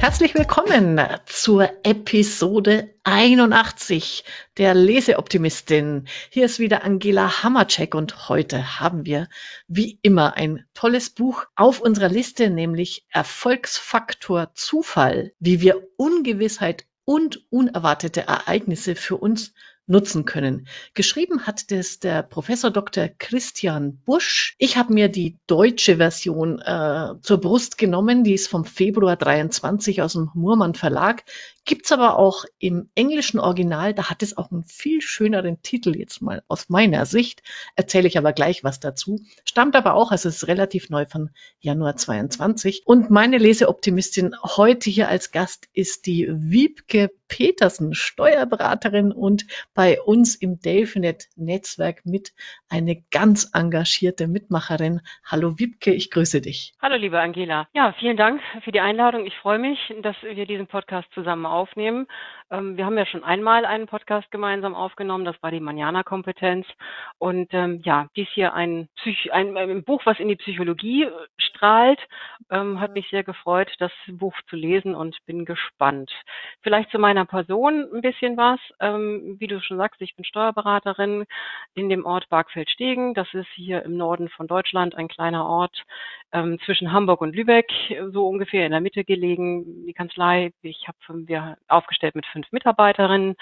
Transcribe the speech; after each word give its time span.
Herzlich 0.00 0.34
willkommen 0.34 0.98
zur 1.26 1.70
Episode 1.84 2.94
81 3.04 4.24
der 4.56 4.72
Leseoptimistin. 4.72 6.08
Hier 6.30 6.46
ist 6.46 6.58
wieder 6.58 6.84
Angela 6.84 7.42
Hammercheck 7.42 7.94
und 7.94 8.30
heute 8.30 8.80
haben 8.80 9.04
wir 9.04 9.28
wie 9.68 9.98
immer 10.00 10.38
ein 10.38 10.64
tolles 10.72 11.10
Buch 11.10 11.44
auf 11.54 11.82
unserer 11.82 12.08
Liste, 12.08 12.48
nämlich 12.48 13.04
Erfolgsfaktor 13.10 14.54
Zufall, 14.54 15.34
wie 15.38 15.60
wir 15.60 15.86
Ungewissheit 15.98 16.86
und 17.04 17.44
unerwartete 17.50 18.22
Ereignisse 18.22 18.96
für 18.96 19.18
uns 19.18 19.52
nutzen 19.90 20.24
können. 20.24 20.66
Geschrieben 20.94 21.46
hat 21.46 21.70
das 21.70 21.98
der 21.98 22.22
Professor 22.22 22.70
Dr. 22.70 23.08
Christian 23.08 23.98
Busch. 24.04 24.54
Ich 24.58 24.76
habe 24.76 24.94
mir 24.94 25.08
die 25.08 25.36
deutsche 25.46 25.96
Version 25.96 26.60
äh, 26.60 27.14
zur 27.20 27.38
Brust 27.38 27.76
genommen, 27.76 28.24
die 28.24 28.34
ist 28.34 28.48
vom 28.48 28.64
Februar 28.64 29.16
23 29.16 30.00
aus 30.00 30.14
dem 30.14 30.30
Murmann 30.34 30.74
Verlag. 30.74 31.24
Gibt's 31.64 31.92
aber 31.92 32.18
auch 32.18 32.44
im 32.58 32.88
englischen 32.94 33.38
Original, 33.38 33.92
da 33.92 34.08
hat 34.08 34.22
es 34.22 34.36
auch 34.36 34.50
einen 34.50 34.64
viel 34.64 35.02
schöneren 35.02 35.60
Titel 35.62 35.96
jetzt 35.96 36.22
mal 36.22 36.42
aus 36.48 36.68
meiner 36.68 37.04
Sicht. 37.04 37.42
Erzähle 37.76 38.08
ich 38.08 38.16
aber 38.16 38.32
gleich 38.32 38.64
was 38.64 38.80
dazu. 38.80 39.20
Stammt 39.44 39.76
aber 39.76 39.94
auch, 39.94 40.10
also 40.10 40.28
es 40.28 40.36
ist 40.36 40.48
relativ 40.48 40.88
neu 40.88 41.06
von 41.06 41.30
Januar 41.58 41.96
22. 41.96 42.82
Und 42.86 43.10
meine 43.10 43.38
Leseoptimistin 43.38 44.34
heute 44.42 44.88
hier 44.88 45.08
als 45.08 45.32
Gast 45.32 45.68
ist 45.72 46.06
die 46.06 46.28
Wiebke 46.30 47.10
Petersen, 47.30 47.94
Steuerberaterin 47.94 49.12
und 49.12 49.46
bei 49.74 49.98
uns 50.02 50.34
im 50.34 50.60
Delfinet-Netzwerk 50.60 52.04
mit 52.04 52.32
eine 52.68 53.02
ganz 53.10 53.50
engagierte 53.54 54.28
Mitmacherin. 54.28 55.00
Hallo 55.24 55.58
Wiebke, 55.58 55.94
ich 55.94 56.10
grüße 56.10 56.42
dich. 56.42 56.74
Hallo 56.82 56.96
liebe 56.96 57.18
Angela. 57.18 57.68
Ja, 57.72 57.94
vielen 57.98 58.18
Dank 58.18 58.42
für 58.62 58.72
die 58.72 58.80
Einladung. 58.80 59.24
Ich 59.24 59.36
freue 59.36 59.58
mich, 59.58 59.78
dass 60.02 60.16
wir 60.22 60.44
diesen 60.44 60.66
Podcast 60.66 61.08
zusammen 61.14 61.46
aufnehmen. 61.46 62.06
Ähm, 62.50 62.76
wir 62.76 62.84
haben 62.84 62.98
ja 62.98 63.06
schon 63.06 63.24
einmal 63.24 63.64
einen 63.64 63.86
Podcast 63.86 64.30
gemeinsam 64.30 64.74
aufgenommen, 64.74 65.24
das 65.24 65.40
war 65.42 65.50
die 65.50 65.60
Manjana-Kompetenz. 65.60 66.66
Und 67.18 67.52
ähm, 67.52 67.80
ja, 67.84 68.08
dies 68.16 68.28
hier 68.34 68.54
ein, 68.54 68.88
Psych 68.96 69.32
ein, 69.32 69.56
ein, 69.56 69.84
Buch, 69.84 70.02
was 70.04 70.18
in 70.18 70.28
die 70.28 70.36
Psychologie 70.36 71.04
äh, 71.04 71.10
strahlt, 71.38 72.00
ähm, 72.50 72.80
hat 72.80 72.94
mich 72.94 73.08
sehr 73.10 73.22
gefreut, 73.22 73.70
das 73.78 73.92
Buch 74.08 74.34
zu 74.48 74.56
lesen 74.56 74.94
und 74.94 75.16
bin 75.26 75.44
gespannt. 75.44 76.10
Vielleicht 76.62 76.90
zu 76.90 76.98
meiner 76.98 77.24
Person 77.24 77.86
ein 77.94 78.00
bisschen 78.00 78.36
was. 78.36 78.60
Ähm, 78.80 79.36
wie 79.38 79.46
du 79.46 79.60
schon 79.60 79.76
sagst, 79.76 80.00
ich 80.00 80.16
bin 80.16 80.24
Steuerberaterin 80.24 81.26
in 81.74 81.88
dem 81.88 82.04
Ort 82.04 82.28
Bargfeld-Stegen. 82.28 83.14
Das 83.14 83.32
ist 83.32 83.48
hier 83.54 83.82
im 83.84 83.96
Norden 83.96 84.28
von 84.28 84.46
Deutschland 84.46 84.94
ein 84.96 85.08
kleiner 85.08 85.46
Ort 85.46 85.84
ähm, 86.32 86.58
zwischen 86.64 86.92
Hamburg 86.92 87.20
und 87.20 87.34
Lübeck, 87.34 87.70
so 88.12 88.26
ungefähr 88.28 88.66
in 88.66 88.72
der 88.72 88.80
Mitte 88.80 89.04
gelegen. 89.04 89.86
Die 89.86 89.92
Kanzlei, 89.92 90.52
ich 90.62 90.86
habe 90.88 90.98
wir 91.26 91.56
aufgestellt 91.68 92.14
mit 92.14 92.26
fünf 92.26 92.39
fünf 92.40 92.52
Mitarbeiterinnen. 92.52 93.36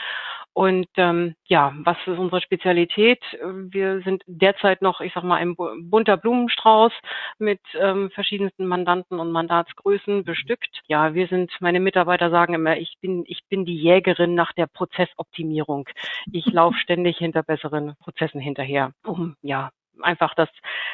Und 0.54 0.88
ähm, 0.96 1.36
ja, 1.46 1.72
was 1.84 1.96
ist 2.06 2.18
unsere 2.18 2.40
Spezialität? 2.40 3.22
Wir 3.70 4.00
sind 4.02 4.24
derzeit 4.26 4.82
noch, 4.82 5.00
ich 5.00 5.12
sag 5.14 5.22
mal, 5.22 5.36
ein 5.36 5.54
bunter 5.54 6.16
Blumenstrauß 6.16 6.92
mit 7.38 7.60
ähm, 7.78 8.10
verschiedensten 8.10 8.66
Mandanten 8.66 9.20
und 9.20 9.30
Mandatsgrößen 9.30 10.24
bestückt. 10.24 10.80
Ja, 10.88 11.14
wir 11.14 11.28
sind, 11.28 11.52
meine 11.60 11.78
Mitarbeiter 11.78 12.30
sagen 12.30 12.54
immer, 12.54 12.76
ich 12.76 12.96
bin, 13.00 13.24
ich 13.28 13.42
bin 13.48 13.66
die 13.66 13.76
Jägerin 13.76 14.34
nach 14.34 14.52
der 14.52 14.66
Prozessoptimierung. 14.66 15.88
Ich 16.32 16.46
laufe 16.46 16.78
ständig 16.82 17.18
hinter 17.18 17.44
besseren 17.44 17.94
Prozessen 18.00 18.40
hinterher, 18.40 18.92
um 19.04 19.36
ja 19.42 19.70
einfach 20.02 20.34
das, 20.34 20.48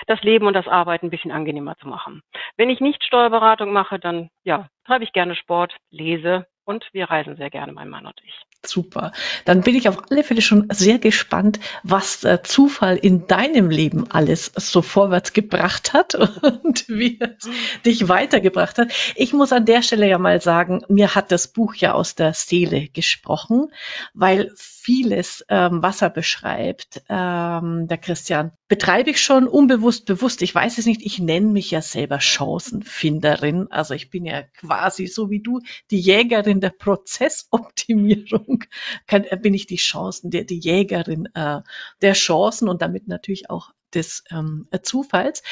das 0.06 0.22
Leben 0.22 0.47
und 0.47 0.55
das 0.55 0.69
Arbeiten 0.69 1.06
ein 1.06 1.10
bisschen 1.10 1.32
angenehmer 1.32 1.77
zu 1.77 1.88
machen. 1.88 2.22
Wenn 2.56 2.70
ich 2.70 2.80
nicht 2.80 3.05
Steuerberatung 3.05 3.72
mache, 3.72 3.98
dann 3.98 4.28
ja, 4.44 4.69
treibe 4.86 5.05
ich 5.05 5.12
gerne 5.12 5.34
Sport, 5.36 5.77
lese 5.91 6.47
und 6.64 6.88
wir 6.92 7.10
reisen 7.10 7.36
sehr 7.36 7.50
gerne, 7.50 7.72
mein 7.72 7.88
Mann 7.88 8.06
und 8.06 8.20
ich. 8.24 8.34
Super. 8.66 9.12
Dann 9.44 9.60
bin 9.60 9.75
ich 9.75 9.88
auf 9.88 10.10
alle 10.10 10.25
Fälle 10.25 10.41
schon 10.41 10.69
sehr 10.70 10.98
gespannt, 10.98 11.60
was 11.82 12.20
der 12.20 12.42
Zufall 12.42 12.97
in 12.97 13.26
deinem 13.26 13.69
Leben 13.69 14.10
alles 14.10 14.52
so 14.56 14.80
vorwärts 14.80 15.32
gebracht 15.32 15.92
hat 15.92 16.14
und 16.64 16.88
wie 16.88 17.19
es 17.20 17.48
dich 17.84 18.08
weitergebracht 18.08 18.78
hat. 18.78 18.92
Ich 19.16 19.32
muss 19.32 19.53
an 19.53 19.66
der 19.66 19.82
Stelle 19.82 20.08
ja 20.08 20.19
mal 20.19 20.41
sagen, 20.41 20.82
mir 20.88 21.14
hat 21.14 21.30
das 21.30 21.48
Buch 21.48 21.74
ja 21.74 21.92
aus 21.92 22.14
der 22.14 22.32
Seele 22.32 22.88
gesprochen, 22.88 23.70
weil 24.14 24.53
vieles, 24.84 25.43
ähm, 25.49 25.83
was 25.83 26.03
er 26.03 26.11
beschreibt, 26.11 27.03
ähm, 27.09 27.89
der 27.89 27.97
Christian, 27.97 28.53
betreibe 28.69 29.11
ich 29.11 29.22
schon 29.22 29.49
unbewusst, 29.49 30.05
bewusst. 30.05 30.43
Ich 30.43 30.55
weiß 30.55 30.77
es 30.77 30.84
nicht. 30.84 31.00
Ich 31.03 31.19
nenne 31.19 31.47
mich 31.47 31.71
ja 31.71 31.81
selber 31.81 32.21
Chancenfinderin. 32.21 33.69
Also 33.71 33.95
ich 33.95 34.11
bin 34.11 34.27
ja 34.27 34.43
quasi 34.43 35.06
so 35.06 35.31
wie 35.31 35.41
du 35.41 35.61
die 35.91 36.00
Jägerin 36.00 36.61
der 36.61 36.71
Prozessoptimierung. 36.71 38.65
Kann, 39.06 39.25
äh, 39.25 39.39
bin 39.39 39.55
ich 39.55 39.67
die 39.67 39.77
Chancen, 39.77 40.31
der, 40.31 40.45
die 40.45 40.59
Jägerin 40.59 41.31
äh, 41.34 41.62
der 42.03 42.12
Chancen 42.12 42.69
und 42.69 42.83
damit 42.83 43.09
natürlich 43.09 43.49
auch 43.49 43.71
des 43.95 44.22
ähm, 44.31 44.69
Zufalls. 44.83 45.43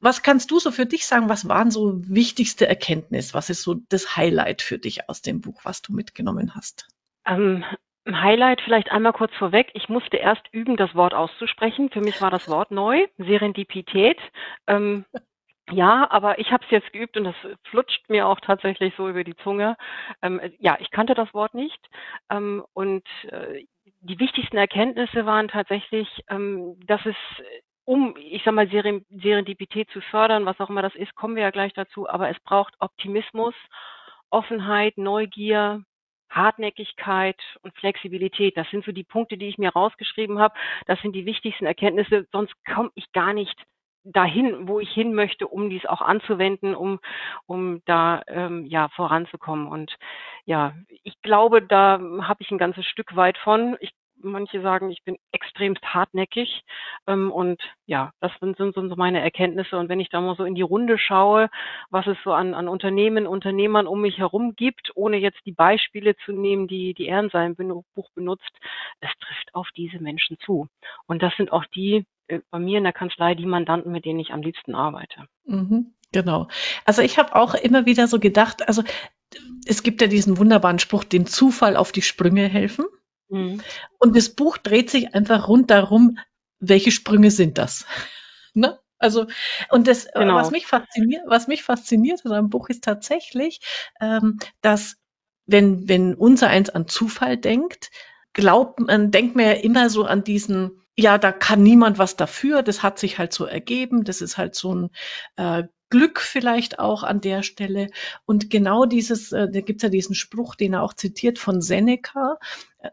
Was 0.00 0.22
kannst 0.22 0.50
du 0.50 0.58
so 0.60 0.70
für 0.70 0.86
dich 0.86 1.06
sagen? 1.06 1.30
Was 1.30 1.48
waren 1.48 1.70
so 1.70 1.94
wichtigste 2.06 2.66
Erkenntnisse? 2.66 3.32
Was 3.32 3.48
ist 3.48 3.62
so 3.62 3.74
das 3.88 4.16
Highlight 4.16 4.60
für 4.60 4.78
dich 4.78 5.08
aus 5.08 5.22
dem 5.22 5.40
Buch, 5.40 5.60
was 5.64 5.80
du 5.80 5.94
mitgenommen 5.94 6.54
hast? 6.54 6.88
Ähm, 7.26 7.64
Highlight 8.08 8.60
vielleicht 8.62 8.90
einmal 8.90 9.12
kurz 9.12 9.34
vorweg. 9.34 9.70
Ich 9.74 9.88
musste 9.88 10.16
erst 10.16 10.42
üben, 10.52 10.76
das 10.76 10.94
Wort 10.94 11.14
auszusprechen. 11.14 11.90
Für 11.90 12.00
mich 12.00 12.20
war 12.20 12.30
das 12.30 12.48
Wort 12.48 12.70
neu, 12.70 13.06
Serendipität. 13.18 14.18
Ähm, 14.66 15.04
ja, 15.70 16.10
aber 16.10 16.38
ich 16.38 16.50
habe 16.50 16.64
es 16.64 16.70
jetzt 16.70 16.92
geübt 16.92 17.16
und 17.16 17.24
das 17.24 17.34
flutscht 17.64 18.08
mir 18.08 18.26
auch 18.26 18.40
tatsächlich 18.40 18.94
so 18.96 19.08
über 19.08 19.22
die 19.22 19.36
Zunge. 19.36 19.76
Ähm, 20.22 20.40
ja, 20.58 20.76
ich 20.80 20.90
kannte 20.90 21.14
das 21.14 21.32
Wort 21.34 21.54
nicht. 21.54 21.80
Ähm, 22.30 22.64
und 22.72 23.06
äh, 23.30 23.64
die 24.00 24.18
wichtigsten 24.18 24.56
Erkenntnisse 24.56 25.26
waren 25.26 25.48
tatsächlich, 25.48 26.08
ähm, 26.28 26.76
dass 26.86 27.04
es 27.04 27.16
um, 27.84 28.14
ich 28.16 28.42
sag 28.44 28.54
mal, 28.54 28.68
Serendipität 28.68 29.90
zu 29.90 30.00
fördern, 30.00 30.46
was 30.46 30.60
auch 30.60 30.70
immer 30.70 30.82
das 30.82 30.94
ist, 30.94 31.14
kommen 31.16 31.34
wir 31.34 31.42
ja 31.42 31.50
gleich 31.50 31.72
dazu, 31.72 32.08
aber 32.08 32.30
es 32.30 32.38
braucht 32.40 32.74
Optimismus, 32.78 33.54
Offenheit, 34.30 34.96
Neugier, 34.96 35.82
Hartnäckigkeit 36.30 37.40
und 37.62 37.74
Flexibilität. 37.76 38.56
Das 38.56 38.68
sind 38.70 38.84
so 38.84 38.92
die 38.92 39.04
Punkte, 39.04 39.36
die 39.36 39.48
ich 39.48 39.58
mir 39.58 39.70
rausgeschrieben 39.70 40.38
habe. 40.38 40.54
Das 40.86 41.00
sind 41.00 41.12
die 41.14 41.26
wichtigsten 41.26 41.66
Erkenntnisse. 41.66 42.26
Sonst 42.32 42.54
komme 42.64 42.90
ich 42.94 43.12
gar 43.12 43.32
nicht 43.32 43.56
dahin, 44.04 44.66
wo 44.66 44.80
ich 44.80 44.90
hin 44.90 45.14
möchte, 45.14 45.46
um 45.46 45.68
dies 45.68 45.84
auch 45.84 46.00
anzuwenden, 46.00 46.74
um, 46.74 47.00
um 47.46 47.82
da 47.84 48.22
ähm, 48.28 48.64
ja 48.66 48.88
voranzukommen. 48.90 49.66
Und 49.66 49.96
ja, 50.44 50.74
ich 51.02 51.20
glaube, 51.22 51.62
da 51.62 52.00
habe 52.22 52.42
ich 52.42 52.50
ein 52.50 52.58
ganzes 52.58 52.86
Stück 52.86 53.14
weit 53.16 53.36
von. 53.38 53.76
Ich 53.80 53.90
manche 54.22 54.60
sagen, 54.62 54.90
ich 54.90 55.02
bin 55.04 55.16
extremst 55.32 55.82
hartnäckig. 55.82 56.62
Ähm, 57.06 57.30
und 57.30 57.60
ja, 57.86 58.12
das 58.20 58.32
sind, 58.40 58.56
sind 58.56 58.74
so 58.74 58.96
meine 58.96 59.20
Erkenntnisse. 59.20 59.76
Und 59.76 59.88
wenn 59.88 60.00
ich 60.00 60.08
da 60.08 60.20
mal 60.20 60.36
so 60.36 60.44
in 60.44 60.54
die 60.54 60.62
Runde 60.62 60.98
schaue, 60.98 61.48
was 61.90 62.06
es 62.06 62.16
so 62.24 62.32
an, 62.32 62.54
an 62.54 62.68
Unternehmen, 62.68 63.26
Unternehmern 63.26 63.86
um 63.86 64.00
mich 64.00 64.18
herum 64.18 64.54
gibt, 64.56 64.92
ohne 64.94 65.16
jetzt 65.16 65.40
die 65.46 65.52
Beispiele 65.52 66.16
zu 66.24 66.32
nehmen, 66.32 66.68
die 66.68 66.94
die 66.94 67.06
er 67.06 67.20
in 67.20 67.84
Buch 67.94 68.10
benutzt, 68.14 68.50
es 69.00 69.10
trifft 69.20 69.54
auf 69.54 69.68
diese 69.76 69.98
Menschen 69.98 70.38
zu. 70.44 70.68
Und 71.06 71.22
das 71.22 71.34
sind 71.36 71.52
auch 71.52 71.64
die 71.74 72.04
äh, 72.28 72.40
bei 72.50 72.58
mir 72.58 72.78
in 72.78 72.84
der 72.84 72.92
Kanzlei, 72.92 73.34
die 73.34 73.46
Mandanten, 73.46 73.92
mit 73.92 74.04
denen 74.04 74.20
ich 74.20 74.32
am 74.32 74.42
liebsten 74.42 74.74
arbeite. 74.74 75.26
Mhm, 75.44 75.94
genau. 76.12 76.48
Also 76.84 77.02
ich 77.02 77.18
habe 77.18 77.34
auch 77.34 77.54
immer 77.54 77.86
wieder 77.86 78.06
so 78.06 78.18
gedacht, 78.18 78.66
also 78.68 78.82
es 79.66 79.82
gibt 79.82 80.00
ja 80.00 80.06
diesen 80.06 80.38
wunderbaren 80.38 80.78
Spruch, 80.78 81.04
dem 81.04 81.26
Zufall 81.26 81.76
auf 81.76 81.92
die 81.92 82.02
Sprünge 82.02 82.48
helfen. 82.48 82.86
Mhm. 83.30 83.62
Und 83.98 84.16
das 84.16 84.28
Buch 84.30 84.58
dreht 84.58 84.90
sich 84.90 85.14
einfach 85.14 85.48
rund 85.48 85.70
darum, 85.70 86.18
welche 86.58 86.90
Sprünge 86.90 87.30
sind 87.30 87.58
das? 87.58 87.86
ne? 88.54 88.78
Also, 88.98 89.26
und 89.70 89.88
das, 89.88 90.04
äh, 90.04 90.10
genau. 90.18 90.34
was 90.34 90.50
mich 90.50 90.66
fasziniert, 90.66 91.22
was 91.26 91.48
mich 91.48 91.62
fasziniert 91.62 92.20
in 92.24 92.32
einem 92.32 92.50
Buch 92.50 92.68
ist 92.68 92.84
tatsächlich, 92.84 93.60
ähm, 93.98 94.38
dass 94.60 94.96
wenn, 95.46 95.88
wenn 95.88 96.14
unser 96.14 96.48
eins 96.48 96.68
an 96.68 96.86
Zufall 96.86 97.38
denkt, 97.38 97.90
glaubt 98.34 98.78
man, 98.78 99.10
denkt 99.10 99.36
man 99.36 99.46
ja 99.46 99.52
immer 99.52 99.88
so 99.88 100.04
an 100.04 100.22
diesen, 100.22 100.82
ja, 100.96 101.16
da 101.16 101.32
kann 101.32 101.62
niemand 101.62 101.98
was 101.98 102.16
dafür, 102.16 102.62
das 102.62 102.82
hat 102.82 102.98
sich 102.98 103.18
halt 103.18 103.32
so 103.32 103.46
ergeben, 103.46 104.04
das 104.04 104.20
ist 104.20 104.36
halt 104.36 104.54
so 104.54 104.74
ein 104.74 104.90
äh, 105.36 105.64
Glück 105.90 106.20
vielleicht 106.20 106.78
auch 106.78 107.02
an 107.02 107.20
der 107.20 107.42
Stelle. 107.42 107.88
Und 108.24 108.48
genau 108.48 108.86
dieses, 108.86 109.32
äh, 109.32 109.50
da 109.50 109.60
gibt's 109.60 109.82
ja 109.82 109.88
diesen 109.88 110.14
Spruch, 110.14 110.54
den 110.54 110.74
er 110.74 110.82
auch 110.82 110.94
zitiert 110.94 111.38
von 111.38 111.60
Seneca. 111.60 112.38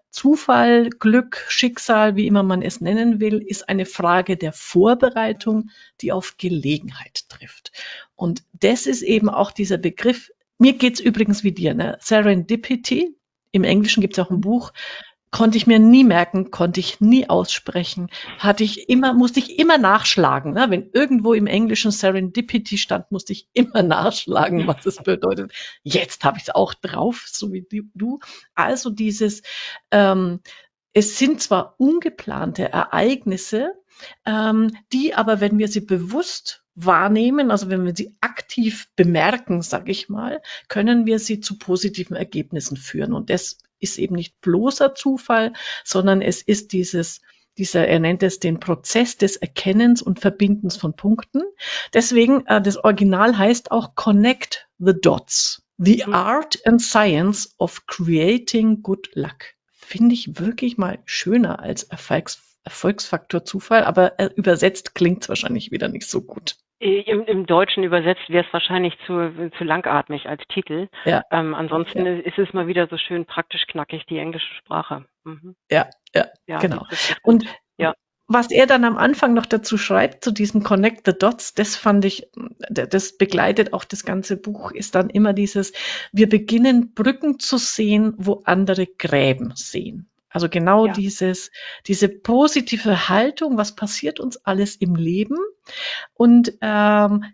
Zufall, 0.10 0.90
Glück, 0.90 1.46
Schicksal, 1.48 2.16
wie 2.16 2.28
immer 2.28 2.44
man 2.44 2.62
es 2.62 2.82
nennen 2.82 3.22
will, 3.22 3.38
ist 3.38 3.70
eine 3.70 3.86
Frage 3.86 4.36
der 4.36 4.52
Vorbereitung, 4.52 5.70
die 6.02 6.12
auf 6.12 6.36
Gelegenheit 6.38 7.30
trifft. 7.30 7.72
Und 8.16 8.44
das 8.52 8.86
ist 8.86 9.02
eben 9.02 9.30
auch 9.30 9.52
dieser 9.52 9.78
Begriff. 9.78 10.32
Mir 10.58 10.74
geht's 10.74 11.00
übrigens 11.00 11.44
wie 11.44 11.54
dir, 11.54 11.74
ne? 11.74 11.98
Serendipity. 12.02 13.16
Im 13.52 13.64
Englischen 13.64 14.02
gibt's 14.02 14.20
auch 14.20 14.30
ein 14.30 14.42
Buch, 14.42 14.74
konnte 15.31 15.57
ich 15.57 15.68
mir 15.68 15.79
nie 15.79 16.03
merken, 16.03 16.51
konnte 16.51 16.79
ich 16.79 17.01
nie 17.01 17.29
aussprechen, 17.29 18.09
hatte 18.39 18.63
ich 18.63 18.89
immer, 18.89 19.13
musste 19.13 19.39
ich 19.39 19.59
immer 19.59 19.77
nachschlagen. 19.77 20.53
Ne? 20.53 20.68
Wenn 20.69 20.89
irgendwo 20.94 21.33
im 21.33 21.47
Englischen 21.47 21.91
Serendipity 21.91 22.77
stand, 22.77 23.12
musste 23.12 23.33
ich 23.33 23.47
immer 23.53 23.83
nachschlagen, 23.83 24.68
was 24.68 24.85
es 24.85 24.97
bedeutet. 24.97 25.51
Jetzt 25.83 26.24
habe 26.24 26.38
ich 26.38 26.44
es 26.44 26.56
auch 26.56 26.74
drauf, 26.74 27.25
so 27.27 27.51
wie 27.51 27.68
du. 27.94 28.19
Also 28.56 28.89
dieses, 28.89 29.41
ähm, 29.91 30.39
es 30.94 31.18
sind 31.18 31.41
zwar 31.41 31.75
ungeplante 31.77 32.71
Ereignisse, 32.71 33.71
ähm, 34.25 34.75
die 34.94 35.13
aber, 35.13 35.41
wenn 35.41 35.57
wir 35.57 35.68
sie 35.68 35.81
bewusst 35.81 36.63
wahrnehmen, 36.75 37.50
also 37.50 37.69
wenn 37.69 37.85
wir 37.85 37.95
sie 37.95 38.15
aktiv 38.21 38.88
bemerken, 38.95 39.63
sage 39.63 39.91
ich 39.91 40.09
mal, 40.09 40.41
können 40.68 41.06
wir 41.06 41.18
sie 41.19 41.39
zu 41.39 41.57
positiven 41.57 42.15
Ergebnissen 42.15 42.77
führen. 42.77 43.13
Und 43.13 43.31
das 43.31 43.57
ist 43.79 43.97
eben 43.97 44.15
nicht 44.15 44.39
bloßer 44.41 44.95
Zufall, 44.95 45.53
sondern 45.83 46.21
es 46.21 46.41
ist 46.41 46.71
dieses 46.74 47.21
dieser, 47.57 47.88
er 47.88 48.00
nennt 48.00 48.24
es 48.24 48.39
den 48.39 48.59
Prozess 48.59 49.18
des 49.18 49.35
Erkennens 49.35 50.01
und 50.01 50.19
Verbindens 50.19 50.77
von 50.77 50.95
Punkten. 50.95 51.41
Deswegen, 51.94 52.45
äh, 52.45 52.62
das 52.62 52.77
Original 52.77 53.38
heißt 53.38 53.71
auch 53.71 53.95
Connect 53.95 54.68
the 54.77 54.94
Dots. 54.94 55.63
The 55.77 56.03
mhm. 56.06 56.13
Art 56.13 56.65
and 56.65 56.81
Science 56.81 57.56
of 57.57 57.85
Creating 57.88 58.81
Good 58.81 59.09
Luck. 59.13 59.56
Finde 59.71 60.15
ich 60.15 60.39
wirklich 60.39 60.77
mal 60.77 61.00
schöner 61.06 61.59
als 61.59 61.83
Erfolgs 61.83 62.44
Erfolgsfaktor 62.63 63.45
Zufall, 63.45 63.85
aber 63.85 64.19
äh, 64.19 64.29
übersetzt 64.35 64.94
klingt 64.94 65.24
es 65.24 65.29
wahrscheinlich 65.29 65.71
wieder 65.71 65.88
nicht 65.88 66.06
so 66.06 66.21
gut. 66.21 66.57
Im, 66.79 67.25
Im 67.25 67.45
Deutschen 67.47 67.83
übersetzt 67.83 68.29
wäre 68.29 68.45
es 68.45 68.53
wahrscheinlich 68.53 68.94
zu, 69.07 69.51
zu 69.57 69.63
langatmig 69.63 70.27
als 70.29 70.44
Titel. 70.47 70.89
Ja. 71.06 71.24
Ähm, 71.31 71.56
ansonsten 71.56 72.06
ja. 72.06 72.13
ist 72.19 72.38
es 72.38 72.53
mal 72.53 72.68
wieder 72.68 72.88
so 72.88 72.97
schön 72.97 73.25
praktisch 73.25 73.65
knackig, 73.65 74.06
die 74.06 74.19
englische 74.19 74.53
Sprache. 74.56 75.06
Mhm. 75.24 75.56
Ja, 75.71 75.89
ja, 76.13 76.27
ja, 76.45 76.59
genau. 76.59 76.85
Und 77.24 77.45
ja. 77.77 77.95
was 78.27 78.51
er 78.51 78.68
dann 78.68 78.83
am 78.83 78.95
Anfang 78.95 79.33
noch 79.33 79.47
dazu 79.47 79.79
schreibt, 79.79 80.24
zu 80.24 80.31
diesem 80.31 80.62
Connect 80.62 81.07
the 81.07 81.18
Dots, 81.18 81.56
das 81.56 81.75
fand 81.75 82.06
ich, 82.06 82.29
das 82.69 83.18
begleitet 83.18 83.74
auch 83.74 83.83
das 83.83 84.06
ganze 84.06 84.38
Buch, 84.38 84.71
ist 84.71 84.94
dann 84.94 85.09
immer 85.09 85.33
dieses, 85.33 85.74
wir 86.12 86.29
beginnen 86.29 86.94
Brücken 86.94 87.39
zu 87.39 87.57
sehen, 87.57 88.13
wo 88.18 88.44
andere 88.45 88.85
Gräben 88.85 89.53
sehen. 89.56 90.12
Also 90.29 90.50
genau 90.50 90.88
ja. 90.88 90.94
dieses, 90.94 91.51
diese 91.85 92.09
positive 92.09 93.09
Haltung, 93.09 93.57
was 93.57 93.75
passiert 93.75 94.19
uns 94.19 94.38
alles 94.38 94.75
im 94.75 94.95
Leben 94.95 95.38
und 96.13 96.53
ähm, 96.62 97.25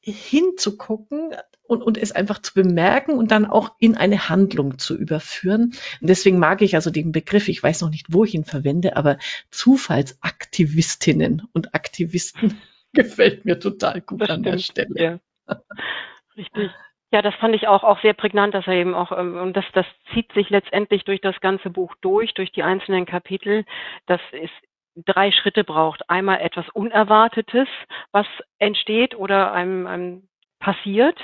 hinzugucken 0.00 1.34
und, 1.64 1.82
und 1.82 1.98
es 1.98 2.12
einfach 2.12 2.40
zu 2.40 2.54
bemerken 2.54 3.12
und 3.12 3.32
dann 3.32 3.44
auch 3.44 3.74
in 3.78 3.96
eine 3.96 4.28
Handlung 4.28 4.78
zu 4.78 4.96
überführen. 4.96 5.72
Und 6.00 6.08
deswegen 6.08 6.38
mag 6.38 6.62
ich 6.62 6.76
also 6.76 6.90
den 6.90 7.10
Begriff, 7.12 7.48
ich 7.48 7.62
weiß 7.62 7.80
noch 7.80 7.90
nicht, 7.90 8.06
wo 8.10 8.24
ich 8.24 8.34
ihn 8.34 8.44
verwende, 8.44 8.96
aber 8.96 9.18
Zufallsaktivistinnen 9.50 11.42
und 11.52 11.74
Aktivisten 11.74 12.60
gefällt 12.92 13.44
mir 13.44 13.58
total 13.58 14.00
gut 14.00 14.22
das 14.22 14.30
an 14.30 14.42
stimmt, 14.42 14.54
der 14.54 14.58
Stelle. 14.58 15.20
Ja. 15.48 15.60
Richtig. 16.36 16.70
Ja, 17.12 17.22
das 17.22 17.34
fand 17.36 17.54
ich 17.54 17.68
auch, 17.68 17.84
auch 17.84 18.00
sehr 18.00 18.14
prägnant, 18.14 18.52
dass 18.54 18.66
er 18.66 18.74
eben 18.74 18.94
auch, 18.94 19.12
ähm, 19.12 19.36
und 19.36 19.56
das, 19.56 19.64
das 19.72 19.86
zieht 20.12 20.32
sich 20.32 20.50
letztendlich 20.50 21.04
durch 21.04 21.20
das 21.20 21.38
ganze 21.40 21.70
Buch 21.70 21.94
durch, 22.00 22.34
durch 22.34 22.50
die 22.52 22.62
einzelnen 22.64 23.06
Kapitel, 23.06 23.64
dass 24.06 24.20
es 24.32 24.50
drei 25.04 25.30
Schritte 25.30 25.62
braucht. 25.62 26.08
Einmal 26.10 26.40
etwas 26.40 26.68
Unerwartetes, 26.70 27.68
was 28.12 28.26
entsteht 28.58 29.14
oder 29.14 29.52
einem, 29.52 29.86
einem 29.86 30.28
passiert. 30.58 31.18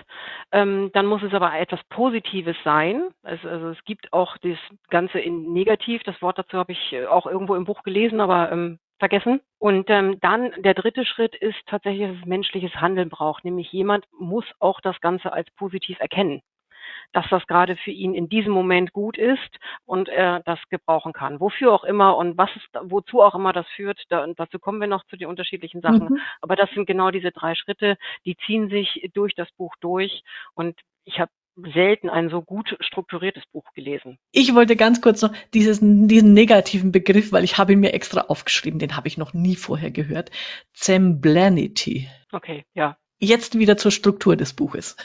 Ähm, 0.52 0.90
dann 0.92 1.06
muss 1.06 1.22
es 1.22 1.34
aber 1.34 1.58
etwas 1.58 1.80
Positives 1.88 2.56
sein. 2.64 3.08
Also, 3.22 3.48
also, 3.48 3.68
es 3.70 3.84
gibt 3.84 4.12
auch 4.12 4.36
das 4.38 4.58
Ganze 4.90 5.18
in 5.18 5.52
negativ. 5.52 6.02
Das 6.04 6.20
Wort 6.22 6.38
dazu 6.38 6.58
habe 6.58 6.72
ich 6.72 7.06
auch 7.08 7.26
irgendwo 7.26 7.54
im 7.54 7.64
Buch 7.64 7.82
gelesen, 7.82 8.20
aber 8.20 8.52
ähm, 8.52 8.78
vergessen. 8.98 9.40
Und 9.58 9.90
ähm, 9.90 10.18
dann 10.20 10.52
der 10.58 10.74
dritte 10.74 11.04
Schritt 11.04 11.34
ist 11.34 11.58
tatsächlich, 11.66 12.08
dass 12.08 12.18
es 12.18 12.26
menschliches 12.26 12.74
Handeln 12.74 13.08
braucht. 13.08 13.44
Nämlich 13.44 13.72
jemand 13.72 14.06
muss 14.18 14.44
auch 14.58 14.80
das 14.80 15.00
Ganze 15.00 15.32
als 15.32 15.50
positiv 15.52 15.98
erkennen 16.00 16.42
dass 17.12 17.26
das 17.30 17.46
gerade 17.46 17.76
für 17.76 17.90
ihn 17.90 18.14
in 18.14 18.28
diesem 18.28 18.52
Moment 18.52 18.92
gut 18.92 19.18
ist 19.18 19.58
und 19.84 20.08
er 20.08 20.40
das 20.40 20.58
gebrauchen 20.70 21.12
kann. 21.12 21.40
Wofür 21.40 21.72
auch 21.72 21.84
immer 21.84 22.16
und 22.16 22.38
was 22.38 22.50
ist, 22.56 22.68
wozu 22.82 23.22
auch 23.22 23.34
immer 23.34 23.52
das 23.52 23.66
führt, 23.76 24.02
da, 24.08 24.26
dazu 24.36 24.58
kommen 24.58 24.80
wir 24.80 24.88
noch 24.88 25.04
zu 25.06 25.16
den 25.16 25.28
unterschiedlichen 25.28 25.80
Sachen. 25.80 26.08
Mhm. 26.08 26.18
Aber 26.40 26.56
das 26.56 26.70
sind 26.70 26.86
genau 26.86 27.10
diese 27.10 27.30
drei 27.30 27.54
Schritte, 27.54 27.96
die 28.24 28.36
ziehen 28.46 28.68
sich 28.68 29.10
durch 29.14 29.34
das 29.34 29.50
Buch 29.52 29.74
durch 29.80 30.22
und 30.54 30.78
ich 31.04 31.20
habe 31.20 31.30
selten 31.56 32.08
ein 32.08 32.30
so 32.30 32.42
gut 32.42 32.76
strukturiertes 32.80 33.44
Buch 33.52 33.64
gelesen. 33.74 34.18
Ich 34.32 34.54
wollte 34.54 34.76
ganz 34.76 35.00
kurz 35.00 35.22
noch 35.22 35.32
dieses, 35.54 35.80
diesen 35.80 36.32
negativen 36.34 36.92
Begriff, 36.92 37.32
weil 37.32 37.44
ich 37.44 37.58
habe 37.58 37.72
ihn 37.72 37.80
mir 37.80 37.92
extra 37.92 38.22
aufgeschrieben, 38.22 38.78
den 38.78 38.96
habe 38.96 39.08
ich 39.08 39.18
noch 39.18 39.34
nie 39.34 39.56
vorher 39.56 39.90
gehört. 39.90 40.30
Zemblanity. 40.72 42.08
Okay, 42.32 42.64
ja. 42.74 42.96
Jetzt 43.18 43.58
wieder 43.58 43.76
zur 43.76 43.92
Struktur 43.92 44.36
des 44.36 44.52
Buches. 44.52 44.96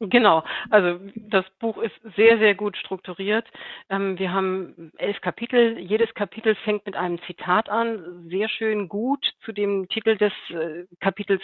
Genau, 0.00 0.42
also 0.70 0.98
das 1.14 1.44
Buch 1.60 1.78
ist 1.78 1.94
sehr, 2.16 2.38
sehr 2.38 2.54
gut 2.54 2.76
strukturiert. 2.76 3.46
Ähm, 3.88 4.18
wir 4.18 4.32
haben 4.32 4.92
elf 4.98 5.20
Kapitel. 5.20 5.78
Jedes 5.78 6.12
Kapitel 6.14 6.56
fängt 6.56 6.84
mit 6.84 6.96
einem 6.96 7.20
Zitat 7.26 7.68
an, 7.68 8.28
sehr 8.28 8.48
schön 8.48 8.88
gut 8.88 9.24
zu 9.44 9.52
dem 9.52 9.88
Titel 9.88 10.16
des 10.16 10.32
äh, 10.50 10.86
Kapitels 11.00 11.42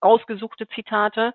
ausgesuchte 0.00 0.68
Zitate. 0.68 1.32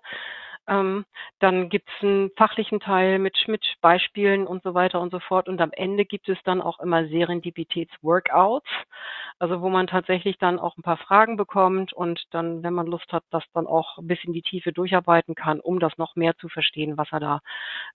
Ähm, 0.68 1.04
dann 1.38 1.70
gibt 1.70 1.88
es 1.88 2.02
einen 2.02 2.30
fachlichen 2.36 2.78
Teil 2.78 3.18
mit, 3.18 3.36
mit 3.48 3.64
Beispielen 3.80 4.46
und 4.46 4.62
so 4.62 4.74
weiter 4.74 5.00
und 5.00 5.10
so 5.10 5.18
fort. 5.18 5.48
Und 5.48 5.60
am 5.60 5.72
Ende 5.72 6.04
gibt 6.04 6.28
es 6.28 6.38
dann 6.44 6.60
auch 6.60 6.78
immer 6.80 7.06
Serendipitäts-Workouts, 7.08 8.68
also 9.38 9.62
wo 9.62 9.70
man 9.70 9.86
tatsächlich 9.86 10.36
dann 10.38 10.58
auch 10.58 10.76
ein 10.76 10.82
paar 10.82 10.98
Fragen 10.98 11.36
bekommt 11.36 11.92
und 11.92 12.22
dann, 12.30 12.62
wenn 12.62 12.74
man 12.74 12.86
Lust 12.86 13.10
hat, 13.12 13.24
das 13.30 13.44
dann 13.54 13.66
auch 13.66 13.98
bis 14.02 14.18
in 14.24 14.32
die 14.32 14.42
Tiefe 14.42 14.72
durcharbeiten 14.72 15.34
kann, 15.34 15.60
um 15.60 15.80
das 15.80 15.96
noch 15.96 16.16
mehr 16.16 16.36
zu 16.36 16.48
verstehen, 16.48 16.98
was 16.98 17.08
er 17.12 17.20
da 17.20 17.40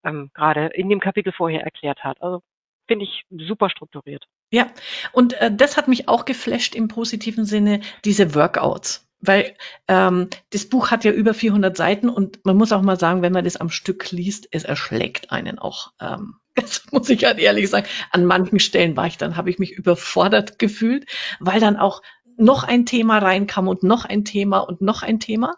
ähm, 0.04 0.31
gerade 0.34 0.68
in 0.68 0.90
dem 0.90 1.00
Kapitel 1.00 1.31
vorher 1.31 1.64
erklärt 1.64 2.04
hat. 2.04 2.22
Also 2.22 2.42
finde 2.88 3.06
ich 3.06 3.24
super 3.30 3.70
strukturiert. 3.70 4.25
Ja, 4.52 4.68
und 5.12 5.34
äh, 5.34 5.52
das 5.56 5.78
hat 5.78 5.88
mich 5.88 6.10
auch 6.10 6.25
geflasht 6.25 6.75
im 6.75 6.88
positiven 6.88 7.46
Sinne, 7.46 7.81
diese 8.04 8.36
Workouts 8.36 9.08
weil 9.25 9.56
ähm, 9.88 10.30
das 10.52 10.66
Buch 10.66 10.92
hat 10.92 11.06
ja 11.06 11.12
über 11.12 11.34
400 11.34 11.75
Seiten 11.75 12.10
und 12.10 12.46
man 12.46 12.58
muss 12.58 12.72
auch 12.72 12.81
mal 12.81 13.00
sagen, 13.00 13.22
wenn 13.22 13.34
man 13.34 13.46
das 13.46 13.56
am 13.56 13.70
Stück 13.70 14.12
liest, 14.12 14.48
es 14.52 14.64
erschlägt 14.64 15.31
einen 15.31 15.60
auch. 15.60 15.94
Ähm, 16.00 16.36
das 16.56 16.84
muss 16.92 17.10
ich 17.10 17.24
halt 17.24 17.40
ehrlich 17.40 17.70
sagen. 17.70 17.88
An 18.12 18.25
manchen 18.25 18.60
Stellen 18.60 18.96
war 18.96 19.08
ich 19.08 19.18
dann, 19.18 19.38
habe 19.38 19.50
ich 19.50 19.60
mich 19.60 19.72
überfordert 19.72 20.60
gefühlt, 20.60 21.06
weil 21.40 21.60
dann 21.60 21.78
auch 21.78 22.02
noch 22.36 22.64
ein 22.64 22.86
Thema 22.86 23.20
reinkam 23.20 23.68
und 23.68 23.84
noch 23.84 24.06
ein 24.06 24.25
Thema 24.25 24.60
und 24.60 24.81
noch 24.81 25.04
ein 25.04 25.20
Thema. 25.20 25.56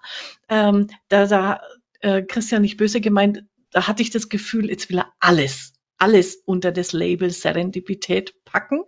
Ähm, 0.49 0.87
da 1.09 1.25
da 1.25 1.61
äh, 2.01 2.21
Christian 2.21 2.61
nicht 2.61 2.77
böse 2.77 3.01
gemeint, 3.01 3.43
da 3.71 3.87
hatte 3.87 4.03
ich 4.03 4.09
das 4.09 4.29
Gefühl, 4.29 4.69
jetzt 4.69 4.89
will 4.89 4.99
er 4.99 5.11
alles 5.19 5.75
alles 5.97 6.35
unter 6.45 6.71
das 6.71 6.93
Label 6.93 7.29
Serendipität 7.29 8.35
packen. 8.55 8.83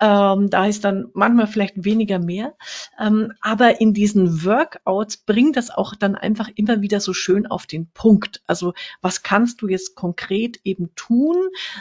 Ähm, 0.00 0.50
da 0.50 0.66
ist 0.66 0.84
dann 0.84 1.06
manchmal 1.14 1.46
vielleicht 1.46 1.84
weniger 1.84 2.18
mehr. 2.18 2.54
Ähm, 2.98 3.32
aber 3.40 3.80
in 3.80 3.94
diesen 3.94 4.44
Workouts 4.44 5.18
bringt 5.18 5.56
das 5.56 5.70
auch 5.70 5.94
dann 5.94 6.16
einfach 6.16 6.48
immer 6.56 6.82
wieder 6.82 6.98
so 6.98 7.12
schön 7.12 7.46
auf 7.46 7.66
den 7.66 7.86
Punkt. 7.92 8.42
Also 8.48 8.74
was 9.02 9.22
kannst 9.22 9.62
du 9.62 9.68
jetzt 9.68 9.94
konkret 9.94 10.58
eben 10.64 10.92
tun, 10.96 11.36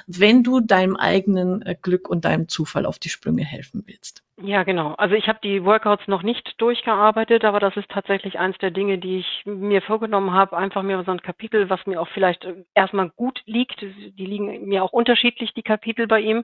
wenn 0.06 0.44
du 0.44 0.60
deinem 0.60 0.96
eigenen 0.96 1.64
äh, 1.64 1.76
Glück 1.82 2.08
und 2.08 2.24
deinem 2.24 2.48
Zufall 2.48 2.86
auf 2.86 3.00
die 3.00 3.10
Sprünge 3.10 3.44
helfen 3.44 3.84
willst? 3.88 4.24
Ja, 4.42 4.64
genau. 4.64 4.94
Also 4.96 5.14
ich 5.14 5.28
habe 5.28 5.40
die 5.44 5.64
Workouts 5.64 6.08
noch 6.08 6.24
nicht 6.24 6.60
durchgearbeitet, 6.60 7.46
aber 7.46 7.60
das 7.60 7.78
ist 7.78 7.88
tatsächlich 7.90 8.40
eins 8.40 8.58
der 8.58 8.72
Dinge, 8.72 8.98
die 8.98 9.20
ich 9.20 9.44
mir 9.46 9.84
vorgenommen 9.84 10.34
habe. 10.34 10.58
Einfach 10.58 10.82
mir 10.82 11.04
so 11.04 11.12
ein 11.12 11.22
Kapitel, 11.22 11.70
was 11.70 11.86
mir 11.86 12.02
auch 12.02 12.08
vielleicht 12.10 12.44
äh, 12.44 12.66
erstmal 12.74 13.10
gut 13.12 13.44
liegt. 13.46 13.82
Die 13.82 14.26
liegen 14.26 14.68
mir 14.68 14.84
auch 14.84 14.92
unterschiedlich, 14.92 15.54
die 15.54 15.62
Kapitel 15.62 16.08
bei 16.08 16.20
ihm. 16.20 16.44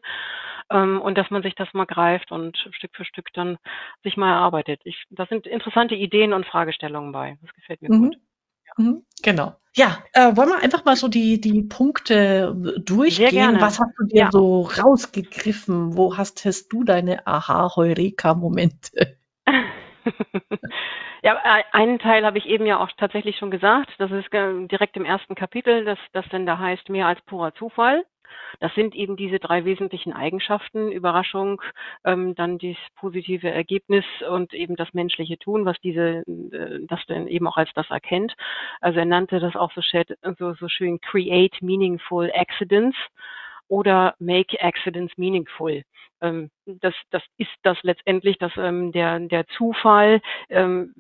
Ähm, 0.84 1.02
und 1.02 1.18
dass 1.18 1.30
man 1.30 1.44
sich 1.44 1.56
das 1.56 1.74
mal 1.74 1.86
greift 1.86 2.32
und 2.32 2.58
Stück 2.72 2.96
für 2.96 3.06
Stück 3.06 3.30
dann 3.34 3.58
sich 4.04 4.18
mal 4.18 4.32
erarbeitet. 4.32 4.82
Ich, 4.84 5.04
da 5.10 5.26
sind 5.26 5.48
interessante 5.48 5.96
Ideen 5.96 6.34
und 6.34 6.46
Fragestellungen 6.46 7.12
bei. 7.12 7.38
Das 7.42 7.54
gefällt 7.54 7.82
mir 7.82 7.92
mhm. 7.92 8.04
gut. 8.04 8.18
Mhm, 8.78 9.04
genau. 9.24 9.56
Ja, 9.76 9.98
äh, 10.14 10.36
wollen 10.36 10.50
wir 10.50 10.64
einfach 10.64 10.86
mal 10.86 10.96
so 10.96 11.08
die, 11.08 11.40
die 11.42 11.64
Punkte 11.64 12.56
durchgehen? 12.86 13.60
Was 13.60 13.80
hast 13.80 13.94
du 13.98 14.06
dir 14.06 14.24
ja. 14.24 14.30
so 14.32 14.62
rausgegriffen? 14.62 15.96
Wo 15.96 16.18
hast, 16.18 16.46
hast 16.46 16.70
du 16.70 16.84
deine 16.84 17.26
Aha-Heureka-Momente? 17.26 19.18
ja, 21.24 21.34
äh, 21.44 21.64
einen 21.72 22.00
Teil 22.00 22.26
habe 22.26 22.38
ich 22.38 22.46
eben 22.46 22.66
ja 22.66 22.80
auch 22.80 22.90
tatsächlich 22.98 23.38
schon 23.38 23.52
gesagt. 23.52 23.90
Das 24.00 24.12
ist 24.12 24.34
äh, 24.34 24.68
direkt 24.68 24.98
im 24.98 25.06
ersten 25.06 25.36
Kapitel, 25.36 25.86
das, 25.86 26.00
das 26.14 26.28
denn 26.30 26.46
da 26.46 26.58
heißt, 26.58 26.90
mehr 26.90 27.08
als 27.08 27.22
purer 27.22 27.54
Zufall. 27.56 28.06
Das 28.60 28.74
sind 28.76 28.96
eben 28.96 29.16
diese 29.16 29.40
drei 29.40 29.66
wesentlichen 29.66 30.14
Eigenschaften, 30.14 30.92
Überraschung, 30.92 31.62
ähm, 32.04 32.36
dann 32.36 32.58
das 32.58 32.78
positive 32.96 33.50
Ergebnis 33.50 34.06
und 34.30 34.54
eben 34.54 34.76
das 34.76 34.94
menschliche 34.94 35.38
Tun, 35.38 35.66
was 35.66 35.80
diese, 35.82 36.24
äh, 36.52 36.80
das 36.88 37.00
dann 37.08 37.28
eben 37.28 37.48
auch 37.48 37.58
als 37.58 37.72
das 37.76 37.90
erkennt. 37.90 38.34
Also 38.82 39.00
er 39.00 39.06
nannte 39.06 39.40
das 39.40 39.56
auch 39.56 39.72
so, 39.74 39.82
so, 40.38 40.54
so 40.54 40.68
schön 40.68 41.00
Create 41.02 41.62
Meaningful 41.62 42.32
Accidents. 42.34 42.98
oder 43.70 44.16
Make 44.20 44.60
Accidents 44.60 45.16
Meaningful. 45.18 45.84
Ähm, 46.22 46.50
das, 46.66 46.94
das 47.12 47.24
ist 47.38 47.52
das 47.64 47.78
letztendlich, 47.84 48.38
dass 48.40 48.52
ähm, 48.58 48.92
der, 48.92 49.20
der 49.20 49.46
Zufall, 49.48 50.22
ähm, 50.50 50.94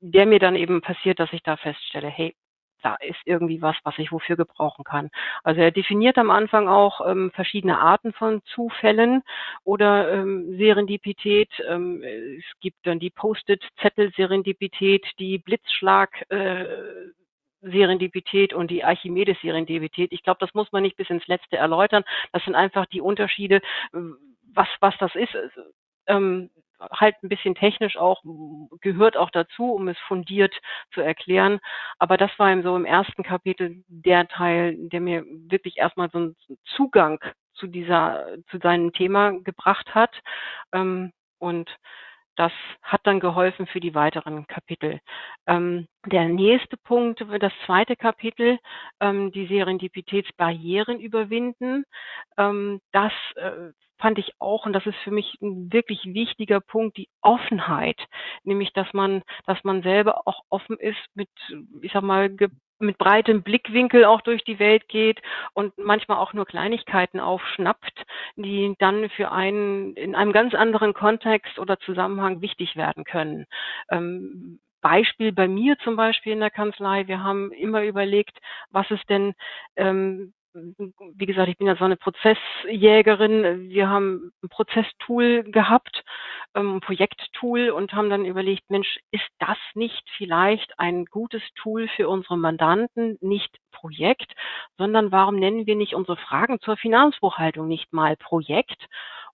der 0.00 0.26
mir 0.26 0.38
dann 0.38 0.56
eben 0.56 0.80
passiert, 0.80 1.20
dass 1.20 1.32
ich 1.32 1.42
da 1.42 1.56
feststelle, 1.56 2.08
hey, 2.08 2.34
da 2.82 2.94
ist 2.96 3.20
irgendwie 3.24 3.62
was, 3.62 3.76
was 3.84 3.98
ich 3.98 4.12
wofür 4.12 4.36
gebrauchen 4.36 4.84
kann. 4.84 5.10
Also 5.42 5.60
er 5.60 5.70
definiert 5.70 6.18
am 6.18 6.30
Anfang 6.30 6.68
auch 6.68 7.06
ähm, 7.06 7.30
verschiedene 7.34 7.78
Arten 7.78 8.12
von 8.12 8.42
Zufällen 8.44 9.22
oder 9.64 10.12
ähm, 10.12 10.56
Serendipität. 10.56 11.50
Ähm, 11.68 12.02
es 12.02 12.44
gibt 12.60 12.78
dann 12.84 12.98
die 12.98 13.10
Post-it-Zettel-Serendipität, 13.10 15.04
die 15.18 15.38
Blitzschlag- 15.38 16.30
äh, 16.30 16.66
Serendipität 17.62 18.52
und 18.52 18.70
die 18.70 18.84
Archimedes-Serendipität. 18.84 20.12
Ich 20.12 20.22
glaube, 20.22 20.38
das 20.40 20.54
muss 20.54 20.70
man 20.72 20.82
nicht 20.82 20.96
bis 20.96 21.10
ins 21.10 21.26
Letzte 21.26 21.56
erläutern. 21.56 22.04
Das 22.32 22.44
sind 22.44 22.54
einfach 22.54 22.86
die 22.86 23.00
Unterschiede, 23.00 23.60
was, 24.54 24.68
was 24.80 24.94
das 24.98 25.14
ist. 25.14 25.34
Ähm, 26.06 26.50
halt 26.92 27.16
ein 27.22 27.28
bisschen 27.28 27.54
technisch 27.54 27.96
auch, 27.96 28.22
gehört 28.80 29.16
auch 29.16 29.30
dazu, 29.30 29.72
um 29.72 29.88
es 29.88 29.98
fundiert 30.06 30.54
zu 30.92 31.00
erklären. 31.00 31.58
Aber 31.98 32.16
das 32.16 32.30
war 32.38 32.50
eben 32.50 32.62
so 32.62 32.76
im 32.76 32.84
ersten 32.84 33.22
Kapitel 33.22 33.82
der 33.88 34.28
Teil, 34.28 34.76
der 34.88 35.00
mir 35.00 35.24
wirklich 35.26 35.78
erstmal 35.78 36.10
so 36.10 36.18
einen 36.18 36.36
Zugang 36.76 37.18
zu 37.54 37.66
dieser, 37.66 38.26
zu 38.50 38.58
seinem 38.58 38.92
Thema 38.92 39.32
gebracht 39.42 39.94
hat. 39.94 40.14
Ähm, 40.72 41.12
und 41.38 41.70
das 42.36 42.52
hat 42.82 43.00
dann 43.04 43.20
geholfen 43.20 43.66
für 43.66 43.80
die 43.80 43.94
weiteren 43.94 44.46
Kapitel. 44.46 45.00
Ähm, 45.46 45.88
der 46.06 46.28
nächste 46.28 46.76
Punkt, 46.76 47.24
das 47.40 47.52
zweite 47.64 47.96
Kapitel, 47.96 48.58
ähm, 49.00 49.32
die 49.32 49.46
Serendipitätsbarrieren 49.46 51.00
überwinden. 51.00 51.84
Ähm, 52.38 52.80
das 52.92 53.12
äh, 53.36 53.72
fand 53.98 54.18
ich 54.18 54.32
auch, 54.38 54.66
und 54.66 54.72
das 54.72 54.86
ist 54.86 54.98
für 55.04 55.10
mich 55.10 55.38
ein 55.40 55.72
wirklich 55.72 56.04
wichtiger 56.04 56.60
Punkt, 56.60 56.96
die 56.96 57.08
Offenheit. 57.22 57.98
Nämlich, 58.44 58.72
dass 58.72 58.92
man, 58.92 59.22
dass 59.46 59.62
man 59.64 59.82
selber 59.82 60.22
auch 60.26 60.42
offen 60.50 60.78
ist 60.78 61.02
mit, 61.14 61.28
ich 61.82 61.92
sag 61.92 62.02
mal, 62.02 62.30
mit 62.78 62.98
breitem 62.98 63.42
Blickwinkel 63.42 64.04
auch 64.04 64.20
durch 64.20 64.44
die 64.44 64.58
Welt 64.58 64.86
geht 64.88 65.20
und 65.54 65.72
manchmal 65.78 66.18
auch 66.18 66.34
nur 66.34 66.44
Kleinigkeiten 66.44 67.20
aufschnappt, 67.20 68.04
die 68.36 68.74
dann 68.78 69.08
für 69.10 69.32
einen 69.32 69.94
in 69.94 70.14
einem 70.14 70.32
ganz 70.32 70.54
anderen 70.54 70.92
Kontext 70.92 71.58
oder 71.58 71.78
Zusammenhang 71.78 72.42
wichtig 72.42 72.76
werden 72.76 73.04
können. 73.04 73.46
Ähm, 73.90 74.60
Beispiel 74.88 75.32
bei 75.32 75.48
mir 75.48 75.76
zum 75.78 75.96
Beispiel 75.96 76.32
in 76.32 76.40
der 76.40 76.50
Kanzlei. 76.50 77.08
Wir 77.08 77.24
haben 77.24 77.50
immer 77.52 77.82
überlegt, 77.82 78.38
was 78.70 78.88
ist 78.90 79.08
denn 79.10 79.34
ähm, 79.74 80.32
wie 81.14 81.26
gesagt, 81.26 81.48
ich 81.48 81.58
bin 81.58 81.66
ja 81.66 81.76
so 81.76 81.84
eine 81.84 81.96
Prozessjägerin. 81.96 83.68
Wir 83.68 83.88
haben 83.88 84.32
ein 84.42 84.48
Prozesstool 84.48 85.44
gehabt, 85.44 86.04
ähm, 86.54 86.76
ein 86.76 86.80
Projekttool 86.80 87.70
und 87.70 87.92
haben 87.92 88.10
dann 88.10 88.24
überlegt, 88.24 88.70
Mensch, 88.70 88.98
ist 89.10 89.28
das 89.38 89.58
nicht 89.74 90.02
vielleicht 90.16 90.78
ein 90.78 91.04
gutes 91.06 91.42
Tool 91.56 91.88
für 91.88 92.08
unsere 92.08 92.38
Mandanten, 92.38 93.18
nicht 93.20 93.58
Projekt, 93.72 94.32
sondern 94.78 95.12
warum 95.12 95.36
nennen 95.36 95.66
wir 95.66 95.76
nicht 95.76 95.94
unsere 95.94 96.16
Fragen 96.16 96.60
zur 96.60 96.76
Finanzbuchhaltung 96.76 97.68
nicht 97.68 97.92
mal 97.92 98.16
Projekt 98.16 98.86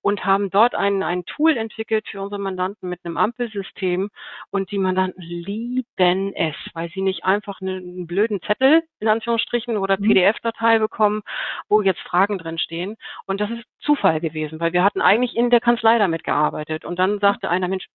und 0.03 0.25
haben 0.25 0.51
dort 0.51 0.75
ein, 0.75 1.03
ein 1.03 1.25
Tool 1.25 1.57
entwickelt 1.57 2.07
für 2.09 2.21
unsere 2.21 2.41
Mandanten 2.41 2.89
mit 2.89 3.01
einem 3.05 3.17
Ampelsystem 3.17 4.11
und 4.51 4.71
die 4.71 4.79
Mandanten 4.79 5.23
lieben 5.23 6.35
es, 6.35 6.57
weil 6.75 6.91
sie 6.91 7.01
nicht 7.01 7.25
einfach 7.25 7.61
einen 7.61 8.07
blöden 8.07 8.43
Zettel 8.43 8.83
in 9.01 9.09
Anführungsstrichen 9.09 9.77
oder 9.77 9.97
mhm. 9.99 10.09
PDF-Datei 10.09 10.79
bekommen, 10.79 11.23
wo 11.69 11.81
jetzt 11.81 12.01
Fragen 12.01 12.39
drin 12.39 12.59
stehen. 12.59 12.97
Und 13.27 13.41
das 13.41 13.51
ist 13.51 13.65
Zufall 13.81 14.21
gewesen, 14.21 14.61
weil 14.61 14.73
wir 14.73 14.85
hatten 14.85 15.01
eigentlich 15.01 15.37
in 15.37 15.51
der 15.51 15.61
Kanzlei 15.61 15.99
damit 15.99 16.25
gearbeitet 16.25 16.85
und 16.85 16.99
dann 16.99 17.21
sagte 17.21 17.49
einer, 17.49 17.69
Mensch, 17.69 17.87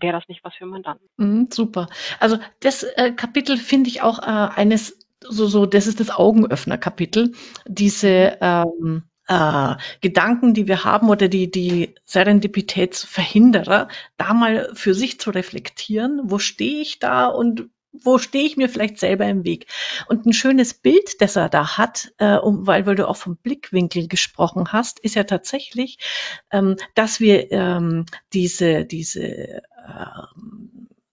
wäre 0.00 0.12
das 0.12 0.28
nicht 0.28 0.42
was 0.42 0.54
für 0.54 0.66
Mandanten. 0.66 1.08
Mhm, 1.16 1.48
super. 1.50 1.86
Also 2.18 2.38
das 2.60 2.82
äh, 2.82 3.12
Kapitel 3.12 3.56
finde 3.56 3.88
ich 3.88 4.02
auch 4.02 4.18
äh, 4.18 4.24
eines 4.24 5.00
so, 5.26 5.46
so, 5.46 5.64
das 5.64 5.86
ist 5.86 6.00
das 6.00 6.10
Augenöffner-Kapitel. 6.10 7.32
Diese 7.66 8.36
ähm, 8.42 9.04
äh, 9.28 9.74
Gedanken, 10.00 10.54
die 10.54 10.68
wir 10.68 10.84
haben 10.84 11.08
oder 11.08 11.28
die, 11.28 11.50
die 11.50 11.94
Serendipitätsverhinderer, 12.04 13.88
da 14.16 14.34
mal 14.34 14.70
für 14.74 14.94
sich 14.94 15.20
zu 15.20 15.30
reflektieren, 15.30 16.20
wo 16.24 16.38
stehe 16.38 16.80
ich 16.80 16.98
da 16.98 17.26
und 17.26 17.68
wo 18.02 18.18
stehe 18.18 18.44
ich 18.44 18.56
mir 18.56 18.68
vielleicht 18.68 18.98
selber 18.98 19.26
im 19.26 19.44
Weg? 19.44 19.66
Und 20.08 20.26
ein 20.26 20.32
schönes 20.32 20.74
Bild, 20.74 21.20
das 21.20 21.36
er 21.36 21.48
da 21.48 21.78
hat, 21.78 22.12
äh, 22.18 22.36
um, 22.36 22.66
weil, 22.66 22.86
weil 22.86 22.96
du 22.96 23.08
auch 23.08 23.16
vom 23.16 23.36
Blickwinkel 23.36 24.08
gesprochen 24.08 24.72
hast, 24.72 24.98
ist 24.98 25.14
ja 25.14 25.24
tatsächlich, 25.24 25.98
ähm, 26.50 26.76
dass 26.94 27.20
wir 27.20 27.52
ähm, 27.52 28.06
diese, 28.32 28.84
diese, 28.84 29.22
äh, 29.22 29.60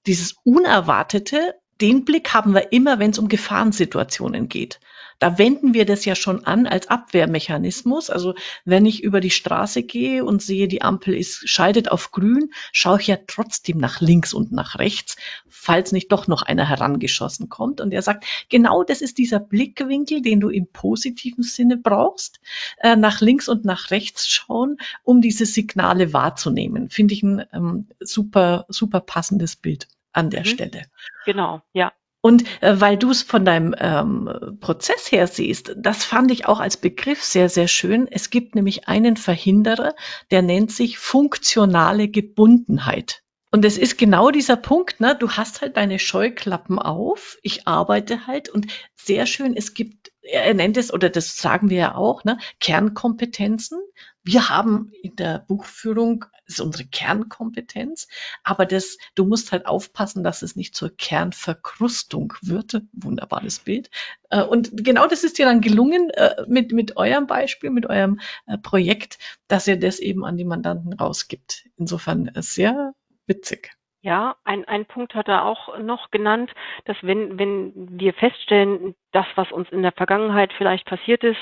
dieses 0.07 0.33
Unerwartete, 0.43 1.55
den 1.79 2.05
Blick 2.05 2.33
haben 2.33 2.53
wir 2.53 2.71
immer, 2.71 2.99
wenn 2.99 3.11
es 3.11 3.19
um 3.19 3.27
Gefahrensituationen 3.27 4.49
geht. 4.49 4.79
Da 5.21 5.37
wenden 5.37 5.75
wir 5.75 5.85
das 5.85 6.03
ja 6.03 6.15
schon 6.15 6.45
an 6.45 6.65
als 6.65 6.87
Abwehrmechanismus. 6.87 8.09
Also 8.09 8.33
wenn 8.65 8.87
ich 8.87 9.03
über 9.03 9.19
die 9.21 9.29
Straße 9.29 9.83
gehe 9.83 10.25
und 10.25 10.41
sehe, 10.41 10.67
die 10.67 10.81
Ampel 10.81 11.13
ist, 11.13 11.47
scheidet 11.47 11.91
auf 11.91 12.09
grün, 12.09 12.51
schaue 12.71 12.99
ich 12.99 13.05
ja 13.05 13.19
trotzdem 13.27 13.77
nach 13.77 14.01
links 14.01 14.33
und 14.33 14.51
nach 14.51 14.79
rechts, 14.79 15.17
falls 15.47 15.91
nicht 15.91 16.11
doch 16.11 16.27
noch 16.27 16.41
einer 16.41 16.67
herangeschossen 16.67 17.49
kommt. 17.49 17.81
Und 17.81 17.93
er 17.93 18.01
sagt, 18.01 18.25
genau 18.49 18.83
das 18.83 19.01
ist 19.01 19.19
dieser 19.19 19.39
Blickwinkel, 19.39 20.23
den 20.23 20.39
du 20.39 20.49
im 20.49 20.65
positiven 20.65 21.43
Sinne 21.43 21.77
brauchst, 21.77 22.39
äh, 22.79 22.95
nach 22.95 23.21
links 23.21 23.47
und 23.47 23.63
nach 23.63 23.91
rechts 23.91 24.27
schauen, 24.27 24.77
um 25.03 25.21
diese 25.21 25.45
Signale 25.45 26.13
wahrzunehmen. 26.13 26.89
Finde 26.89 27.13
ich 27.13 27.21
ein 27.21 27.45
ähm, 27.53 27.87
super, 27.99 28.65
super 28.69 29.01
passendes 29.01 29.55
Bild 29.55 29.87
an 30.13 30.31
der 30.31 30.39
mhm. 30.39 30.45
Stelle. 30.45 30.81
Genau, 31.25 31.61
ja. 31.73 31.93
Und 32.21 32.43
äh, 32.61 32.79
weil 32.79 32.97
du 32.97 33.09
es 33.09 33.23
von 33.23 33.45
deinem 33.45 33.75
ähm, 33.77 34.57
Prozess 34.59 35.11
her 35.11 35.25
siehst, 35.25 35.73
das 35.75 36.05
fand 36.05 36.31
ich 36.31 36.45
auch 36.45 36.59
als 36.59 36.77
Begriff 36.77 37.23
sehr, 37.23 37.49
sehr 37.49 37.67
schön. 37.67 38.07
Es 38.07 38.29
gibt 38.29 38.53
nämlich 38.53 38.87
einen 38.87 39.17
Verhinderer, 39.17 39.95
der 40.29 40.43
nennt 40.43 40.71
sich 40.71 40.99
funktionale 40.99 42.07
Gebundenheit. 42.07 43.23
Und 43.53 43.65
es 43.65 43.77
ist 43.77 43.97
genau 43.97 44.31
dieser 44.31 44.55
Punkt, 44.55 45.01
ne? 45.01 45.13
Du 45.13 45.31
hast 45.31 45.61
halt 45.61 45.75
deine 45.75 45.99
Scheuklappen 45.99 46.79
auf. 46.79 47.37
Ich 47.41 47.67
arbeite 47.67 48.25
halt 48.25 48.47
und 48.47 48.67
sehr 48.95 49.25
schön. 49.25 49.57
Es 49.57 49.73
gibt, 49.73 50.13
er 50.21 50.53
nennt 50.53 50.77
es, 50.77 50.93
oder 50.93 51.09
das 51.09 51.35
sagen 51.35 51.69
wir 51.69 51.77
ja 51.77 51.95
auch, 51.95 52.23
ne? 52.23 52.37
Kernkompetenzen. 52.61 53.79
Wir 54.23 54.49
haben 54.49 54.91
in 55.01 55.15
der 55.15 55.39
Buchführung, 55.39 56.25
ist 56.45 56.61
unsere 56.61 56.87
Kernkompetenz, 56.87 58.07
aber 58.43 58.65
das, 58.65 58.97
du 59.15 59.25
musst 59.25 59.51
halt 59.51 59.65
aufpassen, 59.65 60.23
dass 60.23 60.43
es 60.43 60.55
nicht 60.55 60.75
zur 60.75 60.95
Kernverkrustung 60.95 62.33
wird. 62.41 62.81
Wunderbares 62.93 63.59
Bild. 63.59 63.89
Äh, 64.29 64.43
und 64.43 64.71
genau 64.85 65.07
das 65.07 65.23
ist 65.23 65.39
dir 65.39 65.45
dann 65.45 65.61
gelungen 65.61 66.11
äh, 66.11 66.43
mit, 66.47 66.71
mit 66.71 66.97
eurem 66.97 67.25
Beispiel, 67.25 67.71
mit 67.71 67.87
eurem 67.87 68.19
äh, 68.45 68.57
Projekt, 68.57 69.17
dass 69.47 69.67
ihr 69.67 69.79
das 69.79 69.99
eben 69.99 70.23
an 70.23 70.37
die 70.37 70.45
Mandanten 70.45 70.93
rausgibt. 70.93 71.65
Insofern 71.77 72.31
sehr 72.35 72.93
witzig. 73.25 73.71
Ja, 74.03 74.35
ein, 74.43 74.65
ein 74.65 74.87
Punkt 74.87 75.13
hat 75.13 75.27
er 75.27 75.45
auch 75.45 75.77
noch 75.77 76.09
genannt, 76.09 76.51
dass 76.85 76.97
wenn, 77.03 77.37
wenn 77.37 77.99
wir 77.99 78.13
feststellen, 78.13 78.95
das, 79.11 79.27
was 79.35 79.51
uns 79.51 79.69
in 79.69 79.83
der 79.83 79.91
Vergangenheit 79.91 80.51
vielleicht 80.57 80.87
passiert 80.87 81.23
ist, 81.23 81.37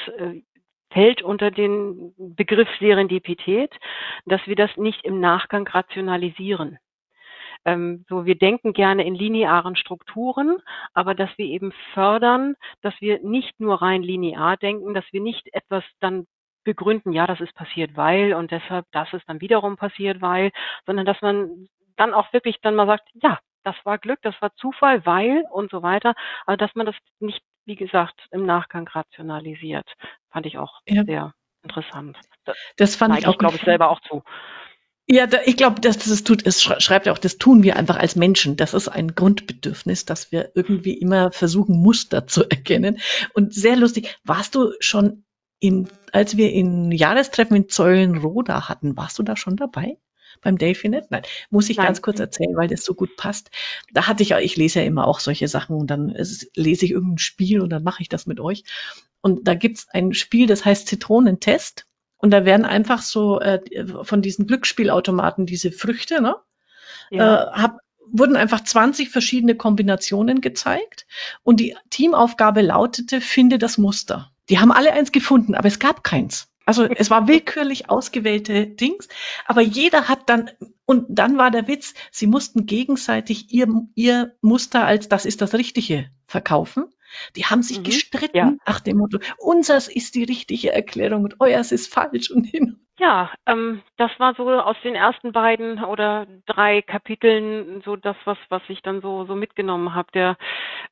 fällt 0.92 1.22
unter 1.22 1.52
den 1.52 2.14
Begriff 2.18 2.70
Serendipität, 2.80 3.74
dass 4.26 4.46
wir 4.46 4.56
das 4.56 4.76
nicht 4.78 5.06
im 5.06 5.20
Nachgang 5.20 5.68
rationalisieren. 5.68 6.80
Ähm, 7.66 8.06
so, 8.08 8.26
wir 8.26 8.36
denken 8.36 8.74
gerne 8.74 9.06
in 9.06 9.16
linearen 9.16 9.76
Strukturen, 9.76 10.58
aber 10.94 11.14
dass 11.14 11.30
wir 11.38 11.46
eben 11.46 11.74
fördern, 11.94 12.56
dass 12.82 12.94
wir 13.02 13.20
nicht 13.22 13.60
nur 13.60 13.82
rein 13.82 14.02
linear 14.02 14.58
denken, 14.58 14.94
dass 14.94 15.06
wir 15.12 15.22
nicht 15.22 15.54
etwas 15.54 15.84
dann 16.00 16.26
begründen, 16.64 17.14
ja, 17.14 17.28
das 17.28 17.42
ist 17.42 17.54
passiert, 17.56 17.96
weil 17.98 18.34
und 18.34 18.52
deshalb, 18.52 18.86
das 18.92 19.12
ist 19.14 19.28
dann 19.28 19.42
wiederum 19.42 19.76
passiert, 19.76 20.22
weil, 20.22 20.52
sondern 20.86 21.06
dass 21.06 21.22
man 21.22 21.68
dann 21.98 22.14
auch 22.14 22.32
wirklich 22.34 22.60
dann 22.62 22.76
mal 22.76 22.88
sagt, 22.88 23.10
ja, 23.14 23.40
das 23.64 23.76
war 23.84 23.98
Glück, 23.98 24.20
das 24.22 24.40
war 24.42 24.54
Zufall, 24.56 25.06
weil 25.06 25.44
und 25.52 25.70
so 25.72 25.82
weiter, 25.84 26.16
aber 26.46 26.58
dass 26.58 26.74
man 26.76 26.86
das 26.86 26.96
nicht, 27.20 27.42
wie 27.70 27.76
gesagt, 27.76 28.28
im 28.32 28.46
Nachgang 28.46 28.88
rationalisiert, 28.88 29.88
fand 30.32 30.48
ich 30.48 30.58
auch 30.58 30.82
ja. 30.88 31.04
sehr 31.06 31.34
interessant. 31.64 32.18
Das, 32.44 32.58
das 32.78 32.96
fand 32.96 33.18
ich 33.18 33.28
auch, 33.28 33.38
glaube 33.38 33.56
ich, 33.56 33.62
selber 33.62 33.92
auch 33.92 34.02
zu. 34.02 34.24
Ja, 35.06 35.28
da, 35.28 35.40
ich 35.46 35.56
glaube, 35.56 35.80
dass 35.80 36.00
das 36.00 36.24
tut, 36.24 36.46
es 36.46 36.62
schreibt 36.64 37.06
ja 37.06 37.14
auch, 37.14 37.20
das 37.20 37.38
tun 37.38 37.62
wir 37.64 37.78
einfach 37.78 37.98
als 37.98 38.16
Menschen. 38.16 38.58
Das 38.58 38.74
ist 38.74 38.90
ein 38.90 39.14
Grundbedürfnis, 39.14 40.06
dass 40.06 40.32
wir 40.32 40.52
irgendwie 40.56 40.94
immer 40.94 41.32
versuchen, 41.32 41.80
Muster 41.82 42.26
zu 42.28 42.44
erkennen. 42.50 43.00
Und 43.34 43.54
sehr 43.54 43.76
lustig, 43.76 44.18
warst 44.24 44.56
du 44.56 44.74
schon 44.80 45.26
in, 45.60 45.88
als 46.12 46.38
wir 46.38 46.52
in 46.52 46.92
Jahrestreffen 46.92 47.56
in 47.56 47.70
Zeulenroda 47.70 48.68
hatten, 48.68 48.98
warst 48.98 49.20
du 49.20 49.24
da 49.24 49.36
schon 49.36 49.58
dabei? 49.58 49.98
Beim 50.42 50.58
Delphinet? 50.58 51.12
Nein, 51.12 51.24
muss 51.50 51.70
ich 51.70 51.78
Nein. 51.78 51.88
ganz 51.88 52.02
kurz 52.02 52.20
erzählen, 52.20 52.56
weil 52.56 52.68
das 52.68 52.84
so 52.84 52.94
gut 52.94 53.16
passt. 53.18 53.52
Da 53.94 54.08
hatte 54.08 54.24
ich, 54.24 54.32
ich 54.32 54.56
lese 54.56 54.80
ja 54.80 54.86
immer 54.86 55.08
auch 55.08 55.20
solche 55.20 55.48
Sachen 55.48 55.76
und 55.76 55.88
dann 55.88 56.16
lese 56.56 56.86
ich 56.86 56.92
irgendein 56.92 57.18
Spiel 57.18 57.62
und 57.62 57.70
dann 57.70 57.84
mache 57.84 58.02
ich 58.02 58.10
das 58.10 58.26
mit 58.26 58.40
euch. 58.40 58.64
Und 59.22 59.48
da 59.48 59.54
gibt's 59.54 59.88
ein 59.92 60.14
Spiel, 60.14 60.48
das 60.48 60.66
heißt 60.66 60.88
Zitronentest. 60.88 61.86
Und 62.18 62.32
da 62.32 62.46
werden 62.46 62.66
einfach 62.66 63.02
so 63.02 63.40
äh, 63.40 63.62
von 64.04 64.22
diesen 64.22 64.46
Glücksspielautomaten 64.46 65.46
diese 65.46 65.72
Früchte, 65.72 66.22
ne? 66.22 66.36
Ja. 67.10 67.44
Äh, 67.44 67.52
hab, 67.62 67.78
wurden 68.12 68.36
einfach 68.36 68.64
20 68.64 69.10
verschiedene 69.10 69.56
Kombinationen 69.56 70.42
gezeigt. 70.42 71.06
Und 71.44 71.60
die 71.60 71.76
Teamaufgabe 71.90 72.62
lautete, 72.62 73.22
finde 73.22 73.58
das 73.58 73.78
Muster. 73.78 74.32
Die 74.50 74.60
haben 74.60 74.72
alle 74.72 74.94
eins 74.94 75.12
gefunden, 75.12 75.56
aber 75.56 75.68
es 75.68 75.80
gab 75.80 76.04
keins. 76.04 76.50
Also 76.70 76.84
es 76.84 77.10
war 77.10 77.28
willkürlich 77.28 77.90
ausgewählte 77.90 78.68
Dings, 78.68 79.08
aber 79.48 79.62
jeder 79.62 80.08
hat 80.08 80.30
dann, 80.30 80.52
und 80.86 81.08
dann 81.10 81.36
war 81.36 81.50
der 81.50 81.68
Witz, 81.68 81.96
sie 82.12 82.28
mussten 82.28 82.68
gegenseitig 82.68 83.52
ihr, 83.52 83.68
ihr 83.96 84.36
Muster 84.42 84.86
als 84.86 85.10
das 85.10 85.26
ist 85.26 85.42
das 85.42 85.56
Richtige 85.56 86.12
verkaufen. 86.28 86.86
Die 87.36 87.46
haben 87.46 87.64
sich 87.64 87.80
mhm, 87.80 87.86
gestritten 87.86 88.38
ja. 88.38 88.54
nach 88.68 88.82
dem 88.82 88.98
Motto, 88.98 89.18
unseres 89.40 89.88
ist 89.88 90.14
die 90.14 90.26
richtige 90.26 90.72
Erklärung 90.72 91.24
und 91.24 91.40
euers 91.40 91.72
ist 91.72 91.92
falsch 91.92 92.30
und 92.30 92.44
hin. 92.44 92.86
Ja, 93.00 93.32
ähm, 93.46 93.82
das 93.96 94.12
war 94.20 94.36
so 94.36 94.50
aus 94.52 94.76
den 94.84 94.94
ersten 94.94 95.32
beiden 95.32 95.82
oder 95.86 96.28
drei 96.46 96.82
Kapiteln 96.82 97.82
so 97.86 97.96
das, 97.96 98.18
was, 98.26 98.38
was 98.50 98.62
ich 98.68 98.82
dann 98.82 99.00
so, 99.02 99.24
so 99.26 99.36
mitgenommen 99.36 99.96
habe. 99.96 100.12
Der 100.14 100.38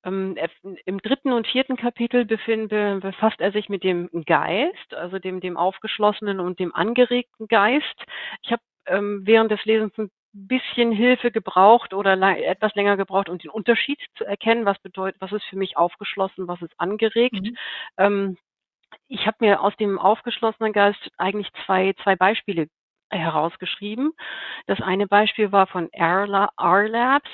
ähm, 0.05 0.37
im 0.85 0.99
dritten 0.99 1.33
und 1.33 1.47
vierten 1.47 1.75
Kapitel 1.75 2.23
befind, 2.25 2.69
befasst 2.69 3.41
er 3.41 3.51
sich 3.51 3.67
mit 3.67 3.83
dem 3.83 4.09
Geist, 4.25 4.93
also 4.95 5.19
dem, 5.19 5.41
dem 5.41 5.57
aufgeschlossenen 5.57 6.39
und 6.39 6.59
dem 6.59 6.73
angeregten 6.73 7.47
Geist. 7.49 8.05
Ich 8.41 8.53
habe 8.53 8.61
ähm, 8.85 9.21
während 9.25 9.51
des 9.51 9.65
Lesens 9.65 9.91
ein 9.97 10.09
bisschen 10.33 10.93
Hilfe 10.93 11.31
gebraucht 11.31 11.93
oder 11.93 12.13
etwas 12.37 12.73
länger 12.75 12.95
gebraucht, 12.95 13.27
um 13.27 13.37
den 13.37 13.49
Unterschied 13.49 13.99
zu 14.15 14.23
erkennen, 14.23 14.65
was 14.65 14.79
bedeutet, 14.79 15.19
was 15.19 15.33
ist 15.33 15.45
für 15.45 15.57
mich 15.57 15.75
aufgeschlossen, 15.75 16.47
was 16.47 16.61
ist 16.61 16.79
angeregt. 16.79 17.41
Mhm. 17.41 17.57
Ähm, 17.97 18.37
ich 19.07 19.25
habe 19.25 19.37
mir 19.39 19.61
aus 19.61 19.75
dem 19.77 19.99
aufgeschlossenen 19.99 20.73
Geist 20.73 20.99
eigentlich 21.17 21.49
zwei, 21.65 21.93
zwei 22.03 22.15
Beispiele 22.15 22.67
herausgeschrieben. 23.09 24.11
Das 24.65 24.81
eine 24.81 25.07
Beispiel 25.07 25.51
war 25.51 25.67
von 25.67 25.91
R-Labs 25.93 27.29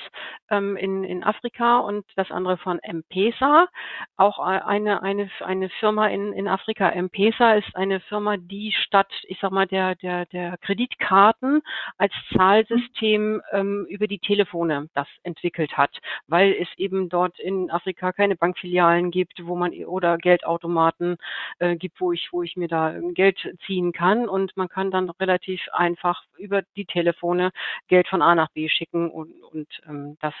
ähm, 0.50 0.76
in, 0.76 1.04
in 1.04 1.24
Afrika 1.24 1.78
und 1.78 2.04
das 2.16 2.30
andere 2.30 2.58
von 2.58 2.78
M-Pesa, 2.80 3.68
auch 4.16 4.38
eine, 4.38 5.02
eine, 5.02 5.30
eine 5.40 5.68
Firma 5.80 6.08
in, 6.08 6.32
in 6.32 6.48
Afrika. 6.48 6.90
M-Pesa 6.90 7.54
ist 7.54 7.74
eine 7.74 8.00
Firma, 8.00 8.36
die 8.36 8.72
statt, 8.72 9.10
ich 9.24 9.38
sag 9.40 9.50
mal, 9.50 9.66
der, 9.66 9.94
der, 9.96 10.26
der 10.26 10.56
Kreditkarten 10.58 11.62
als 11.98 12.12
Zahlsystem 12.36 13.42
ähm, 13.52 13.86
über 13.88 14.06
die 14.06 14.18
Telefone 14.18 14.88
das 14.94 15.08
entwickelt 15.22 15.76
hat, 15.76 15.98
weil 16.28 16.52
es 16.52 16.68
eben 16.76 17.08
dort 17.08 17.38
in 17.40 17.70
Afrika 17.70 18.12
keine 18.12 18.36
Bankfilialen 18.36 19.10
gibt, 19.10 19.44
wo 19.44 19.56
man 19.56 19.72
oder 19.84 20.18
Geldautomaten 20.18 21.16
äh, 21.58 21.76
gibt, 21.76 22.00
wo 22.00 22.12
ich, 22.12 22.28
wo 22.32 22.42
ich 22.42 22.56
mir 22.56 22.68
da 22.68 22.94
Geld 23.12 23.38
ziehen 23.66 23.92
kann 23.92 24.28
und 24.28 24.56
man 24.56 24.68
kann 24.68 24.90
dann 24.90 25.10
relativ 25.10 25.63
einfach 25.72 26.24
über 26.36 26.62
die 26.76 26.84
Telefone 26.84 27.50
Geld 27.88 28.08
von 28.08 28.22
A 28.22 28.34
nach 28.34 28.48
B 28.50 28.68
schicken 28.68 29.10
und, 29.10 29.32
und 29.52 29.68
ähm, 29.88 30.16
das 30.20 30.34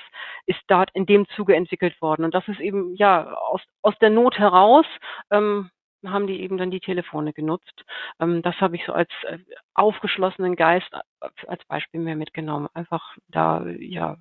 ist 0.46 0.60
dort 0.68 0.90
in 0.94 1.06
dem 1.06 1.26
Zuge 1.36 1.54
entwickelt 1.54 2.00
worden. 2.00 2.24
Und 2.24 2.34
das 2.34 2.46
ist 2.48 2.60
eben 2.60 2.94
ja 2.96 3.32
aus, 3.34 3.62
aus 3.82 3.94
der 4.00 4.10
Not 4.10 4.38
heraus 4.38 4.86
ähm, 5.30 5.70
haben 6.10 6.26
die 6.26 6.40
eben 6.40 6.56
dann 6.56 6.70
die 6.70 6.80
Telefone 6.80 7.32
genutzt. 7.32 7.84
Ähm, 8.20 8.42
das 8.42 8.56
habe 8.60 8.76
ich 8.76 8.84
so 8.86 8.92
als 8.92 9.10
äh, 9.24 9.38
aufgeschlossenen 9.74 10.56
Geist 10.56 10.88
äh, 10.92 11.28
als 11.46 11.64
Beispiel 11.66 12.00
mir 12.00 12.16
mitgenommen. 12.16 12.68
Einfach 12.74 13.16
da, 13.28 13.64
ja, 13.78 14.16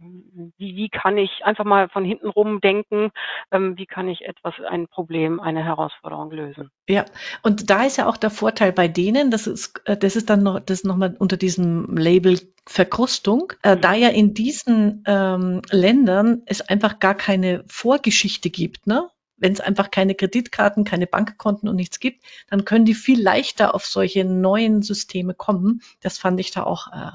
wie, 0.58 0.76
wie 0.76 0.90
kann 0.90 1.18
ich 1.18 1.44
einfach 1.44 1.66
mal 1.66 1.90
von 1.90 2.06
hinten 2.06 2.28
rum 2.28 2.62
denken, 2.62 3.12
ähm, 3.52 3.78
wie 3.78 3.86
kann 3.86 4.08
ich 4.08 4.22
etwas, 4.26 4.54
ein 4.68 4.88
Problem, 4.88 5.40
eine 5.40 5.64
Herausforderung 5.64 6.32
lösen. 6.32 6.72
Ja, 6.88 7.06
und 7.42 7.70
da 7.70 7.86
ist 7.86 7.98
ja 7.98 8.08
auch 8.08 8.18
der 8.18 8.30
Vorteil 8.32 8.72
bei 8.72 8.88
denen, 8.88 9.32
das 9.32 9.48
ist, 9.48 9.82
äh, 9.86 9.98
das 9.98 10.16
ist 10.16 10.30
dann 10.30 10.44
noch, 10.44 10.60
das 10.60 10.84
nochmal 10.84 11.16
unter 11.20 11.38
diesem 11.38 11.96
Label 11.96 12.40
Verkrustung, 12.66 13.54
äh, 13.62 13.76
da 13.76 13.94
ja 13.94 14.10
in 14.10 14.34
diesen 14.34 15.04
ähm, 15.06 15.62
Ländern 15.70 16.44
es 16.46 16.62
einfach 16.62 17.00
gar 17.00 17.16
keine 17.16 17.64
Vorgeschichte 17.68 18.50
gibt, 18.50 18.88
ne? 18.88 19.10
Wenn 19.38 19.54
es 19.54 19.62
einfach 19.62 19.92
keine 19.92 20.16
Kreditkarten, 20.16 20.84
keine 20.84 21.08
Bankkonten 21.08 21.68
und 21.68 21.76
nichts 21.76 22.00
gibt, 22.00 22.24
dann 22.50 22.66
können 22.66 22.86
die 22.86 22.94
viel 22.94 23.22
leichter 23.22 23.76
auf 23.76 23.86
solche 23.86 24.26
neuen 24.26 24.82
Systeme 24.82 25.34
kommen. 25.34 25.82
Das 26.02 26.18
fand 26.18 26.40
ich 26.40 26.52
da 26.52 26.64
auch 26.64 26.88
äh, 26.88 27.12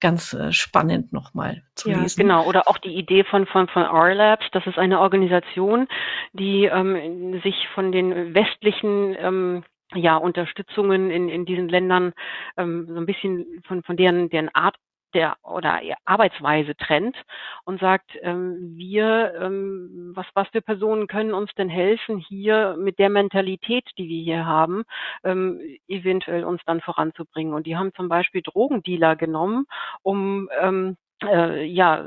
ganz 0.00 0.34
äh, 0.34 0.52
spannend 0.52 1.12
nochmal 1.12 1.62
zu 1.74 1.90
ja, 1.90 2.00
lesen. 2.00 2.20
Genau, 2.20 2.44
oder 2.46 2.68
auch 2.68 2.78
die 2.78 2.94
Idee 2.94 3.24
von, 3.24 3.46
von, 3.46 3.68
von 3.68 3.84
R-Labs, 3.84 4.44
das 4.52 4.66
ist 4.66 4.78
eine 4.78 5.00
Organisation, 5.00 5.88
die 6.32 6.64
ähm, 6.66 7.40
sich 7.42 7.54
von 7.74 7.92
den 7.92 8.34
westlichen 8.34 9.16
ähm, 9.18 9.64
ja, 9.94 10.16
Unterstützungen 10.16 11.10
in, 11.10 11.28
in 11.28 11.46
diesen 11.46 11.68
Ländern 11.68 12.12
ähm, 12.56 12.86
so 12.88 12.96
ein 12.96 13.06
bisschen 13.06 13.62
von, 13.66 13.82
von 13.82 13.96
deren, 13.96 14.28
deren 14.28 14.54
Art 14.54 14.76
der 15.14 15.36
oder 15.42 15.80
Arbeitsweise 16.04 16.76
trennt 16.76 17.16
und 17.64 17.80
sagt, 17.80 18.10
ähm, 18.22 18.74
wir, 18.76 19.34
ähm, 19.40 20.12
was, 20.14 20.26
was 20.34 20.48
für 20.48 20.60
Personen 20.60 21.06
können 21.06 21.34
uns 21.34 21.52
denn 21.54 21.68
helfen, 21.68 22.18
hier 22.18 22.76
mit 22.78 22.98
der 22.98 23.08
Mentalität, 23.08 23.84
die 23.98 24.08
wir 24.08 24.22
hier 24.22 24.46
haben, 24.46 24.84
ähm, 25.22 25.60
eventuell 25.88 26.44
uns 26.44 26.60
dann 26.66 26.80
voranzubringen. 26.80 27.54
Und 27.54 27.66
die 27.66 27.76
haben 27.76 27.94
zum 27.94 28.08
Beispiel 28.08 28.42
Drogendealer 28.42 29.16
genommen, 29.16 29.66
um 30.02 30.48
ähm, 30.60 30.96
äh, 31.22 31.64
ja 31.64 32.04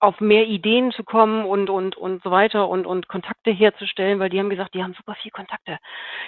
auf 0.00 0.20
mehr 0.20 0.46
Ideen 0.46 0.92
zu 0.92 1.04
kommen 1.04 1.44
und 1.44 1.70
und 1.70 1.96
und 1.96 2.22
so 2.22 2.30
weiter 2.30 2.68
und 2.68 2.86
und 2.86 3.08
Kontakte 3.08 3.50
herzustellen, 3.50 4.20
weil 4.20 4.30
die 4.30 4.38
haben 4.38 4.50
gesagt, 4.50 4.74
die 4.74 4.82
haben 4.82 4.94
super 4.94 5.14
viel 5.16 5.30
Kontakte. 5.32 5.78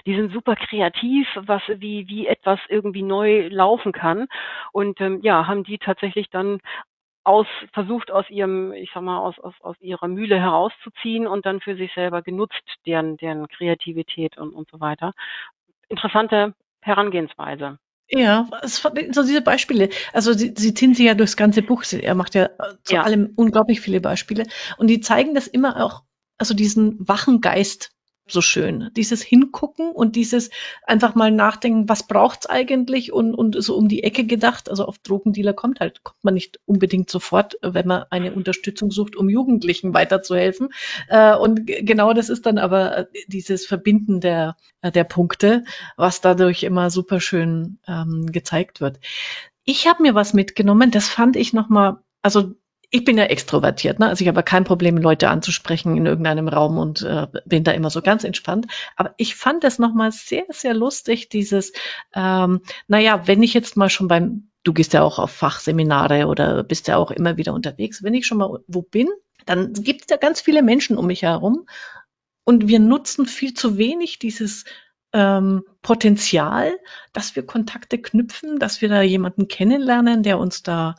Die 0.06 0.16
sind 0.16 0.33
super 0.33 0.56
kreativ, 0.56 1.28
was 1.37 1.62
wie 1.68 2.09
wie 2.09 2.26
etwas 2.26 2.59
irgendwie 2.68 3.02
neu 3.02 3.48
laufen 3.48 3.92
kann 3.92 4.26
und 4.72 5.00
ähm, 5.00 5.20
ja, 5.22 5.46
haben 5.46 5.64
die 5.64 5.78
tatsächlich 5.78 6.30
dann 6.30 6.59
aus 7.24 7.46
versucht 7.72 8.11
aus 8.11 8.28
ihrem 8.30 8.72
ich 8.72 8.90
sag 8.94 9.02
mal 9.02 9.18
aus 9.18 9.38
aus 9.40 9.54
aus 9.61 9.76
ihrer 9.80 10.09
Mühle 10.09 10.40
herauszuziehen 10.40 11.26
und 11.26 11.46
dann 11.46 11.61
für 11.61 11.76
sich 11.76 11.92
selber 11.94 12.22
genutzt 12.22 12.64
deren 12.87 13.16
deren 13.18 13.48
Kreativität 13.48 14.38
und 14.38 14.54
und 14.54 14.68
so 14.70 14.80
weiter. 14.80 15.12
Interessante 15.88 16.54
Herangehensweise. 16.83 17.78
Ja, 18.10 18.48
so 18.64 19.22
diese 19.22 19.40
Beispiele. 19.40 19.88
Also 20.12 20.32
sie, 20.32 20.52
sie 20.56 20.74
ziehen 20.74 20.94
sie 20.94 21.06
ja 21.06 21.14
durchs 21.14 21.36
ganze 21.36 21.62
Buch. 21.62 21.84
Er 21.92 22.14
macht 22.14 22.34
ja 22.34 22.50
zu 22.82 22.94
ja. 22.94 23.02
allem 23.02 23.32
unglaublich 23.36 23.80
viele 23.80 24.00
Beispiele. 24.00 24.46
Und 24.78 24.88
die 24.88 25.00
zeigen 25.00 25.34
das 25.34 25.46
immer 25.46 25.84
auch, 25.84 26.02
also 26.36 26.54
diesen 26.54 26.96
wachen 27.06 27.40
Geist 27.40 27.92
so 28.32 28.40
schön. 28.40 28.90
Dieses 28.96 29.22
Hingucken 29.22 29.92
und 29.92 30.16
dieses 30.16 30.50
einfach 30.84 31.14
mal 31.14 31.30
nachdenken, 31.30 31.88
was 31.88 32.06
braucht's 32.06 32.46
eigentlich 32.46 33.12
und, 33.12 33.34
und 33.34 33.62
so 33.62 33.76
um 33.76 33.88
die 33.88 34.02
Ecke 34.02 34.24
gedacht. 34.24 34.70
Also 34.70 34.84
auf 34.84 34.98
Drogendealer 34.98 35.52
kommt 35.52 35.80
halt, 35.80 36.02
kommt 36.02 36.22
man 36.22 36.34
nicht 36.34 36.60
unbedingt 36.66 37.10
sofort, 37.10 37.56
wenn 37.62 37.86
man 37.86 38.04
eine 38.10 38.32
Unterstützung 38.32 38.90
sucht, 38.90 39.16
um 39.16 39.28
Jugendlichen 39.28 39.94
weiterzuhelfen. 39.94 40.70
Äh, 41.08 41.36
und 41.36 41.66
genau 41.66 42.12
das 42.12 42.28
ist 42.28 42.46
dann 42.46 42.58
aber 42.58 42.98
äh, 42.98 43.06
dieses 43.26 43.66
Verbinden 43.66 44.20
der, 44.20 44.56
äh, 44.82 44.90
der 44.90 45.04
Punkte, 45.04 45.64
was 45.96 46.20
dadurch 46.20 46.62
immer 46.62 46.90
super 46.90 47.20
schön 47.20 47.78
ähm, 47.86 48.26
gezeigt 48.30 48.80
wird. 48.80 49.00
Ich 49.64 49.86
habe 49.86 50.02
mir 50.02 50.14
was 50.14 50.34
mitgenommen, 50.34 50.90
das 50.90 51.08
fand 51.08 51.36
ich 51.36 51.52
nochmal, 51.52 51.98
also 52.22 52.54
ich 52.90 53.05
bin 53.05 53.16
ja 53.16 53.24
extrovertiert, 53.24 54.00
ne? 54.00 54.09
also 54.09 54.22
ich 54.22 54.29
habe 54.29 54.42
kein 54.42 54.64
Problem, 54.64 54.96
Leute 54.96 55.29
anzusprechen 55.29 55.96
in 55.96 56.07
irgendeinem 56.07 56.48
Raum 56.48 56.76
und 56.76 57.03
äh, 57.03 57.29
bin 57.44 57.62
da 57.62 57.70
immer 57.70 57.90
so 57.90 58.03
ganz 58.03 58.24
entspannt. 58.24 58.66
Aber 58.96 59.14
ich 59.16 59.37
fand 59.37 59.62
es 59.62 59.79
nochmal 59.79 60.11
sehr, 60.11 60.44
sehr 60.48 60.74
lustig, 60.74 61.29
dieses, 61.29 61.72
ähm, 62.14 62.62
naja, 62.88 63.26
wenn 63.26 63.42
ich 63.42 63.55
jetzt 63.55 63.76
mal 63.76 63.90
schon 63.90 64.09
beim, 64.09 64.50
du 64.64 64.72
gehst 64.72 64.92
ja 64.92 65.03
auch 65.03 65.20
auf 65.20 65.31
Fachseminare 65.31 66.26
oder 66.26 66.64
bist 66.64 66.88
ja 66.88 66.96
auch 66.96 67.12
immer 67.12 67.37
wieder 67.37 67.55
unterwegs, 67.55 68.03
wenn 68.03 68.14
ich 68.14 68.26
schon 68.26 68.38
mal 68.38 68.59
wo 68.66 68.83
bin, 68.83 69.09
dann 69.46 69.72
gibt 69.72 70.03
es 70.03 70.07
ja 70.11 70.16
ganz 70.16 70.40
viele 70.40 70.62
Menschen 70.62 70.98
um 70.98 71.07
mich 71.07 71.22
herum 71.22 71.66
und 72.44 72.66
wir 72.66 72.81
nutzen 72.81 73.26
viel 73.26 73.55
zu 73.55 73.79
wenig 73.79 74.18
dieses 74.18 74.64
ähm, 75.12 75.64
Potenzial, 75.83 76.72
dass 77.12 77.37
wir 77.37 77.46
Kontakte 77.46 77.98
knüpfen, 77.98 78.59
dass 78.59 78.81
wir 78.81 78.88
da 78.88 79.03
jemanden 79.03 79.48
kennenlernen, 79.48 80.22
der 80.22 80.38
uns 80.38 80.62
da 80.62 80.96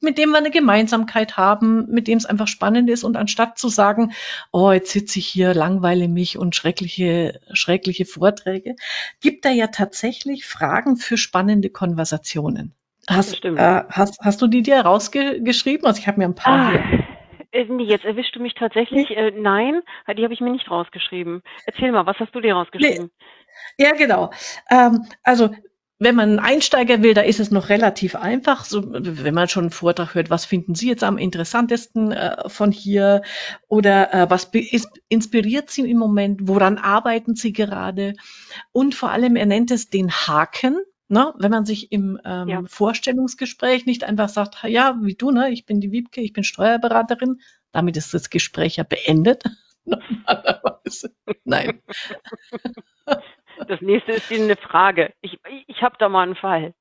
mit 0.00 0.18
dem 0.18 0.30
wir 0.30 0.38
eine 0.38 0.50
Gemeinsamkeit 0.50 1.36
haben, 1.36 1.86
mit 1.90 2.08
dem 2.08 2.18
es 2.18 2.26
einfach 2.26 2.48
spannend 2.48 2.88
ist 2.90 3.04
und 3.04 3.16
anstatt 3.16 3.58
zu 3.58 3.68
sagen, 3.68 4.12
oh, 4.52 4.72
jetzt 4.72 4.92
sitze 4.92 5.18
ich 5.18 5.26
hier, 5.26 5.54
langweile 5.54 6.08
mich 6.08 6.38
und 6.38 6.54
schreckliche, 6.54 7.40
schreckliche 7.52 8.04
Vorträge, 8.04 8.76
gibt 9.20 9.44
er 9.44 9.52
ja 9.52 9.68
tatsächlich 9.68 10.46
Fragen 10.46 10.96
für 10.96 11.16
spannende 11.16 11.70
Konversationen. 11.70 12.74
Hast, 13.08 13.44
äh, 13.44 13.82
hast, 13.88 14.20
hast 14.20 14.40
du 14.42 14.46
die 14.46 14.62
dir 14.62 14.80
rausgeschrieben? 14.80 15.86
Also 15.86 15.98
ich 16.00 16.06
habe 16.06 16.18
mir 16.18 16.26
ein 16.26 16.34
paar 16.34 16.68
ah. 16.68 16.70
hier. 16.70 17.04
Äh, 17.52 17.82
jetzt 17.82 18.04
erwischst 18.04 18.36
du 18.36 18.40
mich 18.40 18.54
tatsächlich. 18.54 19.10
Äh, 19.10 19.32
nein, 19.32 19.80
die 20.16 20.22
habe 20.22 20.32
ich 20.32 20.40
mir 20.40 20.50
nicht 20.50 20.70
rausgeschrieben. 20.70 21.42
Erzähl 21.66 21.90
mal, 21.90 22.06
was 22.06 22.18
hast 22.20 22.34
du 22.34 22.40
dir 22.40 22.54
rausgeschrieben? 22.54 23.10
Nee. 23.78 23.84
Ja, 23.84 23.92
genau. 23.92 24.30
Ähm, 24.70 25.06
also 25.22 25.50
wenn 26.00 26.14
man 26.14 26.30
einen 26.30 26.38
Einsteiger 26.38 27.02
will, 27.02 27.12
da 27.12 27.20
ist 27.20 27.40
es 27.40 27.50
noch 27.50 27.68
relativ 27.68 28.16
einfach. 28.16 28.64
So, 28.64 28.82
wenn 28.88 29.34
man 29.34 29.48
schon 29.48 29.64
einen 29.64 29.70
Vortrag 29.70 30.14
hört, 30.14 30.30
was 30.30 30.46
finden 30.46 30.74
Sie 30.74 30.88
jetzt 30.88 31.04
am 31.04 31.18
interessantesten 31.18 32.10
äh, 32.10 32.48
von 32.48 32.72
hier? 32.72 33.20
Oder 33.68 34.14
äh, 34.14 34.30
was 34.30 34.44
ist, 34.52 34.88
inspiriert 35.10 35.70
Sie 35.70 35.88
im 35.88 35.98
Moment? 35.98 36.48
Woran 36.48 36.78
arbeiten 36.78 37.34
Sie 37.34 37.52
gerade? 37.52 38.14
Und 38.72 38.94
vor 38.94 39.10
allem, 39.10 39.36
er 39.36 39.44
nennt 39.44 39.70
es 39.70 39.90
den 39.90 40.10
Haken. 40.10 40.78
Ne? 41.08 41.34
Wenn 41.38 41.50
man 41.50 41.66
sich 41.66 41.92
im 41.92 42.18
ähm, 42.24 42.48
ja. 42.48 42.62
Vorstellungsgespräch 42.66 43.84
nicht 43.84 44.02
einfach 44.02 44.30
sagt, 44.30 44.64
ja, 44.64 44.96
wie 45.02 45.16
du, 45.16 45.32
ne, 45.32 45.50
ich 45.50 45.66
bin 45.66 45.80
die 45.80 45.92
Wiebke, 45.92 46.22
ich 46.22 46.32
bin 46.32 46.44
Steuerberaterin, 46.44 47.40
damit 47.72 47.98
ist 47.98 48.14
das 48.14 48.30
Gespräch 48.30 48.76
ja 48.76 48.84
beendet. 48.84 49.44
Normalerweise. 49.84 51.14
Nein. 51.44 51.82
Das 53.68 53.80
nächste 53.80 54.12
ist 54.12 54.30
Ihnen 54.30 54.44
eine 54.44 54.56
Frage. 54.56 55.12
Ich, 55.20 55.38
ich 55.66 55.82
habe 55.82 55.96
da 55.98 56.08
mal 56.08 56.22
einen 56.22 56.36
Fall. 56.36 56.74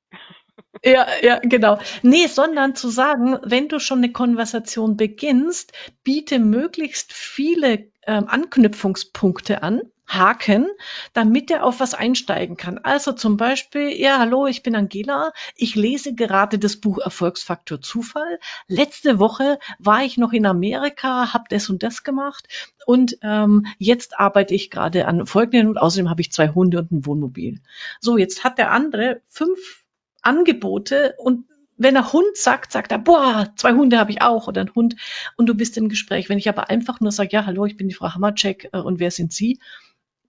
Ja, 0.83 1.07
ja, 1.21 1.39
genau. 1.39 1.79
Nee, 2.03 2.27
sondern 2.27 2.75
zu 2.75 2.89
sagen, 2.89 3.37
wenn 3.43 3.67
du 3.67 3.79
schon 3.79 3.99
eine 3.99 4.11
Konversation 4.11 4.97
beginnst, 4.97 5.73
biete 6.03 6.39
möglichst 6.39 7.13
viele 7.13 7.91
ähm, 8.05 8.25
Anknüpfungspunkte 8.27 9.63
an, 9.63 9.81
Haken, 10.09 10.67
damit 11.13 11.51
er 11.51 11.63
auf 11.63 11.79
was 11.79 11.93
einsteigen 11.93 12.57
kann. 12.57 12.79
Also 12.79 13.13
zum 13.13 13.37
Beispiel, 13.37 13.89
ja, 13.89 14.19
hallo, 14.19 14.47
ich 14.47 14.63
bin 14.63 14.75
Angela. 14.75 15.31
Ich 15.55 15.75
lese 15.75 16.13
gerade 16.15 16.59
das 16.59 16.77
Buch 16.77 16.97
Erfolgsfaktor 16.97 17.81
Zufall. 17.81 18.39
Letzte 18.67 19.19
Woche 19.19 19.59
war 19.77 20.03
ich 20.03 20.17
noch 20.17 20.33
in 20.33 20.45
Amerika, 20.45 21.33
habe 21.33 21.45
das 21.49 21.69
und 21.69 21.83
das 21.83 22.03
gemacht 22.03 22.47
und 22.89 23.19
ähm, 23.21 23.67
jetzt 23.77 24.19
arbeite 24.19 24.55
ich 24.55 24.71
gerade 24.71 25.05
an 25.05 25.27
folgenden 25.27 25.69
und 25.69 25.77
außerdem 25.77 26.09
habe 26.09 26.21
ich 26.21 26.31
zwei 26.31 26.49
Hunde 26.49 26.79
und 26.79 26.91
ein 26.91 27.05
Wohnmobil. 27.05 27.59
So, 27.99 28.17
jetzt 28.17 28.43
hat 28.43 28.57
der 28.57 28.71
andere 28.71 29.21
fünf 29.27 29.85
Angebote 30.23 31.13
und 31.19 31.45
wenn 31.77 31.95
er 31.95 32.11
Hund 32.11 32.35
sagt, 32.35 32.71
sagt 32.71 32.91
er, 32.91 32.97
boah, 32.97 33.53
zwei 33.55 33.73
Hunde 33.73 33.99
habe 33.99 34.11
ich 34.11 34.21
auch 34.23 34.47
oder 34.47 34.61
ein 34.61 34.73
Hund 34.73 34.95
und 35.37 35.47
du 35.47 35.53
bist 35.53 35.77
im 35.77 35.87
Gespräch. 35.87 36.29
Wenn 36.29 36.39
ich 36.39 36.49
aber 36.49 36.69
einfach 36.69 36.99
nur 36.99 37.11
sage, 37.11 37.29
ja, 37.31 37.45
hallo, 37.45 37.65
ich 37.65 37.77
bin 37.77 37.87
die 37.87 37.93
Frau 37.93 38.13
Hammercheck 38.13 38.69
äh, 38.73 38.79
und 38.79 38.99
wer 38.99 39.11
sind 39.11 39.31
Sie? 39.31 39.59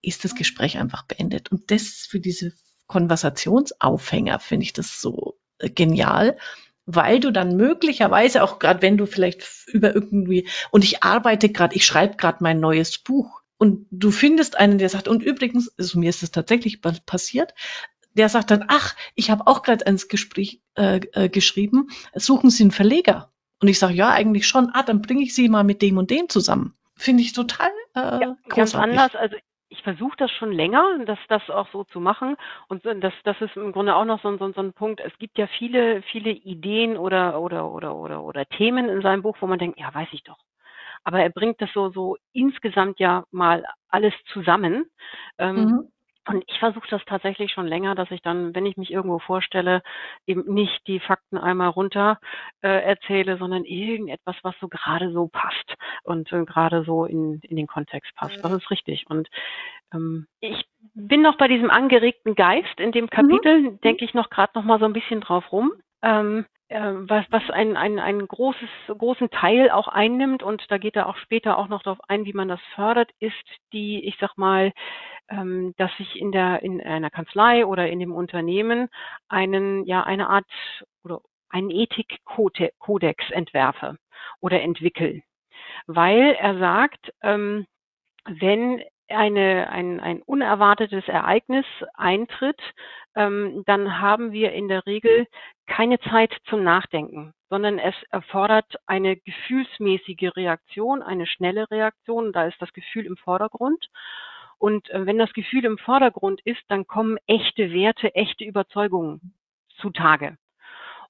Ist 0.02 0.24
das 0.24 0.34
Gespräch 0.34 0.78
einfach 0.78 1.04
beendet. 1.04 1.50
Und 1.50 1.70
das 1.70 2.06
für 2.08 2.20
diese 2.20 2.52
Konversationsaufhänger 2.86 4.38
finde 4.38 4.64
ich 4.64 4.72
das 4.72 5.00
so 5.00 5.38
äh, 5.58 5.70
genial, 5.70 6.36
weil 6.86 7.20
du 7.20 7.30
dann 7.30 7.56
möglicherweise 7.56 8.42
auch 8.42 8.58
gerade 8.58 8.82
wenn 8.82 8.96
du 8.96 9.06
vielleicht 9.06 9.46
über 9.68 9.94
irgendwie 9.94 10.48
und 10.70 10.84
ich 10.84 11.02
arbeite 11.02 11.48
gerade, 11.50 11.76
ich 11.76 11.86
schreibe 11.86 12.16
gerade 12.16 12.38
mein 12.40 12.60
neues 12.60 12.98
Buch 12.98 13.40
und 13.58 13.86
du 13.90 14.10
findest 14.10 14.56
einen, 14.56 14.78
der 14.78 14.88
sagt 14.88 15.06
und 15.06 15.22
übrigens, 15.22 15.72
also 15.78 15.98
mir 15.98 16.08
ist 16.08 16.22
es 16.22 16.30
tatsächlich 16.30 16.80
passiert, 16.80 17.54
der 18.14 18.28
sagt 18.28 18.50
dann, 18.50 18.64
ach, 18.68 18.96
ich 19.14 19.30
habe 19.30 19.46
auch 19.46 19.62
gerade 19.62 19.84
ins 19.84 20.08
Gespräch 20.08 20.60
äh, 20.74 21.00
äh, 21.12 21.28
geschrieben, 21.28 21.90
suchen 22.14 22.50
Sie 22.50 22.64
einen 22.64 22.72
Verleger? 22.72 23.30
Und 23.60 23.68
ich 23.68 23.78
sage, 23.78 23.94
ja, 23.94 24.10
eigentlich 24.10 24.46
schon. 24.48 24.70
Ah, 24.72 24.82
dann 24.82 25.02
bringe 25.02 25.22
ich 25.22 25.34
Sie 25.34 25.48
mal 25.48 25.64
mit 25.64 25.82
dem 25.82 25.98
und 25.98 26.10
dem 26.10 26.28
zusammen. 26.28 26.74
Finde 26.96 27.22
ich 27.22 27.34
total 27.34 27.70
äh, 27.94 28.00
ja, 28.00 28.36
großartig. 28.48 28.56
Ganz 28.56 28.74
anders. 28.74 29.14
Also 29.14 29.36
ich 29.70 29.82
versuche 29.82 30.16
das 30.18 30.30
schon 30.32 30.52
länger, 30.52 30.84
das, 31.06 31.18
das 31.28 31.48
auch 31.48 31.68
so 31.72 31.84
zu 31.84 32.00
machen. 32.00 32.36
Und 32.68 32.84
das, 32.84 33.14
das 33.24 33.40
ist 33.40 33.56
im 33.56 33.72
Grunde 33.72 33.94
auch 33.94 34.04
noch 34.04 34.20
so, 34.20 34.36
so, 34.36 34.52
so 34.52 34.60
ein 34.60 34.72
Punkt. 34.72 35.00
Es 35.00 35.16
gibt 35.18 35.38
ja 35.38 35.46
viele, 35.46 36.02
viele 36.02 36.30
Ideen 36.30 36.96
oder, 36.96 37.40
oder, 37.40 37.70
oder, 37.70 37.94
oder, 37.94 38.22
oder 38.22 38.46
Themen 38.46 38.88
in 38.88 39.00
seinem 39.00 39.22
Buch, 39.22 39.36
wo 39.40 39.46
man 39.46 39.60
denkt, 39.60 39.78
ja, 39.78 39.94
weiß 39.94 40.08
ich 40.12 40.24
doch. 40.24 40.38
Aber 41.04 41.22
er 41.22 41.30
bringt 41.30 41.62
das 41.62 41.70
so, 41.72 41.90
so 41.90 42.16
insgesamt 42.32 42.98
ja 42.98 43.24
mal 43.30 43.64
alles 43.88 44.12
zusammen. 44.32 44.90
Ähm, 45.38 45.64
mhm. 45.64 45.92
Und 46.26 46.44
ich 46.46 46.58
versuche 46.58 46.88
das 46.90 47.02
tatsächlich 47.06 47.52
schon 47.52 47.66
länger, 47.66 47.94
dass 47.94 48.10
ich 48.10 48.20
dann, 48.20 48.54
wenn 48.54 48.66
ich 48.66 48.76
mich 48.76 48.92
irgendwo 48.92 49.18
vorstelle, 49.18 49.82
eben 50.26 50.52
nicht 50.52 50.86
die 50.86 51.00
Fakten 51.00 51.38
einmal 51.38 51.68
runter 51.68 52.18
äh, 52.62 52.68
erzähle, 52.68 53.38
sondern 53.38 53.64
irgendetwas, 53.64 54.36
was 54.42 54.54
so 54.60 54.68
gerade 54.68 55.12
so 55.12 55.28
passt 55.28 55.74
und 56.02 56.30
äh, 56.32 56.44
gerade 56.44 56.84
so 56.84 57.06
in, 57.06 57.40
in 57.42 57.56
den 57.56 57.66
Kontext 57.66 58.14
passt. 58.16 58.44
Das 58.44 58.52
ist 58.52 58.70
richtig. 58.70 59.06
Und 59.08 59.28
ähm, 59.94 60.26
ich 60.40 60.66
bin 60.94 61.22
noch 61.22 61.36
bei 61.36 61.48
diesem 61.48 61.70
angeregten 61.70 62.34
Geist 62.34 62.78
in 62.78 62.92
dem 62.92 63.08
Kapitel, 63.08 63.62
mhm. 63.62 63.80
denke 63.80 64.04
ich 64.04 64.12
noch 64.12 64.28
gerade 64.28 64.52
noch 64.54 64.64
mal 64.64 64.78
so 64.78 64.84
ein 64.84 64.92
bisschen 64.92 65.22
drauf 65.22 65.50
rum. 65.50 65.72
Ähm, 66.02 66.44
äh, 66.70 66.80
was, 66.80 67.26
was 67.30 67.42
ein, 67.50 67.76
ein, 67.76 67.98
ein 67.98 68.26
großes, 68.26 68.68
großen 68.86 69.30
Teil 69.30 69.70
auch 69.70 69.88
einnimmt 69.88 70.42
und 70.42 70.64
da 70.68 70.78
geht 70.78 70.94
er 70.94 71.08
auch 71.08 71.16
später 71.16 71.58
auch 71.58 71.68
noch 71.68 71.82
darauf 71.82 71.98
ein, 72.08 72.24
wie 72.24 72.32
man 72.32 72.48
das 72.48 72.60
fördert, 72.74 73.10
ist 73.18 73.34
die, 73.72 74.04
ich 74.04 74.16
sag 74.20 74.38
mal, 74.38 74.72
ähm, 75.30 75.74
dass 75.78 75.90
ich 75.98 76.16
in 76.20 76.32
der 76.32 76.62
in 76.62 76.80
einer 76.80 77.10
Kanzlei 77.10 77.64
oder 77.64 77.88
in 77.88 78.00
dem 78.00 78.12
Unternehmen 78.12 78.88
einen 79.28 79.84
ja 79.86 80.02
eine 80.02 80.28
Art 80.28 80.46
oder 81.04 81.20
einen 81.48 81.70
Ethikkodex 81.70 83.30
entwerfe 83.30 83.96
oder 84.40 84.60
entwickle, 84.60 85.22
weil 85.86 86.36
er 86.38 86.58
sagt, 86.58 87.12
ähm, 87.22 87.66
wenn 88.26 88.82
eine, 89.08 89.68
ein, 89.70 90.00
ein 90.00 90.22
unerwartetes 90.22 91.06
Ereignis 91.08 91.66
eintritt, 91.94 92.60
ähm, 93.16 93.64
dann 93.66 94.00
haben 94.00 94.32
wir 94.32 94.52
in 94.52 94.68
der 94.68 94.86
Regel 94.86 95.26
keine 95.66 95.98
Zeit 96.00 96.32
zum 96.44 96.62
Nachdenken, 96.62 97.32
sondern 97.48 97.78
es 97.78 97.94
erfordert 98.10 98.76
eine 98.86 99.16
gefühlsmäßige 99.16 100.36
Reaktion, 100.36 101.02
eine 101.02 101.26
schnelle 101.26 101.70
Reaktion. 101.70 102.32
Da 102.32 102.46
ist 102.46 102.60
das 102.60 102.72
Gefühl 102.72 103.06
im 103.06 103.16
Vordergrund. 103.16 103.84
Und 104.60 104.90
äh, 104.90 105.06
wenn 105.06 105.18
das 105.18 105.32
Gefühl 105.32 105.64
im 105.64 105.78
Vordergrund 105.78 106.42
ist, 106.44 106.60
dann 106.68 106.86
kommen 106.86 107.16
echte 107.26 107.72
Werte, 107.72 108.14
echte 108.14 108.44
Überzeugungen 108.44 109.32
zutage. 109.80 110.36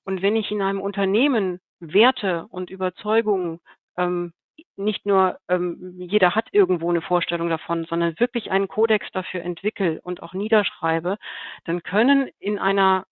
Und 0.04 0.22
wenn 0.22 0.36
ich 0.36 0.52
in 0.52 0.62
einem 0.62 0.80
Unternehmen 0.80 1.60
Werte 1.80 2.46
und 2.50 2.70
Überzeugungen 2.70 3.58
ähm, 3.96 4.32
nicht 4.76 5.04
nur 5.04 5.38
ähm, 5.48 5.94
jeder 5.98 6.36
hat 6.36 6.48
irgendwo 6.52 6.90
eine 6.90 7.02
Vorstellung 7.02 7.48
davon, 7.48 7.86
sondern 7.86 8.18
wirklich 8.20 8.52
einen 8.52 8.68
Kodex 8.68 9.06
dafür 9.12 9.42
entwickle 9.42 10.00
und 10.02 10.22
auch 10.22 10.32
niederschreibe, 10.32 11.18
dann 11.64 11.82
können 11.82 12.30
in 12.38 12.58
einer 12.58 13.04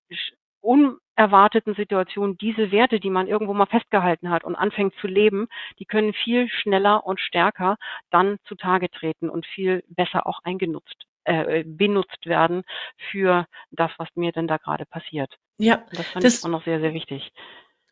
unerwarteten 1.19 1.75
Situation 1.75 2.37
diese 2.39 2.71
Werte, 2.71 3.01
die 3.01 3.11
man 3.11 3.27
irgendwo 3.27 3.55
mal 3.55 3.67
festgehalten 3.67 4.31
hat 4.31 4.45
und 4.45 4.55
anfängt 4.55 4.95
zu 5.01 5.07
leben, 5.07 5.49
die 5.79 5.85
können 5.85 6.13
viel 6.13 6.49
schneller 6.49 7.05
und 7.05 7.21
stärker 7.21 7.77
dann 8.11 8.39
zutage 8.45 8.91
treten 8.91 9.29
und 9.29 9.47
viel 9.47 9.83
besser 9.89 10.27
auch 10.27 10.41
eingenutzt 10.45 11.07
äh, 11.25 11.65
benutzt 11.65 12.25
werden 12.25 12.63
für 13.11 13.47
das, 13.71 13.91
was 13.99 14.09
mir 14.15 14.33
denn 14.33 14.47
da 14.47 14.57
gerade 14.57 14.87
passiert. 14.87 15.35
Ja, 15.59 15.85
das 15.93 16.07
fand 16.07 16.25
das, 16.25 16.39
ich 16.39 16.45
auch 16.45 16.49
noch 16.49 16.65
sehr, 16.65 16.81
sehr 16.81 16.95
wichtig. 16.95 17.33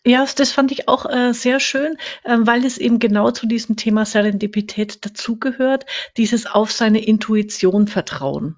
Ja, 0.07 0.25
das 0.25 0.53
fand 0.53 0.71
ich 0.71 0.89
auch 0.89 1.05
äh, 1.05 1.35
sehr 1.35 1.59
schön, 1.59 1.97
äh, 2.23 2.37
weil 2.39 2.65
es 2.65 2.79
eben 2.79 3.01
genau 3.01 3.33
zu 3.33 3.47
diesem 3.47 3.77
Thema 3.77 4.05
Serendipität 4.05 5.05
dazugehört, 5.05 5.85
dieses 6.17 6.47
auf 6.47 6.71
seine 6.71 7.05
Intuition 7.05 7.89
vertrauen. 7.89 8.57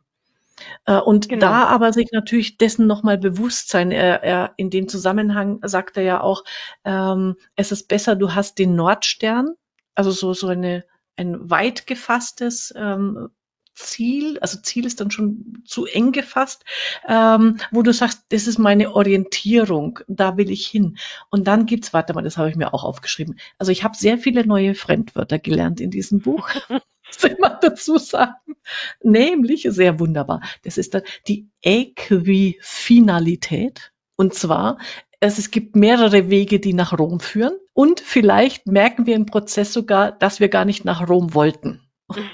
Äh, 0.86 0.98
und 0.98 1.28
genau. 1.28 1.40
da 1.40 1.64
aber 1.66 1.92
sich 1.92 2.08
natürlich 2.12 2.58
dessen 2.58 2.86
nochmal 2.86 3.18
bewusst 3.18 3.68
sein. 3.68 3.90
Er, 3.90 4.22
er, 4.22 4.52
in 4.56 4.70
dem 4.70 4.88
Zusammenhang 4.88 5.60
sagt 5.62 5.96
er 5.96 6.02
ja 6.02 6.20
auch, 6.20 6.44
ähm, 6.84 7.36
es 7.56 7.72
ist 7.72 7.88
besser, 7.88 8.16
du 8.16 8.34
hast 8.34 8.58
den 8.58 8.74
Nordstern, 8.74 9.54
also 9.94 10.10
so, 10.10 10.32
so 10.32 10.48
eine, 10.48 10.84
ein 11.16 11.50
weit 11.50 11.86
gefasstes 11.86 12.72
ähm, 12.76 13.30
Ziel, 13.78 14.38
also 14.40 14.58
Ziel 14.60 14.86
ist 14.86 15.00
dann 15.00 15.10
schon 15.10 15.62
zu 15.64 15.86
eng 15.86 16.12
gefasst, 16.12 16.64
ähm, 17.06 17.58
wo 17.70 17.82
du 17.82 17.92
sagst, 17.92 18.24
das 18.30 18.46
ist 18.46 18.58
meine 18.58 18.92
Orientierung, 18.94 20.00
da 20.08 20.36
will 20.36 20.50
ich 20.50 20.66
hin. 20.66 20.98
Und 21.30 21.46
dann 21.46 21.66
gibt's, 21.66 21.92
warte 21.92 22.12
mal, 22.12 22.22
das 22.22 22.36
habe 22.36 22.50
ich 22.50 22.56
mir 22.56 22.74
auch 22.74 22.84
aufgeschrieben. 22.84 23.38
Also 23.56 23.70
ich 23.72 23.84
habe 23.84 23.96
sehr 23.96 24.18
viele 24.18 24.46
neue 24.46 24.74
Fremdwörter 24.74 25.38
gelernt 25.38 25.80
in 25.80 25.90
diesem 25.90 26.20
Buch. 26.20 26.48
soll 27.10 27.32
ich 27.32 27.38
mal 27.38 27.58
dazu 27.60 27.98
sagen. 27.98 28.56
Nämlich, 29.02 29.66
sehr 29.70 30.00
wunderbar, 30.00 30.40
das 30.62 30.78
ist 30.78 30.94
dann 30.94 31.02
die 31.26 31.50
Äquifinalität. 31.62 33.92
Und 34.16 34.32
zwar, 34.34 34.78
es, 35.20 35.50
gibt 35.50 35.76
mehrere 35.76 36.30
Wege, 36.30 36.60
die 36.60 36.74
nach 36.74 36.98
Rom 36.98 37.20
führen. 37.20 37.58
Und 37.72 38.00
vielleicht 38.00 38.66
merken 38.66 39.06
wir 39.06 39.16
im 39.16 39.26
Prozess 39.26 39.72
sogar, 39.72 40.12
dass 40.12 40.40
wir 40.40 40.48
gar 40.48 40.64
nicht 40.64 40.84
nach 40.84 41.08
Rom 41.08 41.34
wollten. 41.34 41.80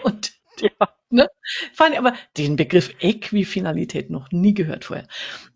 Und 0.02 0.32
ja. 0.60 0.70
Ne? 1.10 1.28
Fand 1.72 1.96
aber 1.96 2.14
den 2.36 2.56
Begriff 2.56 2.90
Äquifinalität 2.98 4.10
noch 4.10 4.32
nie 4.32 4.52
gehört 4.52 4.86
vorher. 4.86 5.06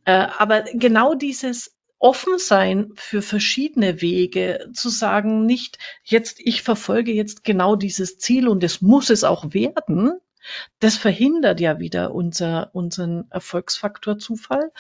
Äh, 0.04 0.28
aber 0.38 0.62
genau 0.72 1.14
dieses 1.14 1.76
offen 1.98 2.38
sein 2.38 2.92
für 2.94 3.22
verschiedene 3.22 4.00
Wege, 4.00 4.70
zu 4.72 4.88
sagen, 4.88 5.46
nicht 5.46 5.78
jetzt, 6.04 6.38
ich 6.40 6.62
verfolge 6.62 7.12
jetzt 7.12 7.44
genau 7.44 7.76
dieses 7.76 8.18
Ziel 8.18 8.48
und 8.48 8.62
es 8.62 8.80
muss 8.80 9.10
es 9.10 9.24
auch 9.24 9.52
werden, 9.52 10.12
das 10.78 10.96
verhindert 10.96 11.60
ja 11.60 11.78
wieder 11.78 12.14
unser, 12.14 12.74
unseren 12.74 13.30
Erfolgsfaktor 13.30 14.18
Zufall, 14.18 14.72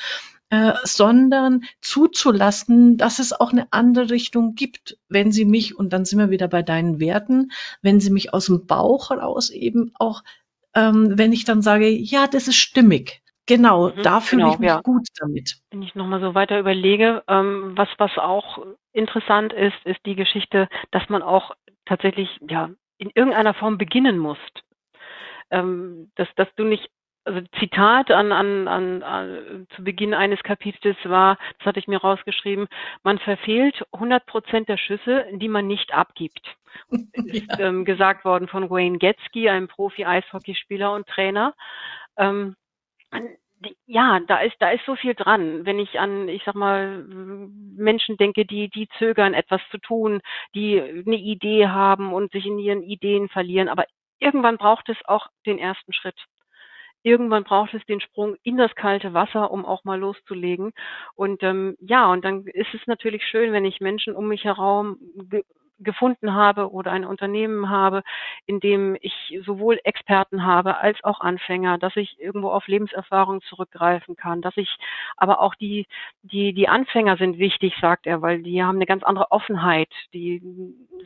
äh, 0.50 0.72
sondern 0.84 1.64
zuzulassen, 1.80 2.96
dass 2.96 3.18
es 3.18 3.32
auch 3.32 3.52
eine 3.52 3.72
andere 3.72 4.10
Richtung 4.10 4.54
gibt, 4.54 4.98
wenn 5.08 5.30
sie 5.30 5.44
mich, 5.44 5.76
und 5.76 5.92
dann 5.92 6.04
sind 6.04 6.18
wir 6.18 6.30
wieder 6.30 6.48
bei 6.48 6.62
deinen 6.62 7.00
Werten, 7.00 7.50
wenn 7.82 8.00
sie 8.00 8.10
mich 8.10 8.32
aus 8.32 8.46
dem 8.46 8.66
Bauch 8.66 9.10
heraus 9.10 9.50
eben 9.50 9.92
auch, 9.98 10.22
ähm, 10.74 11.18
wenn 11.18 11.32
ich 11.32 11.44
dann 11.44 11.60
sage, 11.60 11.88
ja, 11.88 12.26
das 12.26 12.48
ist 12.48 12.56
stimmig, 12.56 13.22
Genau, 13.48 13.88
mhm, 13.88 14.02
da 14.02 14.20
fühle 14.20 14.42
genau, 14.42 14.54
ich 14.54 14.58
mich 14.60 14.68
ja. 14.68 14.80
gut 14.82 15.08
damit. 15.18 15.56
Wenn 15.70 15.82
ich 15.82 15.94
nochmal 15.94 16.20
so 16.20 16.34
weiter 16.34 16.58
überlege, 16.60 17.24
ähm, 17.28 17.72
was, 17.76 17.88
was 17.96 18.16
auch 18.18 18.58
interessant 18.92 19.52
ist, 19.52 19.76
ist 19.84 20.04
die 20.04 20.14
Geschichte, 20.14 20.68
dass 20.90 21.08
man 21.08 21.22
auch 21.22 21.52
tatsächlich 21.86 22.28
ja 22.48 22.70
in 22.98 23.10
irgendeiner 23.14 23.54
Form 23.54 23.78
beginnen 23.78 24.18
musst. 24.18 24.62
Ähm, 25.50 26.10
dass, 26.16 26.28
dass 26.36 26.48
du 26.56 26.64
nicht 26.64 26.90
also 27.24 27.40
Zitat 27.58 28.10
an, 28.10 28.32
an, 28.32 28.68
an, 28.68 29.02
an 29.02 29.66
zu 29.74 29.84
Beginn 29.84 30.14
eines 30.14 30.42
Kapitels 30.42 30.96
war, 31.04 31.38
das 31.58 31.66
hatte 31.66 31.78
ich 31.78 31.88
mir 31.88 31.98
rausgeschrieben, 31.98 32.68
man 33.02 33.18
verfehlt 33.18 33.82
100 33.92 34.24
Prozent 34.26 34.68
der 34.68 34.78
Schüsse, 34.78 35.26
die 35.32 35.48
man 35.48 35.66
nicht 35.66 35.92
abgibt. 35.92 36.56
Ist 36.90 37.50
ja. 37.58 37.60
ähm, 37.60 37.84
gesagt 37.84 38.24
worden 38.24 38.48
von 38.48 38.70
Wayne 38.70 38.98
Getzky, 38.98 39.48
einem 39.48 39.68
Profi-Eishockeyspieler 39.68 40.92
und 40.92 41.06
Trainer. 41.06 41.54
Ähm, 42.16 42.56
ja, 43.86 44.20
da 44.20 44.38
ist, 44.38 44.56
da 44.60 44.70
ist 44.70 44.84
so 44.86 44.96
viel 44.96 45.14
dran. 45.14 45.66
Wenn 45.66 45.78
ich 45.78 45.98
an, 45.98 46.28
ich 46.28 46.42
sag 46.44 46.54
mal, 46.54 47.04
Menschen 47.08 48.16
denke, 48.16 48.44
die, 48.44 48.68
die 48.68 48.88
zögern, 48.98 49.34
etwas 49.34 49.60
zu 49.70 49.78
tun, 49.78 50.20
die 50.54 50.80
eine 50.80 51.16
Idee 51.16 51.68
haben 51.68 52.12
und 52.12 52.32
sich 52.32 52.46
in 52.46 52.58
ihren 52.58 52.82
Ideen 52.82 53.28
verlieren. 53.28 53.68
Aber 53.68 53.84
irgendwann 54.20 54.58
braucht 54.58 54.88
es 54.88 54.96
auch 55.06 55.28
den 55.46 55.58
ersten 55.58 55.92
Schritt 55.92 56.18
irgendwann 57.02 57.44
braucht 57.44 57.74
es 57.74 57.84
den 57.86 58.00
Sprung 58.00 58.36
in 58.42 58.56
das 58.56 58.74
kalte 58.74 59.14
Wasser, 59.14 59.50
um 59.50 59.64
auch 59.64 59.84
mal 59.84 59.98
loszulegen. 59.98 60.72
Und 61.14 61.42
ähm, 61.42 61.76
ja, 61.80 62.10
und 62.10 62.24
dann 62.24 62.44
ist 62.46 62.74
es 62.74 62.86
natürlich 62.86 63.24
schön, 63.24 63.52
wenn 63.52 63.64
ich 63.64 63.80
Menschen 63.80 64.14
um 64.14 64.28
mich 64.28 64.44
herum 64.44 64.98
gefunden 65.78 66.34
habe 66.34 66.70
oder 66.70 66.92
ein 66.92 67.04
Unternehmen 67.04 67.70
habe, 67.70 68.02
in 68.46 68.60
dem 68.60 68.96
ich 69.00 69.38
sowohl 69.44 69.78
Experten 69.84 70.44
habe 70.44 70.78
als 70.78 71.02
auch 71.04 71.20
Anfänger, 71.20 71.78
dass 71.78 71.96
ich 71.96 72.18
irgendwo 72.20 72.50
auf 72.50 72.66
Lebenserfahrung 72.66 73.40
zurückgreifen 73.42 74.16
kann, 74.16 74.42
dass 74.42 74.56
ich 74.56 74.76
aber 75.16 75.40
auch 75.40 75.54
die, 75.54 75.86
die, 76.22 76.52
die 76.52 76.68
Anfänger 76.68 77.16
sind 77.16 77.38
wichtig, 77.38 77.74
sagt 77.80 78.06
er, 78.06 78.22
weil 78.22 78.42
die 78.42 78.62
haben 78.62 78.76
eine 78.76 78.86
ganz 78.86 79.02
andere 79.04 79.30
Offenheit. 79.30 79.92
Die 80.12 80.42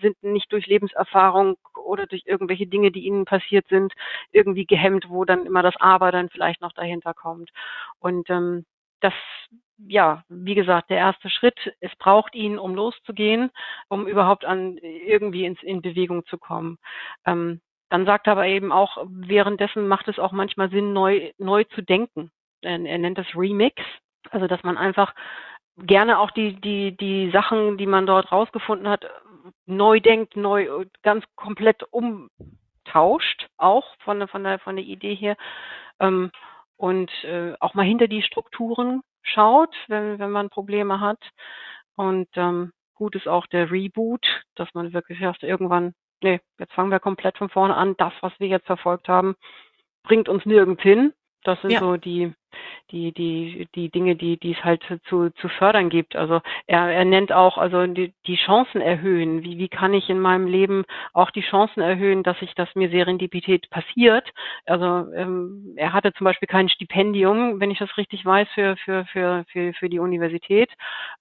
sind 0.00 0.22
nicht 0.22 0.52
durch 0.52 0.66
Lebenserfahrung 0.66 1.56
oder 1.84 2.06
durch 2.06 2.22
irgendwelche 2.26 2.66
Dinge, 2.66 2.90
die 2.90 3.04
ihnen 3.06 3.24
passiert 3.24 3.66
sind, 3.68 3.92
irgendwie 4.32 4.66
gehemmt, 4.66 5.08
wo 5.08 5.24
dann 5.24 5.46
immer 5.46 5.62
das 5.62 5.76
Aber 5.78 6.12
dann 6.12 6.30
vielleicht 6.30 6.60
noch 6.60 6.72
dahinter 6.72 7.14
kommt. 7.14 7.50
Und 7.98 8.28
ähm, 8.30 8.64
das 9.00 9.14
ja, 9.86 10.22
wie 10.28 10.54
gesagt, 10.54 10.90
der 10.90 10.98
erste 10.98 11.30
Schritt, 11.30 11.58
es 11.80 11.94
braucht 11.96 12.34
ihn, 12.34 12.58
um 12.58 12.74
loszugehen, 12.74 13.50
um 13.88 14.06
überhaupt 14.06 14.44
an 14.44 14.78
irgendwie 14.78 15.44
ins, 15.44 15.62
in 15.62 15.82
Bewegung 15.82 16.24
zu 16.26 16.38
kommen. 16.38 16.78
Ähm, 17.26 17.60
dann 17.90 18.06
sagt 18.06 18.26
er 18.26 18.32
aber 18.32 18.46
eben 18.46 18.72
auch, 18.72 19.04
währenddessen 19.06 19.86
macht 19.86 20.08
es 20.08 20.18
auch 20.18 20.32
manchmal 20.32 20.70
Sinn, 20.70 20.92
neu, 20.92 21.32
neu 21.38 21.64
zu 21.64 21.82
denken. 21.82 22.30
Er, 22.62 22.80
er 22.80 22.98
nennt 22.98 23.18
das 23.18 23.26
Remix, 23.34 23.82
also 24.30 24.46
dass 24.46 24.62
man 24.62 24.78
einfach 24.78 25.14
gerne 25.76 26.18
auch 26.18 26.30
die, 26.30 26.60
die, 26.60 26.96
die 26.96 27.30
Sachen, 27.32 27.76
die 27.76 27.86
man 27.86 28.06
dort 28.06 28.32
rausgefunden 28.32 28.88
hat, 28.88 29.04
neu 29.66 30.00
denkt, 30.00 30.36
neu, 30.36 30.86
ganz 31.02 31.24
komplett 31.34 31.82
umtauscht, 31.90 33.48
auch 33.56 33.94
von, 34.04 34.18
der 34.20 34.28
von, 34.28 34.44
der, 34.44 34.58
von 34.58 34.76
der 34.76 34.84
Idee 34.84 35.14
her. 35.14 35.36
Ähm, 36.00 36.30
und 36.76 37.10
äh, 37.24 37.54
auch 37.60 37.74
mal 37.74 37.84
hinter 37.86 38.08
die 38.08 38.22
Strukturen 38.22 39.02
schaut, 39.22 39.74
wenn, 39.88 40.18
wenn 40.18 40.30
man 40.30 40.50
Probleme 40.50 41.00
hat. 41.00 41.20
Und 41.96 42.28
ähm, 42.36 42.72
gut 42.94 43.14
ist 43.14 43.28
auch 43.28 43.46
der 43.46 43.70
Reboot, 43.70 44.24
dass 44.54 44.68
man 44.74 44.92
wirklich 44.92 45.20
erst 45.20 45.42
irgendwann, 45.42 45.94
nee, 46.22 46.40
jetzt 46.58 46.72
fangen 46.72 46.90
wir 46.90 47.00
komplett 47.00 47.38
von 47.38 47.48
vorne 47.48 47.76
an. 47.76 47.94
Das, 47.98 48.12
was 48.20 48.32
wir 48.38 48.48
jetzt 48.48 48.66
verfolgt 48.66 49.08
haben, 49.08 49.36
bringt 50.02 50.28
uns 50.28 50.44
nirgends 50.46 50.82
hin. 50.82 51.12
Das 51.44 51.60
sind 51.60 51.72
ja. 51.72 51.80
so 51.80 51.96
die 51.96 52.34
die, 52.90 53.12
die, 53.12 53.68
die 53.74 53.88
Dinge, 53.90 54.16
die, 54.16 54.36
die 54.36 54.52
es 54.52 54.64
halt 54.64 54.82
zu, 55.08 55.30
zu 55.30 55.48
fördern 55.48 55.88
gibt. 55.88 56.16
Also 56.16 56.40
er, 56.66 56.90
er 56.90 57.04
nennt 57.04 57.32
auch, 57.32 57.58
also 57.58 57.86
die, 57.86 58.12
die 58.26 58.36
Chancen 58.36 58.80
erhöhen. 58.80 59.42
Wie, 59.42 59.58
wie 59.58 59.68
kann 59.68 59.94
ich 59.94 60.08
in 60.10 60.20
meinem 60.20 60.46
Leben 60.46 60.84
auch 61.12 61.30
die 61.30 61.42
Chancen 61.42 61.80
erhöhen, 61.80 62.22
dass 62.22 62.36
ich, 62.40 62.54
dass 62.54 62.74
mir 62.74 62.90
Serendipität 62.90 63.70
passiert? 63.70 64.28
Also 64.66 65.12
ähm, 65.14 65.74
er 65.76 65.92
hatte 65.92 66.12
zum 66.12 66.24
Beispiel 66.24 66.48
kein 66.48 66.68
Stipendium, 66.68 67.60
wenn 67.60 67.70
ich 67.70 67.78
das 67.78 67.96
richtig 67.96 68.24
weiß, 68.24 68.48
für, 68.54 68.76
für, 68.76 69.04
für, 69.06 69.44
für, 69.48 69.72
für 69.74 69.88
die 69.88 69.98
Universität 69.98 70.70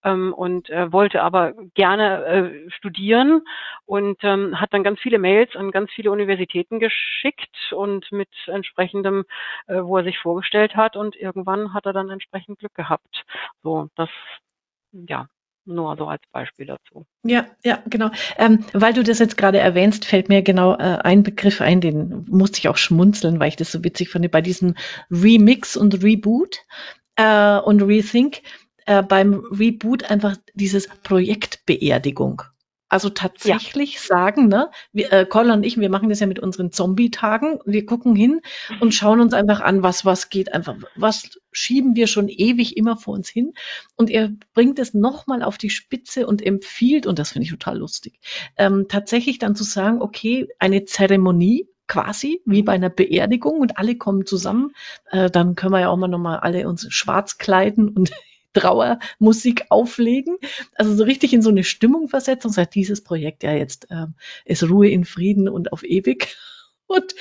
ähm, 0.04 0.34
und 0.34 0.70
äh, 0.70 0.92
wollte 0.92 1.22
aber 1.22 1.54
gerne 1.76 2.26
äh, 2.26 2.70
studieren 2.72 3.42
und 3.86 4.18
ähm, 4.24 4.60
hat 4.60 4.74
dann 4.74 4.84
ganz 4.84 5.00
viele 5.00 5.20
Mails 5.20 5.56
an 5.56 5.72
ganz 5.72 5.92
viele 5.92 6.12
Universitäten 6.12 6.80
geschickt 6.80 7.56
und 7.72 8.12
mit 8.12 8.30
entsprechendem, 8.48 9.26
äh, 9.68 9.82
wo 9.82 9.98
er 9.98 10.04
sich 10.04 10.20
vorgestellt 10.20 10.76
hat 10.76 10.96
und 10.96 11.16
irgendwann 11.22 11.74
hat 11.74 11.86
er 11.86 11.94
dann 11.94 12.10
entsprechend 12.10 12.60
Glück 12.60 12.74
gehabt. 12.74 13.24
So, 13.64 13.90
das, 13.96 14.10
ja, 14.92 15.28
nur 15.66 15.96
so 15.98 16.08
als 16.08 16.22
Beispiel 16.32 16.66
dazu. 16.66 17.06
Ja, 17.24 17.46
ja, 17.64 17.82
genau. 17.86 18.10
Ähm, 18.38 18.66
weil 18.74 18.94
du 18.94 19.04
das 19.04 19.20
jetzt 19.20 19.38
gerade 19.38 19.60
erwähnst, 19.60 20.06
fällt 20.06 20.30
mir 20.30 20.42
genau 20.42 20.74
äh, 20.74 21.00
ein 21.04 21.24
Begriff 21.24 21.62
ein, 21.62 21.82
den 21.82 22.26
musste 22.30 22.60
ich 22.60 22.68
auch 22.68 22.78
schmunzeln, 22.78 23.40
weil 23.40 23.50
ich 23.50 23.56
das 23.56 23.72
so 23.72 23.84
witzig 23.84 24.10
fand, 24.10 24.30
bei 24.32 24.42
diesem 24.42 24.76
Remix 25.10 25.78
und 25.78 26.04
Reboot 26.04 26.60
äh, 27.16 27.60
und 27.60 27.82
Rethink. 27.84 28.42
Äh, 28.86 29.04
beim 29.04 29.36
Reboot 29.52 30.10
einfach 30.10 30.36
dieses 30.56 30.88
Projektbeerdigung. 31.04 32.42
Also 32.92 33.10
tatsächlich 33.10 33.94
ja. 33.94 34.00
sagen, 34.02 34.50
ne, 34.50 34.70
wir, 34.92 35.14
äh, 35.14 35.26
Colin 35.26 35.52
und 35.52 35.64
ich, 35.66 35.80
wir 35.80 35.90
machen 35.90 36.10
das 36.10 36.20
ja 36.20 36.28
mit 36.28 36.40
unseren 36.40 36.74
Zombie-Tagen. 36.74 37.60
Wir 37.66 37.86
gucken 37.86 38.18
hin 38.18 38.42
und 38.82 38.88
mhm. 38.88 38.92
schauen 38.92 39.22
uns 39.22 39.34
einfach 39.34 39.62
an, 39.62 39.82
was 39.82 40.04
was 40.04 40.30
geht. 40.30 40.54
Einfach, 40.54 40.76
was 40.96 41.40
schieben 41.54 41.96
wir 41.96 42.08
schon 42.08 42.28
ewig 42.28 42.76
immer 42.76 42.98
vor 42.98 43.14
uns 43.14 43.30
hin. 43.30 43.54
Und 43.96 44.10
er 44.10 44.32
bringt 44.54 44.78
es 44.78 44.94
nochmal 44.94 45.42
auf 45.42 45.58
die 45.58 45.70
Spitze 45.70 46.28
und 46.28 46.46
empfiehlt, 46.46 47.08
und 47.08 47.18
das 47.18 47.32
finde 47.32 47.46
ich 47.46 47.52
total 47.52 47.78
lustig, 47.78 48.20
ähm, 48.58 48.88
tatsächlich 48.90 49.40
dann 49.40 49.56
zu 49.56 49.64
sagen, 49.64 50.02
okay, 50.02 50.50
eine 50.60 50.84
Zeremonie, 50.84 51.70
quasi 51.88 52.42
wie 52.46 52.62
bei 52.62 52.74
einer 52.74 52.90
Beerdigung 52.90 53.62
und 53.62 53.78
alle 53.78 53.96
kommen 53.96 54.26
zusammen. 54.26 54.74
Äh, 55.12 55.30
dann 55.30 55.56
können 55.56 55.72
wir 55.72 55.80
ja 55.80 55.90
auch 55.90 55.98
mal 55.98 56.10
nochmal 56.10 56.40
alle 56.40 56.68
uns 56.68 56.88
schwarz 56.90 57.38
kleiden 57.38 57.88
und 57.88 58.12
Trauermusik 58.54 59.66
auflegen. 59.70 60.38
Also 60.76 60.96
so 60.96 61.04
richtig 61.04 61.34
in 61.34 61.42
so 61.42 61.50
eine 61.50 61.64
Stimmung 61.64 62.08
versetzen. 62.08 62.48
Und 62.48 62.54
sagt, 62.54 62.76
dieses 62.76 63.04
Projekt 63.04 63.44
ja 63.44 63.54
jetzt 63.54 63.90
äh, 63.92 64.08
ist 64.46 64.64
Ruhe 64.64 64.90
in 64.90 65.06
Frieden 65.06 65.50
und 65.50 65.74
auf 65.74 65.84
ewig. 65.84 66.36
Und 66.92 67.16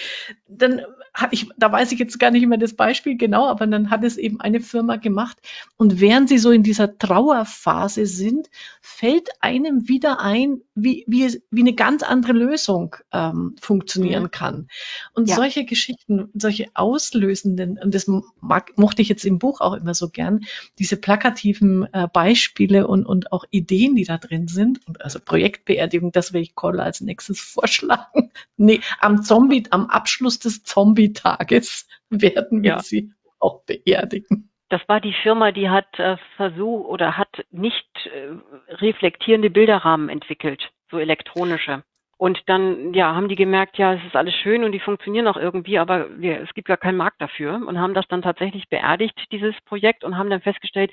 dann 0.49 0.83
habe 1.15 1.35
ich, 1.35 1.49
da 1.57 1.71
weiß 1.71 1.93
ich 1.93 1.99
jetzt 1.99 2.19
gar 2.19 2.31
nicht 2.31 2.47
mehr 2.47 2.59
das 2.59 2.75
Beispiel 2.75 3.17
genau, 3.17 3.47
aber 3.47 3.67
dann 3.67 3.91
hat 3.91 4.05
es 4.05 4.17
eben 4.17 4.41
eine 4.41 4.61
Firma 4.61 4.97
gemacht. 4.97 5.39
Und 5.77 6.01
während 6.01 6.29
sie 6.29 6.39
so 6.39 6.51
in 6.51 6.63
dieser 6.63 6.99
Trauerphase 6.99 8.07
sind, 8.07 8.49
fällt 8.81 9.29
einem 9.41 9.89
wieder 9.89 10.21
ein, 10.21 10.61
wie, 10.75 11.05
wie, 11.07 11.41
wie 11.51 11.61
eine 11.61 11.75
ganz 11.75 12.03
andere 12.03 12.33
Lösung 12.33 12.97
ähm, 13.13 13.55
funktionieren 13.61 14.25
mhm. 14.25 14.31
kann. 14.31 14.69
Und 15.15 15.29
ja. 15.29 15.37
solche 15.37 15.65
Geschichten, 15.65 16.31
solche 16.35 16.69
auslösenden, 16.75 17.79
und 17.79 17.95
das 17.95 18.11
mag, 18.41 18.77
mochte 18.77 19.03
ich 19.03 19.09
jetzt 19.09 19.25
im 19.25 19.39
Buch 19.39 19.61
auch 19.61 19.75
immer 19.75 19.95
so 19.95 20.09
gern, 20.09 20.41
diese 20.79 20.97
plakativen 20.97 21.93
äh, 21.93 22.09
Beispiele 22.13 22.87
und, 22.87 23.05
und 23.05 23.33
auch 23.33 23.45
Ideen, 23.51 23.95
die 23.97 24.05
da 24.05 24.19
drin 24.19 24.49
sind. 24.49 24.87
Und 24.87 25.03
also 25.03 25.19
Projektbeerdigung, 25.25 26.13
das 26.13 26.33
will 26.33 26.43
ich 26.43 26.55
Call 26.55 26.81
als 26.81 27.01
nächstes 27.01 27.41
vorschlagen. 27.41 28.31
nee, 28.57 28.81
am 29.01 29.23
Zombie 29.23 29.60
am 29.73 29.87
Abschluss 29.87 30.39
des 30.39 30.63
Zombie-Tages 30.63 31.89
werden 32.11 32.63
wir 32.63 32.71
ja. 32.71 32.79
sie 32.81 33.13
auch 33.39 33.65
beerdigen. 33.65 34.51
Das 34.69 34.81
war 34.87 35.01
die 35.01 35.15
Firma, 35.23 35.51
die 35.51 35.69
hat 35.69 35.99
äh, 35.99 36.17
versucht 36.37 36.89
oder 36.89 37.17
hat 37.17 37.45
nicht 37.51 37.89
äh, 38.07 38.75
reflektierende 38.75 39.51
Bilderrahmen 39.51 40.09
entwickelt, 40.09 40.71
so 40.91 40.99
elektronische. 40.99 41.83
Und 42.17 42.39
dann, 42.47 42.93
ja, 42.93 43.15
haben 43.15 43.29
die 43.29 43.35
gemerkt, 43.35 43.79
ja, 43.79 43.95
es 43.95 44.05
ist 44.05 44.15
alles 44.15 44.35
schön 44.35 44.63
und 44.63 44.73
die 44.73 44.79
funktionieren 44.79 45.27
auch 45.27 45.39
irgendwie, 45.39 45.79
aber 45.79 46.21
wir, 46.21 46.41
es 46.43 46.53
gibt 46.53 46.69
gar 46.69 46.77
keinen 46.77 46.99
Markt 46.99 47.21
dafür 47.21 47.55
und 47.67 47.81
haben 47.81 47.95
das 47.95 48.07
dann 48.09 48.21
tatsächlich 48.21 48.69
beerdigt, 48.69 49.19
dieses 49.33 49.55
Projekt, 49.65 50.05
und 50.05 50.19
haben 50.19 50.29
dann 50.29 50.43
festgestellt, 50.43 50.93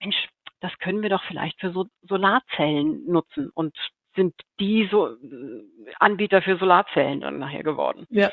Mensch, 0.00 0.16
das 0.60 0.70
können 0.78 1.02
wir 1.02 1.10
doch 1.10 1.24
vielleicht 1.24 1.60
für 1.60 1.72
so 1.72 1.86
Solarzellen 2.02 3.04
nutzen. 3.06 3.50
Und 3.54 3.76
sind 4.18 4.34
die 4.60 4.88
so 4.90 5.08
äh, 5.08 5.64
Anbieter 5.98 6.42
für 6.42 6.58
Solarzellen 6.58 7.20
dann 7.22 7.38
nachher 7.38 7.62
geworden. 7.62 8.06
Ja, 8.10 8.30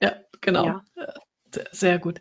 ja, 0.00 0.12
genau. 0.40 0.64
Ja. 0.64 0.82
Sehr 1.72 1.98
gut. 1.98 2.20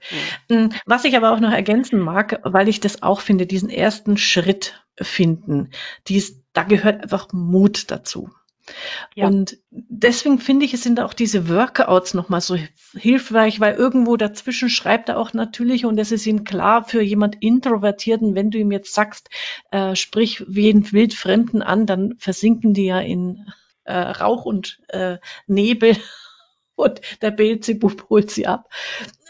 Ja. 0.50 0.56
Hm, 0.56 0.70
was 0.86 1.04
ich 1.04 1.18
aber 1.18 1.34
auch 1.34 1.40
noch 1.40 1.52
ergänzen 1.52 2.00
mag, 2.00 2.40
weil 2.44 2.70
ich 2.70 2.80
das 2.80 3.04
auch 3.04 3.20
finde, 3.20 3.46
diesen 3.46 3.70
ersten 3.70 4.18
Schritt 4.18 4.86
finden, 4.96 5.72
dies, 6.08 6.44
da 6.54 6.64
gehört 6.64 7.04
einfach 7.04 7.34
Mut 7.34 7.92
dazu. 7.92 8.30
Ja. 9.14 9.28
Und 9.28 9.58
deswegen 9.70 10.40
finde 10.40 10.66
ich, 10.66 10.74
es 10.74 10.84
sind 10.84 11.00
auch 11.00 11.14
diese 11.14 11.50
Workouts 11.50 12.14
nochmal 12.14 12.42
so 12.42 12.58
hilfreich, 12.94 13.60
weil 13.60 13.76
irgendwo 13.76 14.18
dazwischen 14.18 14.70
schreibt 14.70 15.10
er 15.10 15.18
auch 15.18 15.34
natürlich, 15.34 15.86
und 15.86 15.98
es 16.00 16.12
ist 16.12 16.26
ihm 16.26 16.44
klar 16.44 16.84
für 16.84 17.02
jemand 17.02 17.38
Introvertierten, 17.42 18.36
wenn 18.36 18.52
du 18.52 18.58
ihm 18.58 18.72
jetzt 18.72 18.94
sagst, 18.94 19.30
äh, 19.72 19.96
sprich 19.96 20.44
wen 20.48 20.92
Wildfremden 20.92 21.62
an, 21.62 21.86
dann 21.86 22.16
versinken 22.18 22.74
die 22.74 22.86
ja 22.86 23.00
in 23.00 23.46
äh, 23.84 23.94
Rauch 23.94 24.46
und 24.46 24.80
äh, 24.90 25.18
Nebel 25.48 25.96
und 26.76 27.02
der 27.22 27.32
Beelzebub 27.32 28.10
holt 28.10 28.32
sie 28.32 28.48
ab. 28.48 28.70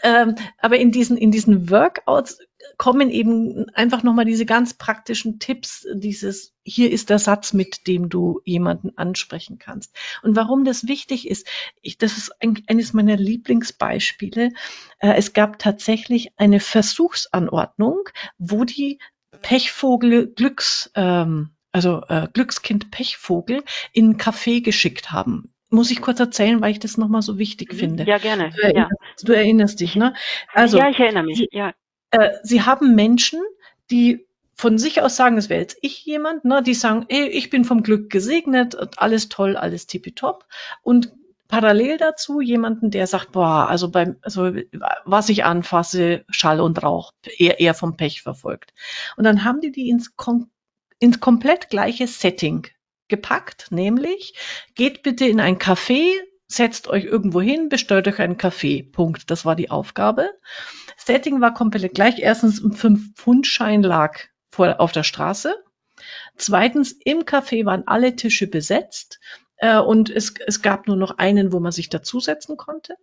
Ähm, 0.02 0.34
aber 0.58 0.78
in 0.78 0.92
diesen, 0.92 1.16
in 1.16 1.30
diesen 1.30 1.70
Workouts 1.70 2.38
kommen 2.78 3.10
eben 3.10 3.68
einfach 3.70 4.02
nochmal 4.02 4.24
diese 4.24 4.46
ganz 4.46 4.74
praktischen 4.74 5.38
Tipps, 5.38 5.86
dieses, 5.94 6.54
hier 6.62 6.90
ist 6.90 7.10
der 7.10 7.18
Satz, 7.18 7.52
mit 7.52 7.86
dem 7.86 8.08
du 8.08 8.40
jemanden 8.44 8.96
ansprechen 8.96 9.58
kannst. 9.58 9.96
Und 10.22 10.36
warum 10.36 10.64
das 10.64 10.86
wichtig 10.88 11.28
ist, 11.28 11.46
ich, 11.80 11.98
das 11.98 12.16
ist 12.16 12.32
ein, 12.40 12.62
eines 12.66 12.92
meiner 12.92 13.16
Lieblingsbeispiele. 13.16 14.50
Äh, 14.98 15.14
es 15.14 15.32
gab 15.32 15.58
tatsächlich 15.58 16.32
eine 16.36 16.60
Versuchsanordnung, 16.60 18.08
wo 18.38 18.64
die 18.64 18.98
Pechvogel 19.42 20.32
Glücks, 20.32 20.90
ähm, 20.94 21.50
also 21.72 22.02
äh, 22.08 22.28
Glückskind 22.32 22.90
Pechvogel 22.90 23.62
in 23.92 24.10
ein 24.10 24.16
Café 24.16 24.62
geschickt 24.62 25.12
haben 25.12 25.52
muss 25.68 25.90
ich 25.90 26.00
kurz 26.00 26.20
erzählen, 26.20 26.60
weil 26.60 26.70
ich 26.70 26.78
das 26.78 26.96
nochmal 26.96 27.22
so 27.22 27.38
wichtig 27.38 27.72
mhm. 27.72 27.76
finde. 27.76 28.04
Ja, 28.04 28.18
gerne. 28.18 28.50
Du 28.50 28.62
erinnerst, 28.62 28.90
ja. 28.90 29.24
du 29.24 29.32
erinnerst 29.32 29.80
dich, 29.80 29.96
ne? 29.96 30.14
Also, 30.52 30.78
ja, 30.78 30.90
ich 30.90 30.98
erinnere 30.98 31.24
mich. 31.24 31.48
Ja. 31.52 31.74
Äh, 32.10 32.30
sie 32.42 32.62
haben 32.62 32.94
Menschen, 32.94 33.40
die 33.90 34.26
von 34.54 34.78
sich 34.78 35.02
aus 35.02 35.16
sagen, 35.16 35.36
es 35.36 35.50
wäre 35.50 35.60
jetzt 35.60 35.78
ich 35.82 36.04
jemand, 36.04 36.44
ne, 36.44 36.62
die 36.62 36.74
sagen, 36.74 37.04
ey, 37.08 37.28
ich 37.28 37.50
bin 37.50 37.64
vom 37.64 37.82
Glück 37.82 38.08
gesegnet, 38.10 38.76
alles 38.96 39.28
toll, 39.28 39.56
alles 39.56 39.86
tippitopp. 39.86 40.46
Und 40.82 41.12
parallel 41.48 41.98
dazu 41.98 42.40
jemanden, 42.40 42.90
der 42.90 43.06
sagt, 43.06 43.32
boah, 43.32 43.68
also 43.68 43.90
beim, 43.90 44.16
also 44.22 44.52
was 45.04 45.28
ich 45.28 45.44
anfasse, 45.44 46.24
Schall 46.30 46.60
und 46.60 46.82
Rauch, 46.82 47.12
eher, 47.38 47.60
eher 47.60 47.74
vom 47.74 47.96
Pech 47.96 48.22
verfolgt. 48.22 48.72
Und 49.16 49.24
dann 49.24 49.44
haben 49.44 49.60
die 49.60 49.70
die 49.70 49.90
ins, 49.90 50.14
ins 50.98 51.20
komplett 51.20 51.68
gleiche 51.68 52.06
Setting 52.06 52.66
gepackt, 53.08 53.68
nämlich 53.70 54.34
geht 54.74 55.02
bitte 55.02 55.26
in 55.26 55.38
ein 55.38 55.58
Café, 55.58 56.10
setzt 56.48 56.88
euch 56.88 57.04
irgendwo 57.04 57.40
hin, 57.40 57.68
bestellt 57.68 58.08
euch 58.08 58.20
einen 58.20 58.38
Kaffee. 58.38 58.82
Punkt. 58.82 59.30
Das 59.30 59.44
war 59.44 59.56
die 59.56 59.70
Aufgabe. 59.70 60.30
Setting 60.96 61.40
war 61.40 61.54
komplett 61.54 61.94
gleich. 61.94 62.18
Erstens, 62.18 62.62
ein 62.62 62.72
5-Pfund-Schein 62.72 63.82
lag 63.82 64.18
vor, 64.50 64.80
auf 64.80 64.92
der 64.92 65.04
Straße. 65.04 65.54
Zweitens, 66.36 66.92
im 67.04 67.20
Café 67.20 67.64
waren 67.64 67.86
alle 67.86 68.16
Tische 68.16 68.46
besetzt 68.46 69.20
äh, 69.56 69.78
und 69.78 70.10
es, 70.10 70.34
es 70.46 70.62
gab 70.62 70.86
nur 70.86 70.96
noch 70.96 71.18
einen, 71.18 71.52
wo 71.52 71.60
man 71.60 71.72
sich 71.72 71.88
dazusetzen 71.88 72.56
konnte. 72.56 72.96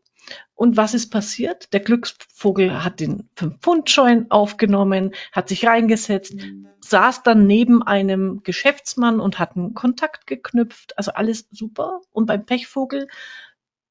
Und 0.56 0.77
was 0.77 0.93
ist 0.93 1.10
passiert? 1.10 1.73
Der 1.73 1.82
Glücksvogel 1.82 2.84
hat 2.84 2.99
den 2.99 3.29
5-Pfund-Schein 3.38 4.32
aufgenommen, 4.32 5.13
hat 5.32 5.49
sich 5.49 5.65
reingesetzt, 5.65 6.36
saß 6.82 7.23
dann 7.23 7.45
neben 7.45 7.84
einem 7.84 8.41
Geschäftsmann 8.43 9.19
und 9.19 9.39
hat 9.39 9.56
einen 9.56 9.73
Kontakt 9.73 10.27
geknüpft. 10.27 10.97
Also 10.97 11.12
alles 11.12 11.47
super. 11.51 12.01
Und 12.12 12.27
beim 12.27 12.45
Pechvogel 12.45 13.08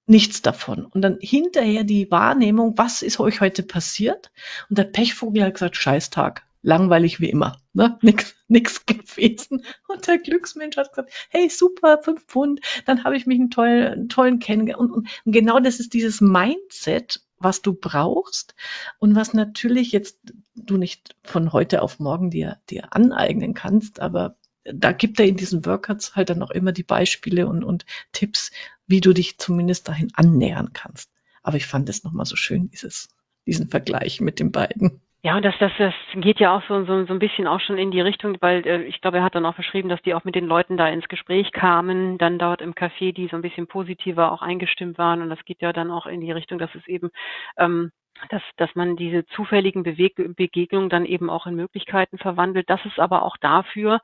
nichts 0.06 0.42
davon. 0.42 0.84
Und 0.86 1.02
dann 1.02 1.18
hinterher 1.20 1.84
die 1.84 2.10
Wahrnehmung, 2.10 2.76
was 2.76 3.02
ist 3.02 3.20
euch 3.20 3.40
heute 3.40 3.62
passiert? 3.62 4.30
Und 4.68 4.78
der 4.78 4.84
Pechvogel 4.84 5.44
hat 5.44 5.54
gesagt, 5.54 5.76
Scheißtag 5.76 6.42
langweilig 6.62 7.20
wie 7.20 7.30
immer. 7.30 7.60
Ne? 7.72 7.98
Nix, 8.02 8.34
nix 8.48 8.86
gewesen. 8.86 9.64
Und 9.88 10.06
der 10.06 10.18
Glücksmensch 10.18 10.76
hat 10.76 10.90
gesagt, 10.90 11.12
hey, 11.28 11.48
super, 11.48 12.00
fünf 12.02 12.24
Pfund, 12.26 12.60
dann 12.86 13.04
habe 13.04 13.16
ich 13.16 13.26
mich 13.26 13.38
einen 13.38 13.50
tollen, 13.50 13.92
einen 13.92 14.08
tollen 14.08 14.38
kennengelernt. 14.38 14.80
Und, 14.80 14.92
und, 14.92 15.08
und 15.24 15.32
genau 15.32 15.60
das 15.60 15.80
ist 15.80 15.92
dieses 15.92 16.20
Mindset, 16.20 17.20
was 17.38 17.60
du 17.60 17.74
brauchst 17.74 18.54
und 18.98 19.16
was 19.16 19.34
natürlich 19.34 19.90
jetzt 19.90 20.18
du 20.54 20.76
nicht 20.76 21.16
von 21.24 21.52
heute 21.52 21.82
auf 21.82 21.98
morgen 21.98 22.30
dir, 22.30 22.58
dir 22.70 22.94
aneignen 22.94 23.52
kannst, 23.52 23.98
aber 23.98 24.36
da 24.64 24.92
gibt 24.92 25.18
er 25.18 25.26
in 25.26 25.36
diesen 25.36 25.66
Workouts 25.66 26.14
halt 26.14 26.30
dann 26.30 26.42
auch 26.42 26.50
immer 26.50 26.72
die 26.72 26.84
Beispiele 26.84 27.48
und, 27.48 27.64
und 27.64 27.84
Tipps, 28.12 28.52
wie 28.92 29.00
du 29.00 29.14
dich 29.14 29.38
zumindest 29.38 29.88
dahin 29.88 30.12
annähern 30.14 30.74
kannst. 30.74 31.10
Aber 31.42 31.56
ich 31.56 31.66
fand 31.66 31.88
es 31.88 32.04
nochmal 32.04 32.26
so 32.26 32.36
schön, 32.36 32.68
dieses, 32.68 33.08
diesen 33.46 33.68
Vergleich 33.68 34.20
mit 34.20 34.38
den 34.38 34.52
beiden. 34.52 35.00
Ja, 35.24 35.36
und 35.36 35.44
das, 35.44 35.54
das, 35.60 35.72
das 35.78 35.94
geht 36.16 36.40
ja 36.40 36.54
auch 36.54 36.62
so, 36.68 36.84
so, 36.84 37.06
so 37.06 37.12
ein 37.12 37.18
bisschen 37.18 37.46
auch 37.46 37.60
schon 37.60 37.78
in 37.78 37.90
die 37.90 38.00
Richtung, 38.00 38.36
weil 38.40 38.66
äh, 38.66 38.82
ich 38.82 39.00
glaube, 39.00 39.18
er 39.18 39.22
hat 39.22 39.34
dann 39.34 39.46
auch 39.46 39.54
beschrieben, 39.54 39.88
dass 39.88 40.02
die 40.02 40.14
auch 40.14 40.24
mit 40.24 40.34
den 40.34 40.46
Leuten 40.46 40.76
da 40.76 40.88
ins 40.88 41.08
Gespräch 41.08 41.52
kamen, 41.52 42.18
dann 42.18 42.38
dort 42.38 42.60
im 42.60 42.74
Café, 42.74 43.14
die 43.14 43.28
so 43.28 43.36
ein 43.36 43.42
bisschen 43.42 43.66
positiver 43.66 44.30
auch 44.30 44.42
eingestimmt 44.42 44.98
waren. 44.98 45.22
Und 45.22 45.30
das 45.30 45.42
geht 45.46 45.62
ja 45.62 45.72
dann 45.72 45.90
auch 45.90 46.06
in 46.06 46.20
die 46.20 46.32
Richtung, 46.32 46.58
dass 46.58 46.74
es 46.74 46.86
eben, 46.86 47.10
ähm, 47.56 47.92
dass, 48.28 48.42
dass 48.56 48.74
man 48.74 48.96
diese 48.96 49.24
zufälligen 49.26 49.84
Beweg 49.84 50.16
Begegnungen 50.36 50.90
dann 50.90 51.06
eben 51.06 51.30
auch 51.30 51.46
in 51.46 51.54
Möglichkeiten 51.54 52.18
verwandelt, 52.18 52.68
dass 52.68 52.84
es 52.84 52.98
aber 52.98 53.22
auch 53.22 53.36
dafür 53.38 54.00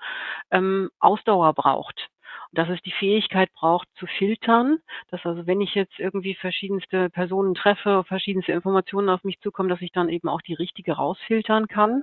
ähm, 0.50 0.88
Ausdauer 0.98 1.52
braucht 1.52 2.08
dass 2.52 2.68
es 2.68 2.80
die 2.82 2.92
Fähigkeit 2.92 3.52
braucht 3.52 3.88
zu 3.96 4.06
filtern, 4.06 4.78
dass 5.10 5.24
also 5.24 5.46
wenn 5.46 5.60
ich 5.60 5.74
jetzt 5.74 5.98
irgendwie 5.98 6.34
verschiedenste 6.34 7.10
Personen 7.10 7.54
treffe, 7.54 8.04
verschiedenste 8.06 8.52
Informationen 8.52 9.08
auf 9.08 9.24
mich 9.24 9.40
zukommen, 9.40 9.68
dass 9.68 9.82
ich 9.82 9.92
dann 9.92 10.08
eben 10.08 10.28
auch 10.28 10.42
die 10.42 10.54
richtige 10.54 10.92
rausfiltern 10.92 11.68
kann. 11.68 12.02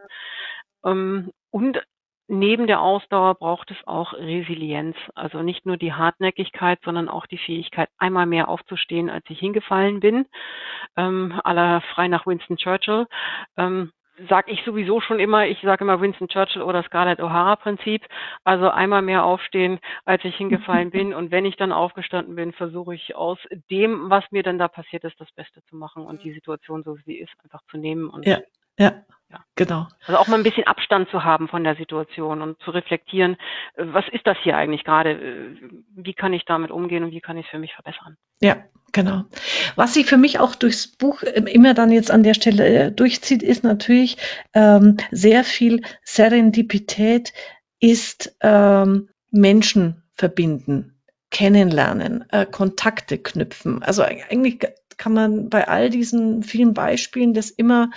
Ähm, 0.83 1.31
und 1.51 1.81
neben 2.27 2.67
der 2.67 2.81
Ausdauer 2.81 3.35
braucht 3.35 3.71
es 3.71 3.77
auch 3.85 4.13
Resilienz. 4.13 4.95
Also 5.15 5.41
nicht 5.43 5.65
nur 5.65 5.77
die 5.77 5.93
Hartnäckigkeit, 5.93 6.79
sondern 6.83 7.09
auch 7.09 7.27
die 7.27 7.37
Fähigkeit, 7.37 7.89
einmal 7.97 8.25
mehr 8.25 8.49
aufzustehen, 8.49 9.09
als 9.09 9.25
ich 9.29 9.39
hingefallen 9.39 9.99
bin. 9.99 10.25
Ähm, 10.97 11.39
aller 11.43 11.81
frei 11.93 12.07
nach 12.07 12.25
Winston 12.25 12.57
Churchill. 12.57 13.07
Ähm, 13.57 13.91
sage 14.29 14.51
ich 14.51 14.63
sowieso 14.63 15.01
schon 15.01 15.19
immer, 15.19 15.45
ich 15.47 15.59
sage 15.61 15.83
immer 15.83 15.99
Winston 16.01 16.27
Churchill 16.27 16.61
oder 16.61 16.83
Scarlett 16.83 17.19
O'Hara 17.19 17.55
Prinzip. 17.55 18.03
Also 18.43 18.69
einmal 18.69 19.01
mehr 19.01 19.23
aufstehen, 19.23 19.79
als 20.05 20.23
ich 20.25 20.35
hingefallen 20.35 20.91
bin. 20.91 21.13
Und 21.13 21.31
wenn 21.31 21.45
ich 21.45 21.55
dann 21.57 21.71
aufgestanden 21.71 22.35
bin, 22.35 22.53
versuche 22.53 22.95
ich 22.95 23.15
aus 23.15 23.39
dem, 23.69 24.09
was 24.09 24.23
mir 24.31 24.43
dann 24.43 24.57
da 24.57 24.67
passiert 24.67 25.03
ist, 25.03 25.19
das 25.19 25.31
Beste 25.33 25.63
zu 25.65 25.75
machen 25.75 26.05
und 26.05 26.23
die 26.23 26.33
Situation, 26.33 26.83
so 26.83 26.97
wie 26.97 27.03
sie 27.03 27.17
ist, 27.19 27.33
einfach 27.43 27.61
zu 27.69 27.77
nehmen. 27.77 28.09
Und 28.09 28.25
ja, 28.25 28.39
ja. 28.77 29.05
Ja. 29.31 29.43
Genau. 29.55 29.87
Also 30.05 30.17
auch 30.19 30.27
mal 30.27 30.37
ein 30.37 30.43
bisschen 30.43 30.67
Abstand 30.67 31.09
zu 31.09 31.23
haben 31.23 31.47
von 31.47 31.63
der 31.63 31.75
Situation 31.75 32.41
und 32.41 32.61
zu 32.61 32.71
reflektieren, 32.71 33.37
äh, 33.75 33.83
was 33.87 34.05
ist 34.11 34.25
das 34.25 34.37
hier 34.43 34.55
eigentlich 34.55 34.83
gerade? 34.83 35.11
Äh, 35.11 35.57
wie 35.95 36.13
kann 36.13 36.33
ich 36.33 36.45
damit 36.45 36.71
umgehen 36.71 37.03
und 37.03 37.11
wie 37.11 37.21
kann 37.21 37.37
ich 37.37 37.45
es 37.45 37.51
für 37.51 37.59
mich 37.59 37.73
verbessern? 37.73 38.17
Ja, 38.41 38.57
genau. 38.93 39.23
Was 39.75 39.93
sich 39.93 40.05
für 40.05 40.17
mich 40.17 40.39
auch 40.39 40.55
durchs 40.55 40.87
Buch 40.87 41.23
ähm, 41.23 41.47
immer 41.47 41.73
dann 41.73 41.91
jetzt 41.91 42.11
an 42.11 42.23
der 42.23 42.33
Stelle 42.33 42.65
äh, 42.65 42.91
durchzieht, 42.91 43.43
ist 43.43 43.63
natürlich 43.63 44.17
ähm, 44.53 44.97
sehr 45.11 45.43
viel 45.43 45.81
Serendipität, 46.03 47.33
ist 47.79 48.37
ähm, 48.41 49.09
Menschen 49.31 50.03
verbinden, 50.13 51.01
kennenlernen, 51.31 52.25
äh, 52.31 52.45
Kontakte 52.45 53.17
knüpfen. 53.17 53.83
Also 53.83 54.03
eigentlich 54.03 54.59
kann 54.97 55.13
man 55.13 55.49
bei 55.49 55.67
all 55.67 55.89
diesen 55.89 56.43
vielen 56.43 56.73
Beispielen 56.73 57.33
das 57.33 57.49
immer 57.49 57.89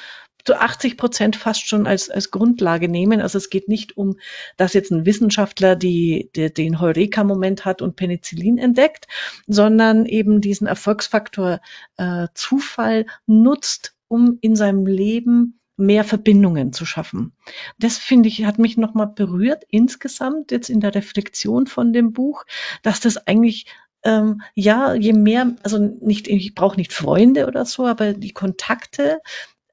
zu 0.48 0.58
80 0.58 0.96
Prozent 0.96 1.36
fast 1.36 1.68
schon 1.68 1.86
als, 1.86 2.08
als 2.08 2.30
Grundlage 2.30 2.88
nehmen. 2.88 3.20
Also 3.20 3.36
es 3.36 3.50
geht 3.50 3.68
nicht 3.68 3.98
um, 3.98 4.16
dass 4.56 4.72
jetzt 4.72 4.90
ein 4.90 5.04
Wissenschaftler 5.04 5.76
die, 5.76 6.30
die, 6.34 6.50
den 6.50 6.80
Heureka-Moment 6.80 7.66
hat 7.66 7.82
und 7.82 7.96
Penicillin 7.96 8.56
entdeckt, 8.56 9.08
sondern 9.46 10.06
eben 10.06 10.40
diesen 10.40 10.66
Erfolgsfaktor 10.66 11.60
äh, 11.98 12.28
Zufall 12.32 13.04
nutzt, 13.26 13.94
um 14.08 14.38
in 14.40 14.56
seinem 14.56 14.86
Leben 14.86 15.60
mehr 15.76 16.02
Verbindungen 16.02 16.72
zu 16.72 16.86
schaffen. 16.86 17.34
Das 17.78 17.98
finde 17.98 18.30
ich, 18.30 18.46
hat 18.46 18.58
mich 18.58 18.78
nochmal 18.78 19.08
berührt 19.08 19.64
insgesamt 19.68 20.50
jetzt 20.50 20.70
in 20.70 20.80
der 20.80 20.94
Reflexion 20.94 21.66
von 21.66 21.92
dem 21.92 22.14
Buch, 22.14 22.46
dass 22.82 23.00
das 23.00 23.18
eigentlich 23.26 23.66
ähm, 24.02 24.40
ja, 24.54 24.94
je 24.94 25.12
mehr, 25.12 25.56
also 25.62 25.76
nicht, 25.78 26.26
ich 26.26 26.54
brauche 26.54 26.78
nicht 26.78 26.94
Freunde 26.94 27.46
oder 27.46 27.66
so, 27.66 27.86
aber 27.86 28.14
die 28.14 28.32
Kontakte, 28.32 29.20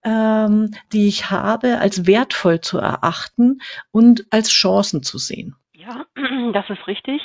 ähm, 0.06 0.72
die 0.94 1.08
ich 1.08 1.32
habe, 1.32 1.80
als 1.80 2.08
wertvoll 2.08 2.62
zu 2.62 2.78
erachten 2.78 3.60
und 3.92 4.26
als 4.30 4.50
Chancen 4.50 5.04
zu 5.04 5.18
sehen. 5.18 5.56
Ja, 5.74 6.06
das 6.54 6.70
ist 6.70 6.88
richtig. 6.88 7.22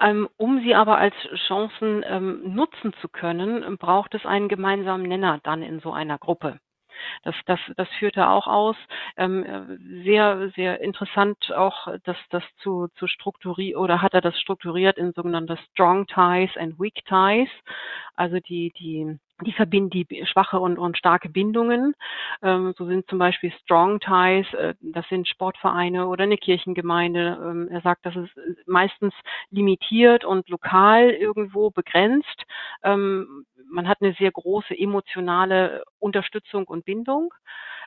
Ähm, 0.00 0.28
um 0.36 0.60
sie 0.62 0.74
aber 0.74 0.98
als 0.98 1.14
Chancen 1.48 2.04
ähm, 2.06 2.54
nutzen 2.54 2.92
zu 3.00 3.08
können, 3.08 3.76
braucht 3.78 4.14
es 4.14 4.24
einen 4.24 4.48
gemeinsamen 4.48 5.08
Nenner 5.08 5.40
dann 5.42 5.62
in 5.62 5.80
so 5.80 5.92
einer 5.92 6.18
Gruppe. 6.18 6.60
Das, 7.22 7.34
das, 7.46 7.60
das 7.76 7.88
führte 7.98 8.28
auch 8.28 8.46
aus. 8.46 8.76
Ähm, 9.16 9.78
sehr, 10.04 10.50
sehr 10.56 10.80
interessant 10.80 11.52
auch, 11.52 11.88
dass 12.04 12.16
das 12.30 12.42
zu, 12.62 12.88
zu 12.96 13.06
strukturieren 13.06 13.80
oder 13.80 14.02
hat 14.02 14.14
er 14.14 14.20
das 14.20 14.38
strukturiert 14.40 14.98
in 14.98 15.12
sogenannte 15.12 15.56
Strong 15.70 16.06
Ties 16.06 16.56
and 16.56 16.78
Weak 16.78 17.04
Ties. 17.06 17.50
Also 18.14 18.38
die, 18.40 18.72
die 18.78 19.18
die 19.44 19.52
verbinden 19.52 19.90
die 19.90 20.26
schwache 20.26 20.58
und, 20.58 20.78
und 20.78 20.98
starke 20.98 21.28
Bindungen. 21.28 21.94
Ähm, 22.42 22.74
so 22.76 22.86
sind 22.86 23.08
zum 23.08 23.18
Beispiel 23.18 23.52
Strong 23.62 24.00
Ties, 24.00 24.52
äh, 24.54 24.74
das 24.80 25.08
sind 25.08 25.28
Sportvereine 25.28 26.08
oder 26.08 26.24
eine 26.24 26.36
Kirchengemeinde. 26.36 27.38
Ähm, 27.40 27.68
er 27.70 27.80
sagt, 27.82 28.04
das 28.04 28.16
ist 28.16 28.34
meistens 28.66 29.14
limitiert 29.50 30.24
und 30.24 30.48
lokal 30.48 31.10
irgendwo 31.10 31.70
begrenzt. 31.70 32.44
Ähm, 32.82 33.44
man 33.70 33.88
hat 33.88 33.98
eine 34.00 34.14
sehr 34.14 34.32
große 34.32 34.76
emotionale 34.76 35.84
Unterstützung 35.98 36.66
und 36.66 36.84
Bindung. 36.84 37.32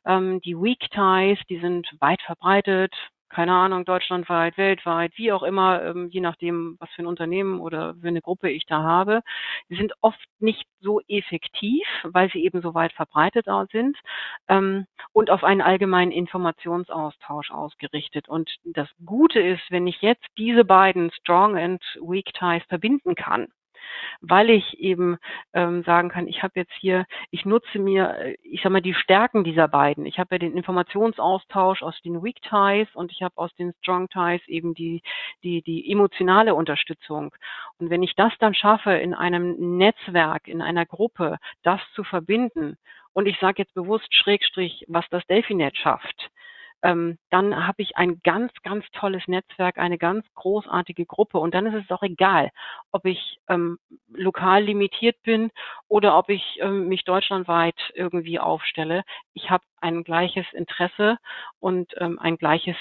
Ähm, 0.06 0.42
die 0.42 0.56
Weak 0.56 0.90
Ties, 0.92 1.40
die 1.50 1.60
sind 1.60 1.88
weit 2.00 2.22
verbreitet, 2.22 2.94
keine 3.32 3.54
Ahnung, 3.54 3.86
deutschlandweit, 3.86 4.58
weltweit, 4.58 5.14
wie 5.16 5.32
auch 5.32 5.44
immer, 5.44 5.84
ähm, 5.84 6.10
je 6.10 6.20
nachdem, 6.20 6.76
was 6.80 6.90
für 6.92 7.04
ein 7.04 7.08
Unternehmen 7.08 7.60
oder 7.60 7.96
für 7.96 8.08
eine 8.08 8.22
Gruppe 8.22 8.50
ich 8.50 8.66
da 8.66 8.84
habe, 8.84 9.22
die 9.70 9.78
sind 9.78 9.94
oft 10.02 10.20
nicht 10.40 10.66
so 10.82 11.00
effektiv, 11.08 11.86
weil 12.04 12.30
sie 12.32 12.44
eben 12.44 12.62
so 12.62 12.74
weit 12.74 12.92
verbreitet 12.94 13.48
sind 13.72 13.98
ähm, 14.48 14.86
und 15.14 15.30
auf 15.30 15.44
einen 15.44 15.62
allgemeinen 15.62 16.12
Informationsaustausch 16.12 17.52
ausgerichtet. 17.52 18.28
Und 18.28 18.52
das 18.64 18.90
Gute 19.06 19.40
ist, 19.40 19.64
wenn 19.70 19.88
ich 19.88 20.02
jetzt 20.02 20.26
diese 20.38 20.66
beiden 20.66 21.12
Strong 21.12 21.58
and 21.58 21.82
Weak 22.02 22.34
Ties 22.34 22.64
verbinden 22.68 23.16
kann, 23.16 23.48
weil 24.22 24.50
ich 24.50 24.80
eben 24.80 25.18
ähm, 25.54 25.84
sagen 25.84 26.10
kann, 26.10 26.28
ich 26.28 26.44
habe 26.44 26.54
jetzt 26.56 26.74
hier, 26.80 27.06
ich 27.30 27.46
nutze 27.46 27.80
mir, 27.80 28.18
äh, 28.18 28.36
ich 28.44 28.62
sag 28.62 28.72
mal, 28.72 28.82
die 28.82 28.94
Stärken 28.94 29.44
dieser 29.44 29.68
beiden. 29.68 30.06
Ich 30.06 30.20
habe 30.20 30.36
ja 30.36 30.40
den 30.40 30.56
Informationsaustausch 30.56 31.84
aus 31.84 32.00
den 32.02 32.24
Weak 32.24 32.42
Ties 32.42 32.88
und 32.94 33.12
ich 33.12 33.22
habe 33.22 33.38
aus 33.38 33.54
den 33.56 33.74
Strong 33.82 34.10
Ties 34.10 34.42
eben 34.48 34.74
die, 34.74 35.02
die, 35.44 35.62
die 35.62 35.92
emotionale 35.92 36.56
Unterstützung. 36.56 37.34
Und 37.80 37.90
wenn 37.90 38.04
ich 38.04 38.16
das 38.16 38.34
dann 38.40 38.54
schaffe, 38.54 38.92
in 38.94 39.14
einem 39.14 39.78
Netzwerk, 39.78 40.48
in 40.48 40.62
einer 40.62 40.86
Gruppe, 40.86 41.38
das 41.64 41.82
zu 41.96 42.04
verbinden, 42.04 42.78
und 43.14 43.28
ich 43.28 43.38
sage 43.40 43.62
jetzt 43.62 43.74
bewusst 43.74 44.14
Schrägstrich, 44.14 44.86
was 44.88 45.06
das 45.10 45.26
Delphinet 45.28 45.76
schafft, 45.78 46.32
ähm, 46.84 47.18
dann 47.30 47.68
habe 47.68 47.82
ich 47.82 47.98
ein 47.98 48.22
ganz, 48.24 48.52
ganz 48.64 48.86
tolles 48.94 49.28
Netzwerk, 49.28 49.78
eine 49.78 49.98
ganz 49.98 50.26
großartige 50.36 51.06
Gruppe. 51.06 51.40
Und 51.40 51.54
dann 51.54 51.66
ist 51.66 51.86
es 51.86 51.92
auch 51.92 52.04
egal, 52.04 52.50
ob 52.92 53.06
ich 53.06 53.40
ähm, 53.48 53.78
lokal 54.14 54.64
limitiert 54.64 55.22
bin 55.24 55.52
oder 55.88 56.18
ob 56.18 56.30
ich 56.30 56.58
ähm, 56.60 56.88
mich 56.88 57.04
deutschlandweit 57.04 57.76
irgendwie 57.94 58.40
aufstelle. 58.40 59.04
Ich 59.34 59.50
habe 59.50 59.64
ein 59.80 60.04
gleiches 60.04 60.46
Interesse 60.54 61.18
und 61.60 61.94
ähm, 61.98 62.20
ein 62.20 62.38
gleiches 62.38 62.76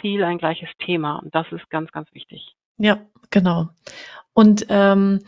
Ziel, 0.00 0.24
ein 0.24 0.38
gleiches 0.38 0.68
Thema. 0.78 1.16
Und 1.16 1.34
das 1.34 1.50
ist 1.52 1.68
ganz, 1.70 1.90
ganz 1.92 2.12
wichtig. 2.12 2.54
Ja, 2.78 3.00
genau. 3.30 3.68
Und 4.34 4.66
ähm, 4.68 5.20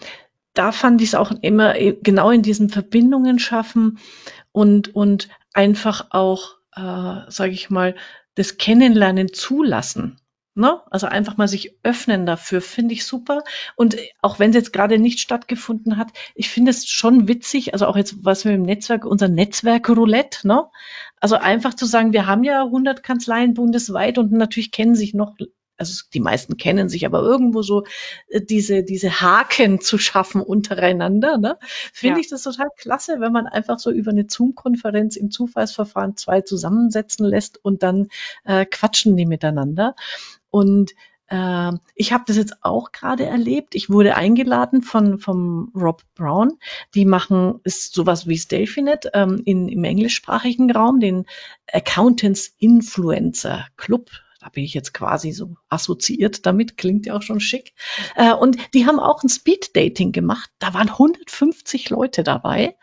da 0.53 0.72
fand 0.72 1.01
ich 1.01 1.09
es 1.09 1.14
auch 1.14 1.33
immer 1.41 1.76
äh, 1.76 1.97
genau 2.03 2.31
in 2.31 2.43
diesen 2.43 2.68
Verbindungen 2.68 3.39
schaffen 3.39 3.99
und, 4.53 4.95
und 4.95 5.29
einfach 5.55 6.09
auch 6.11 6.58
äh, 6.79 7.31
sage 7.31 7.53
ich 7.53 7.70
mal, 7.70 7.95
das 8.35 8.57
Kennenlernen 8.57 9.33
zulassen. 9.33 10.20
Ne? 10.55 10.81
Also 10.91 11.07
einfach 11.07 11.37
mal 11.37 11.47
sich 11.47 11.76
öffnen 11.85 12.26
dafür, 12.26 12.61
finde 12.61 12.93
ich 12.93 13.07
super. 13.07 13.45
Und 13.76 13.97
auch 14.22 14.41
wenn 14.41 14.51
es 14.51 14.57
jetzt 14.57 14.72
gerade 14.72 14.99
nicht 14.99 15.20
stattgefunden 15.20 15.97
hat, 15.97 16.09
ich 16.35 16.49
finde 16.49 16.72
es 16.72 16.89
schon 16.89 17.29
witzig, 17.29 17.74
also 17.74 17.87
auch 17.87 17.97
jetzt, 17.97 18.24
was 18.24 18.45
wir 18.45 18.53
im 18.53 18.62
Netzwerk, 18.62 19.05
unser 19.05 19.29
Netzwerk 19.29 19.89
Roulette, 19.89 20.49
ne? 20.49 20.64
Also 21.20 21.37
einfach 21.37 21.74
zu 21.74 21.87
sagen, 21.87 22.12
wir 22.12 22.26
haben 22.26 22.43
ja 22.43 22.64
100 22.64 23.05
Kanzleien 23.05 23.55
bundesweit 23.55 24.18
und 24.18 24.33
natürlich 24.33 24.72
kennen 24.72 24.97
sich 24.97 25.14
noch 25.14 25.37
also 25.79 26.03
die 26.12 26.20
meisten 26.20 26.57
kennen 26.57 26.89
sich, 26.89 27.07
aber 27.07 27.22
irgendwo 27.22 27.62
so 27.62 27.85
äh, 28.29 28.41
diese, 28.41 28.83
diese 28.83 29.20
Haken 29.20 29.81
zu 29.81 29.97
schaffen 29.97 30.43
untereinander, 30.43 31.39
ne? 31.39 31.57
finde 31.93 32.16
ja. 32.16 32.20
ich 32.20 32.29
das 32.29 32.43
total 32.43 32.68
klasse, 32.76 33.20
wenn 33.20 33.33
man 33.33 33.47
einfach 33.47 33.79
so 33.79 33.91
über 33.91 34.11
eine 34.11 34.26
Zoom-Konferenz 34.29 35.16
im 35.16 35.31
Zufallsverfahren 35.31 36.16
zwei 36.16 36.41
zusammensetzen 36.43 37.24
lässt 37.24 37.64
und 37.64 37.83
dann 37.83 38.09
äh, 38.45 38.66
quatschen 38.66 39.16
die 39.16 39.26
miteinander. 39.26 39.95
Und 40.51 40.93
äh, 41.29 41.72
ich 41.95 42.12
habe 42.12 42.24
das 42.26 42.37
jetzt 42.37 42.57
auch 42.62 42.91
gerade 42.91 43.24
erlebt. 43.24 43.74
Ich 43.74 43.91
wurde 43.91 44.16
eingeladen 44.16 44.83
von 44.83 45.18
vom 45.18 45.70
Rob 45.74 46.03
Brown. 46.14 46.59
Die 46.95 47.05
machen 47.05 47.61
ist 47.64 47.95
sowas 47.95 48.26
wie 48.26 48.39
Delphinet 48.39 49.11
ähm, 49.14 49.43
in, 49.45 49.68
im 49.68 49.85
englischsprachigen 49.85 50.70
Raum, 50.70 51.01
den 51.01 51.26
Accountants 51.70 52.55
Influencer 52.59 53.66
Club 53.76 54.11
da 54.49 54.53
bin 54.53 54.64
ich 54.64 54.72
jetzt 54.72 54.94
quasi 54.94 55.32
so 55.32 55.57
assoziiert 55.68 56.46
damit, 56.46 56.78
klingt 56.78 57.05
ja 57.05 57.14
auch 57.14 57.22
schon 57.22 57.38
schick. 57.38 57.74
Äh, 58.16 58.32
und 58.32 58.57
die 58.72 58.86
haben 58.86 58.99
auch 58.99 59.22
ein 59.22 59.28
Speed-Dating 59.28 60.12
gemacht. 60.12 60.51
Da 60.59 60.72
waren 60.72 60.88
150 60.88 61.90
Leute 61.90 62.22
dabei 62.22 62.76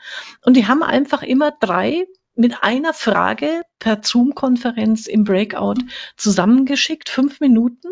und 0.45 0.55
die 0.55 0.67
haben 0.67 0.83
einfach 0.83 1.23
immer 1.23 1.51
drei 1.51 2.05
mit 2.35 2.63
einer 2.63 2.93
Frage 2.93 3.61
per 3.79 4.03
Zoom-Konferenz 4.03 5.07
im 5.07 5.23
Breakout 5.23 5.79
zusammengeschickt, 6.17 7.09
fünf 7.09 7.39
Minuten. 7.39 7.87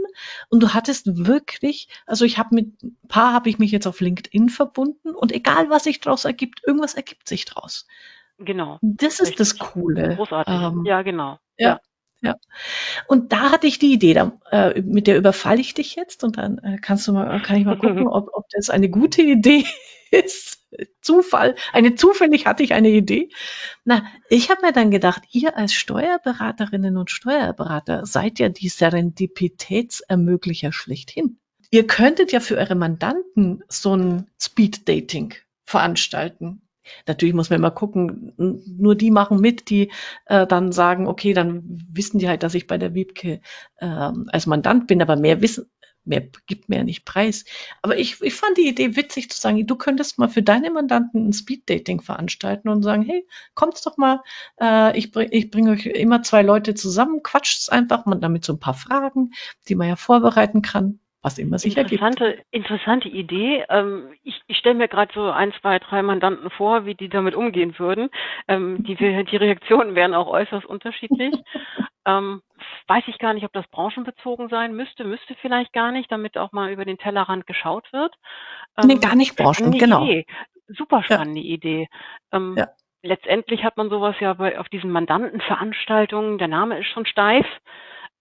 Und 0.50 0.62
du 0.62 0.74
hattest 0.74 1.26
wirklich, 1.26 1.88
also 2.06 2.26
ich 2.26 2.38
habe 2.38 2.54
mit 2.54 2.84
ein 2.84 2.98
paar 3.08 3.34
habe 3.34 3.50
ich 3.50 3.58
mich 3.58 3.72
jetzt 3.72 3.88
auf 3.88 4.02
LinkedIn 4.02 4.50
verbunden 4.50 5.16
und 5.16 5.32
egal 5.32 5.72
was 5.72 5.86
sich 5.86 6.00
daraus 6.00 6.26
ergibt, 6.26 6.62
irgendwas 6.68 6.94
ergibt 6.94 7.28
sich 7.28 7.46
draus. 7.46 7.88
Genau. 8.38 8.78
Das 8.82 9.20
ist 9.20 9.40
das 9.40 9.58
Coole. 9.58 10.16
Großartig. 10.16 10.54
Ähm, 10.54 10.84
ja, 10.86 11.02
genau. 11.02 11.40
Ja. 11.58 11.80
Ja. 12.24 12.38
Und 13.08 13.34
da 13.34 13.52
hatte 13.52 13.68
ich 13.68 13.80
die 13.80 13.92
Idee, 13.92 14.14
da, 14.14 14.32
äh, 14.50 14.82
mit 14.82 15.08
der 15.08 15.18
überfalle 15.18 15.60
ich 15.60 15.74
dich 15.74 15.96
jetzt 15.96 16.24
und 16.24 16.38
dann 16.38 16.58
äh, 16.60 16.78
kannst 16.82 17.06
du 17.08 17.12
mal, 17.12 17.42
kann 17.42 17.58
ich 17.58 17.66
mal 17.66 17.78
gucken, 17.78 18.08
ob, 18.08 18.30
ob 18.34 18.46
das 18.52 18.70
eine 18.70 18.90
gute 18.90 19.22
Idee 19.22 19.66
ist. 20.12 20.60
Zufall. 21.02 21.54
Eine 21.72 21.94
zufällig 21.94 22.48
hatte 22.48 22.64
ich 22.64 22.74
eine 22.74 22.90
Idee. 22.90 23.30
Na, 23.86 24.08
ich 24.28 24.50
habe 24.50 24.66
mir 24.66 24.74
dann 24.74 24.90
gedacht, 24.90 25.22
ihr 25.32 25.56
als 25.56 25.72
Steuerberaterinnen 25.74 26.98
und 26.98 27.12
Steuerberater 27.12 28.08
seid 28.08 28.40
ja 28.40 28.50
die 28.50 28.70
Serendipitätsermöglicher 28.70 30.72
schlechthin. 30.72 31.38
Ihr 31.70 31.86
könntet 31.86 32.32
ja 32.32 32.40
für 32.40 32.58
eure 32.58 32.74
Mandanten 32.74 33.64
so 33.68 33.96
ein 33.96 34.32
Speed 34.42 34.90
Dating 34.90 35.36
veranstalten. 35.66 36.63
Natürlich 37.08 37.34
muss 37.34 37.50
man 37.50 37.60
immer 37.60 37.72
gucken, 37.72 38.34
nur 38.38 38.96
die 38.96 39.12
machen 39.12 39.40
mit, 39.40 39.70
die 39.70 39.92
äh, 40.26 40.48
dann 40.48 40.72
sagen, 40.72 41.08
okay, 41.08 41.34
dann 41.34 41.64
wissen 41.92 42.20
die 42.20 42.28
halt, 42.28 42.44
dass 42.44 42.54
ich 42.54 42.68
bei 42.68 42.78
der 42.78 42.94
Wiebke 42.94 43.42
äh, 43.78 43.86
als 43.86 44.46
Mandant 44.48 44.88
bin, 44.88 45.02
aber 45.02 45.16
mehr 45.16 45.42
wissen, 45.42 45.66
mehr 46.06 46.22
gibt 46.48 46.70
mir 46.70 46.78
ja 46.78 46.84
nicht 46.84 47.06
preis. 47.06 47.46
Aber 47.82 47.98
ich, 47.98 48.22
ich 48.22 48.34
fand 48.34 48.58
die 48.58 48.68
Idee 48.68 48.96
witzig 48.96 49.30
zu 49.30 49.40
sagen, 49.40 49.66
du 49.66 49.76
könntest 49.76 50.20
mal 50.20 50.30
für 50.30 50.44
deine 50.44 50.72
Mandanten 50.72 51.30
ein 51.30 51.34
Speed-Dating 51.34 52.02
veranstalten 52.02 52.70
und 52.70 52.84
sagen, 52.84 53.04
hey, 53.04 53.26
kommt's 53.56 53.82
doch 53.82 53.98
mal, 53.98 54.22
äh, 54.60 54.98
ich, 54.98 55.12
bring, 55.12 55.30
ich 55.32 55.50
bringe 55.50 55.72
euch 55.72 55.86
immer 55.86 56.24
zwei 56.24 56.42
Leute 56.42 56.74
zusammen, 56.74 57.24
quatscht's 57.24 57.70
einfach 57.70 58.06
mal 58.06 58.16
damit 58.16 58.46
so 58.46 58.54
ein 58.54 58.60
paar 58.60 58.74
Fragen, 58.74 59.32
die 59.68 59.76
man 59.76 59.88
ja 59.88 59.96
vorbereiten 59.96 60.62
kann 60.62 61.00
was 61.24 61.38
immer 61.38 61.58
sich 61.58 61.78
interessante, 61.78 62.26
ergibt. 62.26 62.48
Interessante 62.52 63.08
Idee. 63.08 63.66
Ähm, 63.70 64.14
ich 64.24 64.42
ich 64.48 64.58
stelle 64.58 64.76
mir 64.76 64.90
gerade 64.90 65.12
so 65.14 65.32
ein, 65.32 65.54
zwei, 65.62 65.80
drei 65.80 66.04
Mandanten 66.04 66.50
vor, 66.50 66.86
wie 66.86 66.96
die 66.96 67.08
damit 67.08 67.34
umgehen 67.34 67.80
würden. 67.80 68.10
Ähm, 68.50 68.84
die, 68.84 68.96
die 68.96 69.38
Reaktionen 69.38 69.96
wären 69.96 70.14
auch 70.14 70.28
äußerst 70.28 70.66
unterschiedlich. 70.66 71.34
ähm, 72.06 72.42
weiß 72.88 73.06
ich 73.08 73.18
gar 73.20 73.34
nicht, 73.34 73.46
ob 73.46 73.54
das 73.54 73.66
branchenbezogen 73.70 74.50
sein 74.50 74.76
müsste. 74.76 75.06
Müsste 75.06 75.36
vielleicht 75.36 75.72
gar 75.72 75.94
nicht, 75.94 76.12
damit 76.12 76.38
auch 76.38 76.52
mal 76.52 76.72
über 76.72 76.84
den 76.84 76.98
Tellerrand 76.98 77.48
geschaut 77.48 77.92
wird. 77.94 78.14
Ähm, 78.78 78.88
nee, 78.88 78.96
gar 78.96 79.16
nicht 79.16 79.38
Branchen, 79.38 79.72
genau. 79.72 80.04
Idee. 80.04 80.26
Super 80.68 81.04
spannende 81.04 81.42
ja. 81.42 81.54
Idee. 81.54 81.88
Ähm, 82.34 82.56
ja. 82.58 82.68
Letztendlich 83.02 83.64
hat 83.64 83.78
man 83.78 83.90
sowas 83.90 84.16
ja 84.20 84.34
bei, 84.34 84.60
auf 84.60 84.68
diesen 84.68 84.92
Mandantenveranstaltungen, 84.92 86.38
der 86.38 86.48
Name 86.50 86.80
ist 86.80 86.88
schon 86.88 87.06
steif. 87.06 87.46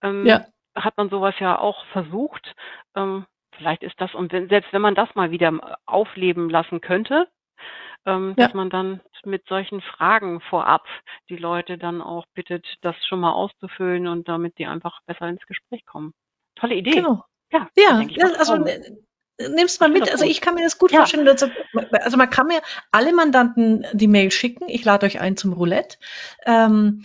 Ähm, 0.01 0.25
ja 0.25 0.45
hat 0.75 0.97
man 0.97 1.09
sowas 1.09 1.35
ja 1.39 1.57
auch 1.59 1.85
versucht. 1.87 2.55
Ähm, 2.95 3.25
vielleicht 3.57 3.83
ist 3.83 3.99
das, 3.99 4.13
und 4.13 4.31
wenn, 4.31 4.49
selbst 4.49 4.73
wenn 4.73 4.81
man 4.81 4.95
das 4.95 5.13
mal 5.15 5.31
wieder 5.31 5.77
aufleben 5.85 6.49
lassen 6.49 6.81
könnte, 6.81 7.27
ähm, 8.05 8.33
ja. 8.37 8.45
dass 8.45 8.53
man 8.53 8.69
dann 8.69 9.01
mit 9.25 9.47
solchen 9.47 9.81
Fragen 9.81 10.41
vorab 10.41 10.85
die 11.29 11.37
Leute 11.37 11.77
dann 11.77 12.01
auch 12.01 12.25
bittet, 12.33 12.65
das 12.81 12.95
schon 13.07 13.19
mal 13.19 13.31
auszufüllen 13.31 14.07
und 14.07 14.27
damit 14.27 14.57
die 14.57 14.65
einfach 14.65 14.99
besser 15.05 15.27
ins 15.27 15.45
Gespräch 15.45 15.85
kommen. 15.85 16.13
Tolle 16.55 16.75
Idee. 16.75 16.91
Genau. 16.91 17.23
Ja, 17.51 17.67
ja, 17.75 18.01
ja 18.01 18.25
also 18.37 18.57
nimmst 19.49 19.79
mal 19.79 19.89
mit. 19.89 20.11
Also 20.11 20.25
ich 20.25 20.41
kann 20.41 20.55
mir 20.55 20.63
das 20.63 20.77
gut 20.77 20.91
ja. 20.91 20.99
vorstellen. 20.99 21.27
Also, 21.27 21.47
also, 21.91 22.17
man 22.17 22.29
kann 22.29 22.47
mir 22.47 22.61
alle 22.91 23.13
Mandanten 23.13 23.85
die 23.93 24.07
Mail 24.07 24.31
schicken. 24.31 24.67
Ich 24.67 24.83
lade 24.83 25.05
euch 25.05 25.19
ein 25.19 25.37
zum 25.37 25.53
Roulette. 25.53 25.97
Ähm, 26.45 27.03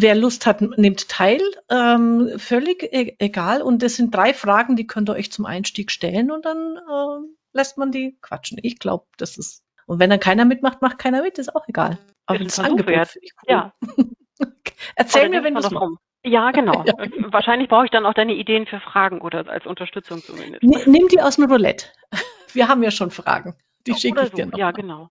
Wer 0.00 0.14
Lust 0.14 0.46
hat, 0.46 0.62
nimmt 0.62 1.08
teil, 1.08 1.40
ähm, 1.68 2.30
völlig 2.38 2.82
e 2.82 3.16
egal. 3.18 3.60
Und 3.60 3.82
das 3.82 3.96
sind 3.96 4.14
drei 4.14 4.32
Fragen, 4.32 4.76
die 4.76 4.86
könnt 4.86 5.10
ihr 5.10 5.14
euch 5.14 5.30
zum 5.30 5.44
Einstieg 5.44 5.90
stellen 5.90 6.30
und 6.30 6.46
dann 6.46 6.76
äh, 6.76 7.26
lässt 7.52 7.76
man 7.76 7.92
die 7.92 8.16
quatschen. 8.22 8.58
Ich 8.62 8.78
glaube, 8.78 9.04
das 9.18 9.36
ist. 9.36 9.62
Und 9.86 9.98
wenn 9.98 10.08
dann 10.08 10.20
keiner 10.20 10.44
mitmacht, 10.44 10.80
macht 10.82 10.98
keiner 10.98 11.22
mit, 11.22 11.38
ist 11.38 11.54
auch 11.54 11.68
egal. 11.68 11.98
Aber 12.26 12.38
das, 12.38 12.56
das 12.56 12.64
Angebot 12.64 12.94
cool. 12.94 13.06
Ja. 13.46 13.74
Erzähl 14.96 15.28
mir, 15.28 15.44
wenn 15.44 15.54
du 15.54 15.60
es 15.60 15.70
machst. 15.70 15.98
Ja, 16.24 16.50
genau. 16.50 16.84
ja. 16.86 16.94
Wahrscheinlich 17.32 17.68
brauche 17.68 17.86
ich 17.86 17.90
dann 17.90 18.06
auch 18.06 18.14
deine 18.14 18.34
Ideen 18.34 18.66
für 18.66 18.80
Fragen 18.80 19.20
oder 19.20 19.48
als 19.48 19.66
Unterstützung 19.66 20.22
zumindest. 20.22 20.62
Nimm 20.62 21.08
die 21.08 21.20
aus 21.20 21.36
dem 21.36 21.50
Roulette. 21.50 21.86
Wir 22.52 22.68
haben 22.68 22.82
ja 22.82 22.90
schon 22.90 23.10
Fragen. 23.10 23.56
Die 23.86 23.94
schicke 23.94 24.22
ich 24.22 24.30
so. 24.30 24.36
dir 24.36 24.46
noch. 24.46 24.58
Ja, 24.58 24.72
genau. 24.72 25.10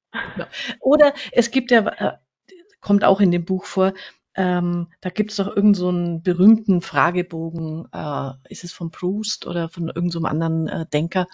Oder 0.80 1.14
es 1.32 1.52
gibt 1.52 1.72
ja, 1.72 1.88
äh, 1.88 2.18
kommt 2.82 3.04
auch 3.04 3.20
in 3.20 3.32
dem 3.32 3.46
Buch 3.46 3.66
vor, 3.66 3.94
ähm, 4.40 4.88
da 5.02 5.10
gibt 5.10 5.32
es 5.32 5.38
doch 5.38 5.48
irgendeinen 5.48 5.74
so 5.74 5.90
einen 5.90 6.24
berühmten 6.24 6.80
Fragebogen, 6.82 7.90
äh, 7.92 8.32
ist 8.48 8.64
es 8.64 8.72
von 8.72 8.90
Proust 8.90 9.46
oder 9.46 9.68
von 9.68 9.90
irgendeinem 9.90 10.12
so 10.12 10.24
anderen 10.24 10.68
äh, 10.70 10.86
Denker. 10.86 11.28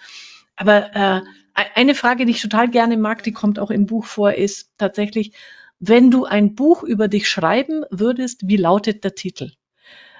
Aber 0.56 0.96
äh, 0.96 1.20
eine 1.54 1.94
Frage, 1.94 2.26
die 2.26 2.32
ich 2.32 2.42
total 2.42 2.68
gerne 2.68 2.96
mag, 2.96 3.22
die 3.22 3.30
kommt 3.30 3.60
auch 3.60 3.70
im 3.70 3.86
Buch 3.86 4.06
vor, 4.06 4.32
ist 4.32 4.72
tatsächlich, 4.76 5.36
wenn 5.78 6.10
du 6.10 6.24
ein 6.24 6.56
Buch 6.56 6.82
über 6.82 7.06
dich 7.06 7.28
schreiben 7.28 7.84
würdest, 7.90 8.48
wie 8.48 8.56
lautet 8.56 9.04
der 9.04 9.14
Titel? 9.14 9.52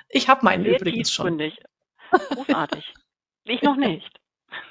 Ich 0.09 0.29
habe 0.29 0.45
meinen 0.45 0.63
Sehr 0.63 0.77
übrigens 0.77 1.11
schon. 1.11 1.43
Großartig. 2.11 2.95
ich 3.47 3.63
noch 3.63 3.77
nicht. 3.77 4.09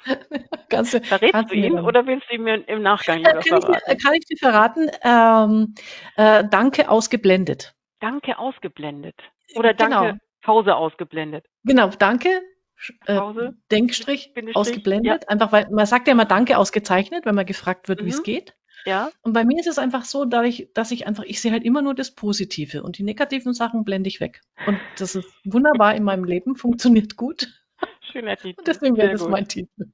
Kannst 0.70 0.94
du, 0.94 1.00
Verrätst 1.02 1.32
kannst 1.34 1.52
du 1.52 1.56
ihn 1.56 1.76
dann. 1.76 1.84
oder 1.84 2.06
willst 2.06 2.28
du 2.30 2.34
ihn 2.34 2.42
mir 2.44 2.66
im 2.66 2.80
Nachgang 2.82 3.22
kann, 3.22 3.38
ich 3.38 3.44
dir, 3.44 3.60
verraten? 3.60 3.98
kann 4.02 4.14
ich 4.14 4.24
dir 4.24 4.36
verraten? 4.38 4.90
Ähm, 5.02 5.74
äh, 6.16 6.44
danke 6.48 6.88
ausgeblendet. 6.88 7.75
Danke 8.00 8.38
ausgeblendet. 8.38 9.16
Oder 9.54 9.74
Genau, 9.74 10.02
danke 10.04 10.20
Pause 10.42 10.76
ausgeblendet. 10.76 11.46
genau, 11.64 11.88
danke. 11.88 12.28
Äh, 13.06 13.16
Pause, 13.16 13.56
Denkstrich 13.70 14.34
Bindestrich, 14.34 14.54
ja. 14.54 14.60
ausgeblendet. 14.60 15.28
Einfach 15.28 15.50
weil 15.50 15.66
man 15.70 15.86
sagt 15.86 16.06
ja 16.08 16.12
immer 16.12 16.26
Danke 16.26 16.58
ausgezeichnet, 16.58 17.24
wenn 17.24 17.34
man 17.34 17.46
gefragt 17.46 17.88
wird, 17.88 18.04
wie 18.04 18.10
es 18.10 18.18
Mhm. 18.18 18.24
geht. 18.24 18.54
Ja, 18.84 19.10
Und 19.22 19.32
bei 19.32 19.44
mir 19.44 19.58
ist 19.58 19.66
es 19.66 19.78
einfach 19.78 20.04
so, 20.04 20.24
dadurch, 20.26 20.68
dass 20.74 20.90
ich 20.92 21.06
einfach, 21.08 21.24
ich 21.24 21.40
sehe 21.40 21.50
halt 21.50 21.64
immer 21.64 21.82
nur 21.82 21.94
das 21.94 22.14
Positive 22.14 22.82
und 22.84 22.98
die 22.98 23.02
negativen 23.02 23.52
Sachen 23.54 23.82
blende 23.84 24.08
ich 24.08 24.20
weg. 24.20 24.42
Und 24.66 24.78
das 24.98 25.14
ist 25.16 25.28
wunderbar 25.44 25.94
in 25.96 26.04
meinem 26.04 26.22
Leben, 26.24 26.54
funktioniert 26.54 27.16
gut. 27.16 27.48
schöner 28.12 28.36
Titel. 28.36 28.58
Und 28.60 28.68
deswegen 28.68 28.96
wäre 28.96 29.10
das 29.12 29.22
gut. 29.22 29.30
mein 29.30 29.48
Titel. 29.48 29.86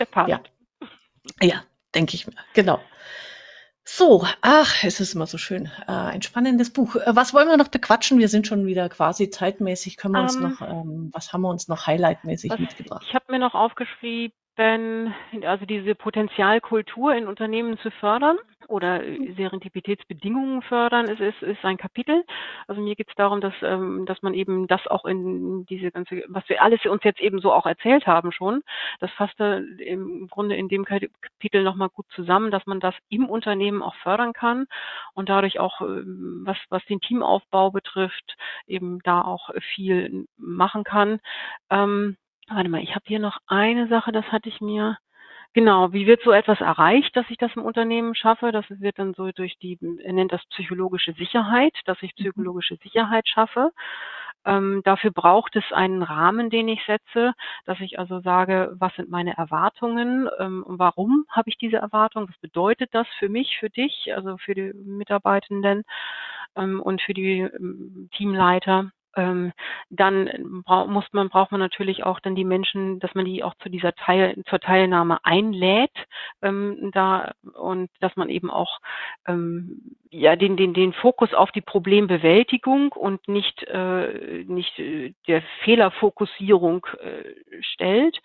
Der 0.00 0.06
passt. 0.06 0.30
Ja. 0.30 0.42
Ja, 1.42 1.62
denke 1.94 2.14
ich 2.16 2.26
mir. 2.26 2.34
Genau. 2.54 2.80
So, 3.86 4.26
ach, 4.40 4.82
es 4.84 5.00
ist 5.00 5.14
immer 5.14 5.26
so 5.26 5.36
schön. 5.36 5.66
Äh, 5.86 5.92
ein 5.92 6.22
spannendes 6.22 6.72
Buch. 6.72 6.96
Äh, 6.96 7.14
was 7.14 7.34
wollen 7.34 7.48
wir 7.48 7.56
noch 7.58 7.68
bequatschen? 7.68 8.18
Wir 8.18 8.28
sind 8.28 8.46
schon 8.46 8.64
wieder 8.66 8.88
quasi 8.88 9.28
zeitmäßig. 9.30 9.96
Können 9.98 10.14
wir 10.14 10.22
uns 10.22 10.36
Ähm, 10.36 10.42
noch, 10.42 10.60
ähm, 10.62 11.10
was 11.12 11.32
haben 11.32 11.42
wir 11.42 11.50
uns 11.50 11.68
noch 11.68 11.86
highlightmäßig 11.86 12.58
mitgebracht? 12.58 13.04
ich 13.06 13.14
habe 13.14 13.30
mir 13.30 13.38
noch 13.38 13.54
aufgeschrieben, 13.54 14.34
also 14.56 15.66
diese 15.66 15.94
Potenzialkultur 15.94 17.14
in 17.14 17.26
Unternehmen 17.26 17.76
zu 17.78 17.90
fördern 17.90 18.38
oder 18.68 19.02
Serendipitätsbedingungen 19.36 20.62
fördern, 20.62 21.06
ist, 21.06 21.20
ist, 21.20 21.42
ist 21.42 21.64
ein 21.64 21.76
Kapitel. 21.76 22.24
Also 22.66 22.80
mir 22.80 22.94
geht 22.94 23.08
es 23.08 23.14
darum, 23.16 23.40
dass, 23.40 23.54
ähm, 23.62 24.06
dass 24.06 24.22
man 24.22 24.32
eben 24.32 24.66
das 24.66 24.86
auch 24.86 25.04
in 25.04 25.66
diese 25.66 25.90
ganze, 25.90 26.22
was 26.28 26.48
wir 26.48 26.62
alles 26.62 26.84
uns 26.86 27.02
jetzt 27.04 27.20
eben 27.20 27.40
so 27.40 27.52
auch 27.52 27.66
erzählt 27.66 28.06
haben 28.06 28.32
schon, 28.32 28.62
das 29.00 29.10
fasst 29.12 29.40
im 29.40 30.28
Grunde 30.28 30.54
in 30.56 30.68
dem 30.68 30.84
Kapitel 30.84 31.64
nochmal 31.64 31.88
gut 31.88 32.06
zusammen, 32.14 32.50
dass 32.50 32.64
man 32.66 32.78
das 32.78 32.94
im 33.08 33.28
Unternehmen 33.28 33.82
auch 33.82 33.96
fördern 33.96 34.32
kann 34.32 34.66
und 35.14 35.28
dadurch 35.28 35.58
auch, 35.58 35.80
ähm, 35.80 36.42
was, 36.44 36.56
was 36.68 36.84
den 36.86 37.00
Teamaufbau 37.00 37.70
betrifft, 37.70 38.36
eben 38.66 39.00
da 39.02 39.22
auch 39.22 39.50
viel 39.74 40.26
machen 40.36 40.84
kann. 40.84 41.20
Ähm, 41.70 42.16
Warte 42.48 42.68
mal, 42.68 42.82
ich 42.82 42.94
habe 42.94 43.04
hier 43.06 43.18
noch 43.20 43.38
eine 43.46 43.88
Sache, 43.88 44.12
das 44.12 44.26
hatte 44.30 44.48
ich 44.48 44.60
mir. 44.60 44.98
Genau, 45.54 45.92
wie 45.92 46.06
wird 46.06 46.22
so 46.22 46.32
etwas 46.32 46.60
erreicht, 46.60 47.16
dass 47.16 47.26
ich 47.30 47.38
das 47.38 47.54
im 47.56 47.62
Unternehmen 47.64 48.14
schaffe? 48.14 48.52
Das 48.52 48.66
wird 48.68 48.98
dann 48.98 49.14
so 49.14 49.30
durch 49.32 49.56
die, 49.58 49.78
er 50.04 50.12
nennt 50.12 50.32
das 50.32 50.44
psychologische 50.50 51.14
Sicherheit, 51.14 51.74
dass 51.86 52.02
ich 52.02 52.12
Mhm. 52.12 52.22
psychologische 52.24 52.76
Sicherheit 52.76 53.28
schaffe. 53.28 53.72
Ähm, 54.46 54.82
dafür 54.84 55.10
braucht 55.12 55.56
es 55.56 55.64
einen 55.72 56.02
Rahmen, 56.02 56.50
den 56.50 56.68
ich 56.68 56.84
setze, 56.86 57.34
dass 57.66 57.80
ich 57.80 57.98
also 57.98 58.20
sage, 58.20 58.74
was 58.78 58.94
sind 58.96 59.10
meine 59.10 59.36
Erwartungen 59.36 60.28
ähm, 60.40 60.62
und 60.64 60.78
warum 60.78 61.26
habe 61.30 61.50
ich 61.50 61.58
diese 61.58 61.78
Erwartungen? 61.78 62.28
Was 62.28 62.38
bedeutet 62.40 62.90
das 62.94 63.08
für 63.18 63.28
mich, 63.30 63.58
für 63.58 63.70
dich, 63.70 64.12
also 64.14 64.36
für 64.38 64.54
die 64.54 64.72
Mitarbeitenden 64.74 65.84
ähm, 66.56 66.80
und 66.82 67.02
für 67.02 67.14
die 67.14 67.40
ähm, 67.40 68.10
Teamleiter? 68.16 68.90
Ähm, 69.16 69.52
dann 69.90 70.62
brau 70.64 70.86
muss 70.86 71.04
man, 71.12 71.28
braucht 71.28 71.52
man 71.52 71.60
natürlich 71.60 72.04
auch 72.04 72.20
dann 72.20 72.34
die 72.34 72.44
Menschen, 72.44 73.00
dass 73.00 73.14
man 73.14 73.24
die 73.24 73.42
auch 73.42 73.54
zu 73.62 73.68
dieser 73.68 73.94
Teil, 73.94 74.42
zur 74.48 74.60
Teilnahme 74.60 75.18
einlädt, 75.24 75.96
ähm, 76.42 76.90
da 76.92 77.32
und 77.54 77.90
dass 78.00 78.16
man 78.16 78.28
eben 78.28 78.50
auch 78.50 78.80
ähm, 79.26 79.96
ja 80.14 80.36
den, 80.36 80.56
den, 80.56 80.74
den 80.74 80.92
Fokus 80.92 81.34
auf 81.34 81.50
die 81.50 81.60
Problembewältigung 81.60 82.92
und 82.92 83.26
nicht, 83.26 83.64
äh, 83.64 84.44
nicht 84.46 84.78
äh, 84.78 85.12
der 85.26 85.42
Fehlerfokussierung 85.64 86.86
äh, 87.00 87.62
stellt, 87.62 88.20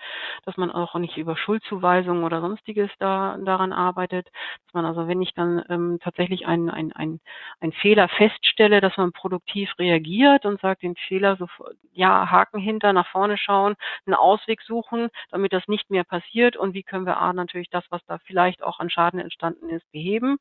dass 0.46 0.56
man 0.58 0.72
auch 0.72 0.94
nicht 0.96 1.18
über 1.18 1.36
Schuldzuweisungen 1.36 2.24
oder 2.24 2.42
sonstiges 2.42 2.92
da 3.00 3.38
daran 3.44 3.74
arbeitet, 3.74 4.28
dass 4.66 4.74
man 4.74 4.86
also, 4.86 5.08
wenn 5.08 5.22
ich 5.22 5.34
dann 5.34 5.64
ähm, 5.70 6.00
tatsächlich 6.02 6.46
einen 6.46 6.70
ein, 6.70 6.94
ein, 6.94 7.20
ein 7.60 7.72
Fehler 7.72 8.08
feststelle, 8.08 8.82
dass 8.82 8.96
man 8.98 9.12
produktiv 9.12 9.72
reagiert 9.80 10.46
und 10.46 10.62
sagt, 10.62 10.84
den 10.84 10.96
Fehler 10.96 11.38
so, 11.38 11.48
ja, 11.94 12.30
Haken 12.30 12.60
hinter, 12.60 12.94
nach 12.94 13.08
vorne 13.08 13.38
schauen, 13.38 13.76
einen 14.06 14.14
Ausweg 14.14 14.62
suchen, 14.62 15.10
damit 15.32 15.54
das 15.54 15.68
nicht 15.68 15.90
mehr 15.90 16.04
passiert 16.04 16.56
und 16.56 16.74
wie 16.76 16.84
können 16.84 17.06
wir 17.08 17.18
A, 17.18 17.34
natürlich 17.34 17.70
das, 17.70 17.84
was 17.90 18.06
da 18.06 18.20
vielleicht 18.26 18.62
auch 18.62 18.80
an 18.80 18.92
Schaden 18.92 19.20
entstanden 19.20 19.70
ist, 19.70 19.92
beheben. 19.92 20.38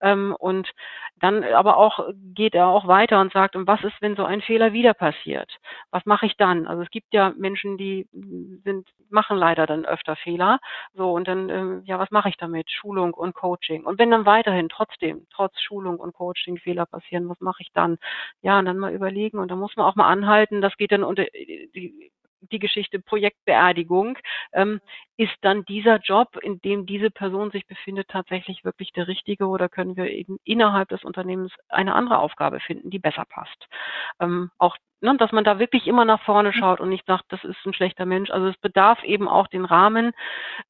Ähm, 0.00 0.34
und 0.38 0.68
dann 1.20 1.42
aber 1.44 1.76
auch 1.76 2.08
geht 2.34 2.54
er 2.54 2.68
auch 2.68 2.86
weiter 2.86 3.20
und 3.20 3.32
sagt, 3.32 3.56
und 3.56 3.66
was 3.66 3.82
ist, 3.82 4.00
wenn 4.00 4.16
so 4.16 4.24
ein 4.24 4.40
Fehler 4.40 4.72
wieder 4.72 4.94
passiert? 4.94 5.50
Was 5.90 6.04
mache 6.06 6.26
ich 6.26 6.36
dann? 6.36 6.66
Also 6.66 6.82
es 6.82 6.90
gibt 6.90 7.12
ja 7.12 7.32
Menschen, 7.36 7.76
die 7.76 8.08
sind, 8.64 8.88
machen 9.10 9.36
leider 9.36 9.66
dann 9.66 9.84
öfter 9.84 10.16
Fehler. 10.16 10.58
So, 10.94 11.12
und 11.12 11.26
dann, 11.28 11.48
ähm, 11.50 11.82
ja, 11.84 11.98
was 11.98 12.10
mache 12.10 12.28
ich 12.28 12.36
damit? 12.36 12.70
Schulung 12.70 13.14
und 13.14 13.34
Coaching. 13.34 13.84
Und 13.84 13.98
wenn 13.98 14.10
dann 14.10 14.26
weiterhin 14.26 14.68
trotzdem, 14.68 15.26
trotz 15.30 15.60
Schulung 15.60 15.98
und 15.98 16.12
Coaching 16.14 16.58
Fehler 16.58 16.86
passieren, 16.86 17.28
was 17.28 17.40
mache 17.40 17.62
ich 17.62 17.70
dann? 17.72 17.98
Ja, 18.42 18.58
und 18.58 18.66
dann 18.66 18.78
mal 18.78 18.92
überlegen 18.92 19.38
und 19.38 19.50
da 19.50 19.56
muss 19.56 19.76
man 19.76 19.86
auch 19.86 19.96
mal 19.96 20.08
anhalten, 20.08 20.60
das 20.60 20.76
geht 20.76 20.92
dann 20.92 21.04
unter 21.04 21.24
die, 21.24 22.12
die 22.40 22.58
Geschichte 22.58 23.00
Projektbeerdigung, 23.00 24.18
ähm, 24.52 24.80
ist 25.16 25.34
dann 25.42 25.64
dieser 25.64 25.98
Job, 25.98 26.36
in 26.42 26.60
dem 26.60 26.86
diese 26.86 27.10
Person 27.10 27.50
sich 27.50 27.66
befindet, 27.66 28.08
tatsächlich 28.08 28.64
wirklich 28.64 28.92
der 28.92 29.08
richtige 29.08 29.46
oder 29.46 29.68
können 29.68 29.96
wir 29.96 30.10
eben 30.10 30.38
innerhalb 30.44 30.88
des 30.90 31.04
Unternehmens 31.04 31.52
eine 31.68 31.94
andere 31.94 32.18
Aufgabe 32.18 32.60
finden, 32.60 32.90
die 32.90 32.98
besser 32.98 33.24
passt? 33.28 33.68
Ähm, 34.20 34.50
auch 34.58 34.76
ne, 35.00 35.16
dass 35.16 35.32
man 35.32 35.44
da 35.44 35.58
wirklich 35.58 35.86
immer 35.86 36.04
nach 36.04 36.22
vorne 36.22 36.52
schaut 36.52 36.80
und 36.80 36.88
nicht 36.88 37.06
sagt, 37.06 37.24
das 37.28 37.42
ist 37.44 37.64
ein 37.64 37.74
schlechter 37.74 38.06
Mensch. 38.06 38.30
Also 38.30 38.48
es 38.48 38.56
bedarf 38.58 39.02
eben 39.04 39.28
auch 39.28 39.46
den 39.46 39.64
Rahmen 39.64 40.12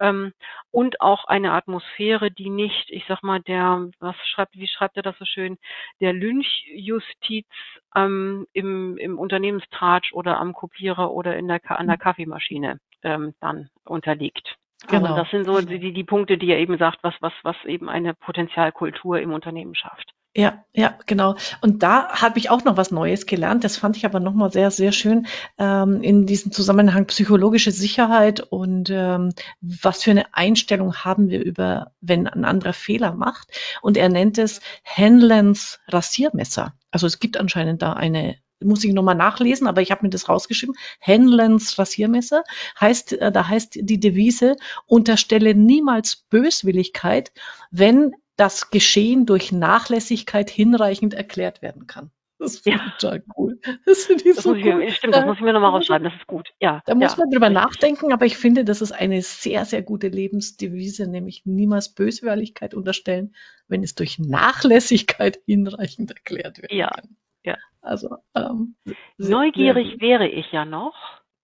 ähm, 0.00 0.32
und 0.70 1.00
auch 1.00 1.24
eine 1.24 1.52
Atmosphäre, 1.52 2.30
die 2.30 2.50
nicht, 2.50 2.90
ich 2.90 3.04
sag 3.08 3.22
mal, 3.22 3.40
der, 3.40 3.88
was 4.00 4.16
schreibt, 4.26 4.56
wie 4.56 4.66
schreibt 4.66 4.96
er 4.96 5.02
das 5.02 5.18
so 5.18 5.24
schön, 5.24 5.58
der 6.00 6.12
Lynchjustiz 6.12 7.46
ähm, 7.94 8.46
im, 8.52 8.96
im 8.98 9.18
Unternehmenstratsch 9.18 10.12
oder 10.12 10.38
am 10.38 10.52
Kopierer 10.52 11.10
oder 11.10 11.36
in 11.36 11.48
der, 11.48 11.60
an 11.70 11.86
der 11.86 11.98
Kaffeemaschine 11.98 12.80
ähm, 13.02 13.34
dann 13.40 13.70
unterliegt. 13.84 14.56
Also 14.86 15.06
Genau. 15.06 15.16
das 15.16 15.30
sind 15.30 15.44
so 15.44 15.60
die, 15.60 15.92
die 15.92 16.04
Punkte, 16.04 16.38
die 16.38 16.50
er 16.50 16.58
eben 16.58 16.78
sagt, 16.78 16.98
was, 17.02 17.14
was, 17.20 17.32
was 17.42 17.56
eben 17.64 17.88
eine 17.88 18.14
Potenzialkultur 18.14 19.18
im 19.20 19.32
Unternehmen 19.32 19.74
schafft. 19.74 20.14
Ja, 20.36 20.64
ja, 20.72 20.96
genau. 21.06 21.36
Und 21.62 21.82
da 21.82 22.10
habe 22.10 22.38
ich 22.38 22.50
auch 22.50 22.62
noch 22.62 22.76
was 22.76 22.90
Neues 22.90 23.26
gelernt. 23.26 23.64
Das 23.64 23.76
fand 23.76 23.96
ich 23.96 24.04
aber 24.04 24.20
nochmal 24.20 24.52
sehr, 24.52 24.70
sehr 24.70 24.92
schön 24.92 25.26
ähm, 25.58 26.02
in 26.02 26.26
diesem 26.26 26.52
Zusammenhang 26.52 27.06
psychologische 27.06 27.72
Sicherheit 27.72 28.40
und 28.40 28.90
ähm, 28.90 29.32
was 29.60 30.04
für 30.04 30.12
eine 30.12 30.34
Einstellung 30.34 30.94
haben 30.96 31.28
wir 31.28 31.42
über, 31.42 31.92
wenn 32.00 32.28
ein 32.28 32.44
anderer 32.44 32.74
Fehler 32.74 33.14
macht. 33.14 33.48
Und 33.82 33.96
er 33.96 34.08
nennt 34.10 34.38
es 34.38 34.60
Henlens 34.82 35.80
Rasiermesser. 35.88 36.74
Also 36.90 37.06
es 37.06 37.18
gibt 37.18 37.36
anscheinend 37.36 37.82
da 37.82 37.94
eine 37.94 38.36
muss 38.60 38.82
ich 38.82 38.92
nochmal 38.92 39.14
nachlesen, 39.14 39.68
aber 39.68 39.82
ich 39.82 39.92
habe 39.92 40.04
mir 40.04 40.10
das 40.10 40.28
rausgeschrieben. 40.28 40.74
Henlens 40.98 41.78
Rasiermesser 41.78 42.42
heißt, 42.80 43.12
äh, 43.12 43.30
da 43.30 43.48
heißt 43.48 43.78
die 43.82 44.00
Devise, 44.00 44.56
unterstelle 44.86 45.54
niemals 45.54 46.16
Böswilligkeit, 46.28 47.32
wenn 47.70 48.14
das 48.38 48.70
Geschehen 48.70 49.26
durch 49.26 49.52
Nachlässigkeit 49.52 50.48
hinreichend 50.48 51.12
erklärt 51.12 51.60
werden 51.60 51.86
kann. 51.86 52.10
Das 52.40 52.58
finde 52.60 52.78
Ja. 52.78 52.86
ich 52.86 52.92
total 52.94 53.24
cool. 53.36 53.58
Das 53.84 54.04
finde 54.06 54.28
ich 54.28 54.36
Das 54.36 54.44
so 54.44 54.50
muss 54.50 54.58
ich, 54.58 54.64
cool. 54.64 54.74
mir- 54.76 54.92
stimmt, 54.92 55.14
das 55.14 55.24
Äh, 55.24 55.26
muss 55.26 55.36
ich 55.38 55.42
mir 55.42 55.52
nochmal 55.52 55.72
muss 55.72 55.80
rausschreiben, 55.80 56.04
das 56.04 56.14
ist 56.14 56.26
gut. 56.28 56.48
Ja, 56.60 56.82
Da 56.86 56.94
muss 56.94 57.12
ja, 57.12 57.18
man 57.18 57.30
drüber 57.30 57.50
nachdenken, 57.50 58.12
aber 58.12 58.26
ich 58.26 58.36
finde, 58.36 58.64
das 58.64 58.80
ist 58.80 58.92
eine 58.92 59.22
sehr, 59.22 59.64
sehr 59.64 59.82
gute 59.82 60.06
Lebensdevise, 60.06 61.08
nämlich 61.10 61.46
niemals 61.46 61.92
Böswilligkeit 61.94 62.74
unterstellen, 62.74 63.34
wenn 63.66 63.82
es 63.82 63.96
durch 63.96 64.20
Nachlässigkeit 64.20 65.40
hinreichend 65.46 66.12
erklärt 66.12 66.62
werden 66.62 66.76
Ja, 66.78 66.88
kann. 66.90 67.16
ja. 67.44 67.56
Also 67.80 68.16
ähm, 68.36 68.76
Neugierig 69.16 70.00
wäre 70.00 70.28
ich 70.28 70.52
ja 70.52 70.64
noch, 70.64 70.94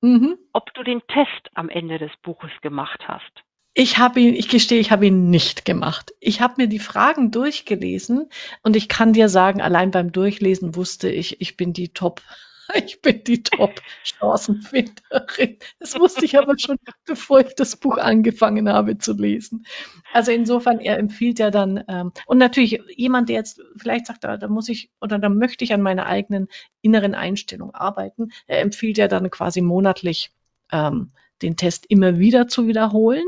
Mhm. 0.00 0.38
ob 0.52 0.72
du 0.74 0.84
den 0.84 1.00
Test 1.08 1.50
am 1.54 1.68
Ende 1.70 1.98
des 1.98 2.10
Buches 2.22 2.50
gemacht 2.62 3.08
hast. 3.08 3.42
Ich 3.76 3.98
habe 3.98 4.20
ihn, 4.20 4.34
ich 4.34 4.48
gestehe, 4.48 4.78
ich 4.78 4.92
habe 4.92 5.06
ihn 5.06 5.30
nicht 5.30 5.64
gemacht. 5.64 6.14
Ich 6.20 6.40
habe 6.40 6.54
mir 6.58 6.68
die 6.68 6.78
Fragen 6.78 7.32
durchgelesen 7.32 8.28
und 8.62 8.76
ich 8.76 8.88
kann 8.88 9.12
dir 9.12 9.28
sagen, 9.28 9.60
allein 9.60 9.90
beim 9.90 10.12
Durchlesen 10.12 10.76
wusste 10.76 11.10
ich, 11.10 11.40
ich 11.40 11.56
bin 11.56 11.72
die 11.72 11.88
Top, 11.88 12.22
ich 12.74 13.02
bin 13.02 13.24
die 13.24 13.42
Top-Chancenfinderin. 13.42 15.58
Das 15.80 15.98
wusste 15.98 16.24
ich 16.24 16.38
aber 16.38 16.56
schon, 16.56 16.76
bevor 17.04 17.40
ich 17.40 17.56
das 17.56 17.74
Buch 17.74 17.98
angefangen 17.98 18.68
habe 18.68 18.96
zu 18.98 19.12
lesen. 19.12 19.66
Also 20.12 20.30
insofern, 20.30 20.78
er 20.78 20.98
empfiehlt 20.98 21.40
ja 21.40 21.50
dann, 21.50 21.82
ähm, 21.88 22.12
und 22.26 22.38
natürlich 22.38 22.80
jemand, 22.94 23.28
der 23.28 23.34
jetzt 23.36 23.60
vielleicht 23.76 24.06
sagt, 24.06 24.22
da, 24.22 24.36
da 24.36 24.46
muss 24.46 24.68
ich 24.68 24.88
oder 25.00 25.18
da 25.18 25.28
möchte 25.28 25.64
ich 25.64 25.74
an 25.74 25.82
meiner 25.82 26.06
eigenen 26.06 26.46
inneren 26.80 27.16
Einstellung 27.16 27.74
arbeiten, 27.74 28.28
er 28.46 28.60
empfiehlt 28.60 28.98
ja 28.98 29.08
dann 29.08 29.28
quasi 29.30 29.62
monatlich 29.62 30.30
ähm, 30.70 31.10
den 31.42 31.56
Test 31.56 31.86
immer 31.88 32.18
wieder 32.18 32.48
zu 32.48 32.66
wiederholen. 32.66 33.24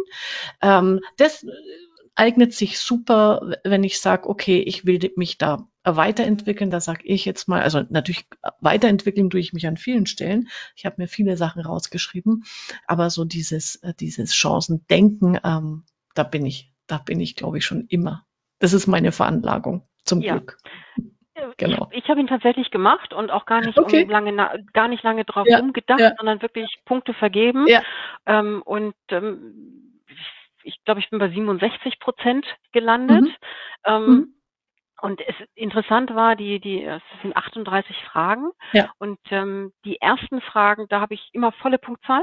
Ähm, 0.62 1.00
das 1.16 1.44
eignet 2.14 2.54
sich 2.54 2.78
super, 2.78 3.56
wenn 3.62 3.84
ich 3.84 4.00
sage, 4.00 4.28
okay, 4.28 4.58
ich 4.58 4.86
will 4.86 4.98
mich 5.16 5.38
da 5.38 5.68
weiterentwickeln, 5.84 6.70
da 6.70 6.80
sage 6.80 7.02
ich 7.04 7.24
jetzt 7.24 7.46
mal, 7.46 7.62
also 7.62 7.82
natürlich 7.90 8.26
weiterentwickeln 8.60 9.30
tue 9.30 9.40
ich 9.40 9.52
mich 9.52 9.66
an 9.66 9.76
vielen 9.76 10.06
Stellen. 10.06 10.48
Ich 10.74 10.84
habe 10.86 10.96
mir 10.98 11.08
viele 11.08 11.36
Sachen 11.36 11.62
rausgeschrieben, 11.62 12.44
aber 12.86 13.10
so 13.10 13.24
dieses, 13.24 13.76
äh, 13.76 13.94
dieses 13.94 14.34
Chancendenken, 14.34 15.38
ähm, 15.44 15.84
da 16.14 16.24
bin 16.24 16.44
ich, 16.44 16.72
da 16.86 16.98
bin 16.98 17.20
ich, 17.20 17.36
glaube 17.36 17.58
ich, 17.58 17.64
schon 17.64 17.86
immer. 17.88 18.26
Das 18.58 18.72
ist 18.72 18.86
meine 18.86 19.12
Veranlagung, 19.12 19.86
zum 20.04 20.22
ja. 20.22 20.38
Glück. 20.38 20.58
Genau. 21.58 21.88
Ich, 21.90 22.04
ich 22.04 22.10
habe 22.10 22.20
ihn 22.20 22.26
tatsächlich 22.26 22.70
gemacht 22.70 23.14
und 23.14 23.30
auch 23.30 23.46
gar 23.46 23.60
nicht 23.60 23.78
okay. 23.78 24.04
um 24.04 24.10
lange 24.10 24.64
gar 24.72 24.88
nicht 24.88 25.02
lange 25.02 25.24
drauf 25.24 25.46
ja, 25.48 25.58
umgedacht, 25.60 26.00
ja. 26.00 26.12
sondern 26.16 26.42
wirklich 26.42 26.78
Punkte 26.84 27.14
vergeben. 27.14 27.66
Ja. 27.66 27.82
Ähm, 28.26 28.62
und 28.64 28.94
ähm, 29.10 30.02
ich 30.62 30.82
glaube, 30.84 31.00
ich 31.00 31.08
bin 31.10 31.18
bei 31.18 31.28
67 31.28 31.98
Prozent 32.00 32.46
gelandet. 32.72 33.22
Mhm. 33.22 33.34
Ähm, 33.84 34.06
mhm. 34.06 34.34
Und 35.00 35.20
es 35.20 35.34
interessant 35.54 36.14
war, 36.14 36.36
die, 36.36 36.58
die, 36.58 36.82
es 36.82 37.02
sind 37.22 37.36
38 37.36 37.96
Fragen. 38.04 38.50
Ja. 38.72 38.90
Und 38.98 39.18
ähm, 39.30 39.72
die 39.84 40.00
ersten 40.00 40.40
Fragen, 40.40 40.86
da 40.88 41.00
habe 41.00 41.14
ich 41.14 41.28
immer 41.32 41.52
volle 41.52 41.78
Punktzahl. 41.78 42.22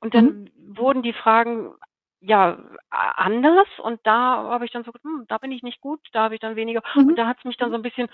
Und 0.00 0.14
dann 0.14 0.24
mhm. 0.24 0.76
wurden 0.76 1.02
die 1.02 1.12
Fragen 1.12 1.74
ja 2.20 2.58
anders 2.90 3.68
und 3.78 3.98
da 4.04 4.44
habe 4.50 4.66
ich 4.66 4.70
dann 4.72 4.84
so, 4.84 4.92
hm, 5.02 5.24
da 5.28 5.38
bin 5.38 5.52
ich 5.52 5.62
nicht 5.62 5.80
gut, 5.80 6.00
da 6.12 6.24
habe 6.24 6.34
ich 6.34 6.40
dann 6.40 6.56
weniger. 6.56 6.82
Mhm. 6.94 7.08
Und 7.08 7.16
da 7.16 7.26
hat 7.26 7.38
es 7.38 7.44
mich 7.44 7.56
dann 7.56 7.70
so 7.70 7.76
ein 7.76 7.82
bisschen 7.82 8.08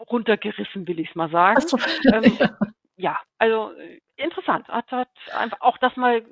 runtergerissen, 0.00 0.86
will 0.86 1.00
ich 1.00 1.10
es 1.10 1.14
mal 1.14 1.30
sagen. 1.30 1.60
So. 1.60 1.78
Ähm, 2.12 2.38
ja, 2.96 3.18
also 3.38 3.72
äh, 3.72 4.00
interessant. 4.16 4.68
Hat, 4.68 4.90
hat 4.90 5.08
einfach 5.32 5.60
auch 5.60 5.78
das 5.78 5.96
mal 5.96 6.24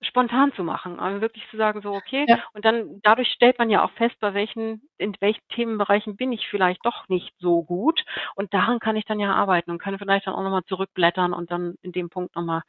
spontan 0.00 0.52
zu 0.52 0.62
machen, 0.62 1.00
also 1.00 1.20
wirklich 1.20 1.44
zu 1.50 1.56
sagen, 1.56 1.82
so 1.82 1.92
okay, 1.92 2.24
ja. 2.28 2.38
und 2.52 2.64
dann 2.64 3.00
dadurch 3.02 3.28
stellt 3.32 3.58
man 3.58 3.68
ja 3.68 3.84
auch 3.84 3.90
fest, 3.92 4.14
bei 4.20 4.32
welchen, 4.32 4.88
in 4.96 5.16
welchen 5.20 5.46
Themenbereichen 5.48 6.16
bin 6.16 6.32
ich 6.32 6.46
vielleicht 6.48 6.84
doch 6.86 7.08
nicht 7.08 7.34
so 7.40 7.64
gut 7.64 8.04
und 8.36 8.54
daran 8.54 8.78
kann 8.78 8.94
ich 8.94 9.04
dann 9.06 9.18
ja 9.18 9.34
arbeiten 9.34 9.72
und 9.72 9.78
kann 9.78 9.98
vielleicht 9.98 10.26
dann 10.26 10.34
auch 10.34 10.42
nochmal 10.42 10.64
zurückblättern 10.64 11.32
und 11.32 11.50
dann 11.50 11.74
in 11.82 11.92
dem 11.92 12.10
Punkt 12.10 12.36
nochmal 12.36 12.62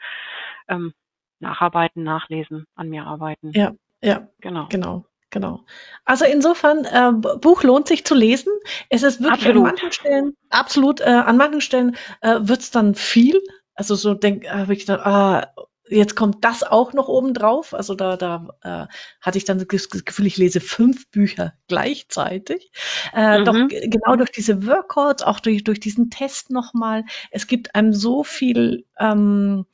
ähm, 0.67 0.93
nacharbeiten, 1.39 2.03
nachlesen, 2.03 2.65
an 2.75 2.89
mir 2.89 3.05
arbeiten. 3.05 3.51
Ja, 3.53 3.73
ja, 4.01 4.27
genau. 4.39 4.67
Genau. 4.69 5.05
Genau. 5.32 5.63
Also 6.05 6.25
insofern, 6.25 6.86
äh, 6.86 7.11
Buch 7.38 7.63
lohnt 7.63 7.88
sich 7.88 8.03
zu 8.03 8.15
lesen. 8.15 8.51
Es 8.89 9.03
ist 9.03 9.21
wirklich 9.21 9.47
absolut. 9.47 9.57
an 9.57 9.63
manchen 9.63 9.91
Stellen, 9.91 10.38
absolut, 10.49 11.01
äh, 11.01 11.05
an 11.05 11.38
manchen 11.38 11.61
Stellen 11.61 11.95
äh, 12.21 12.39
wird 12.41 12.61
es 12.61 12.71
dann 12.71 12.95
viel. 12.95 13.39
Also 13.75 13.95
so 13.95 14.13
denk, 14.13 14.45
äh, 14.45 14.49
habe 14.49 14.73
ich 14.73 14.80
gedacht, 14.80 15.05
ah, 15.05 15.53
jetzt 15.89 16.15
kommt 16.15 16.43
das 16.43 16.63
auch 16.63 16.93
noch 16.93 17.07
oben 17.07 17.33
drauf. 17.33 17.73
Also 17.73 17.95
da, 17.95 18.17
da 18.17 18.47
äh, 18.61 18.93
hatte 19.21 19.37
ich 19.37 19.45
dann 19.45 19.59
das 19.59 19.89
Gefühl, 19.89 20.27
ich 20.27 20.37
lese 20.37 20.59
fünf 20.59 21.09
Bücher 21.11 21.53
gleichzeitig. 21.67 22.71
Äh, 23.13 23.39
mhm. 23.39 23.45
Doch 23.45 23.67
genau 23.67 24.15
durch 24.15 24.31
diese 24.31 24.65
Workouts, 24.65 25.23
auch 25.23 25.39
durch, 25.39 25.63
durch 25.63 25.79
diesen 25.79 26.09
Test 26.09 26.51
nochmal, 26.51 27.05
es 27.31 27.47
gibt 27.47 27.75
einem 27.75 27.93
so 27.93 28.23
viel 28.23 28.85
ähm, 28.99 29.65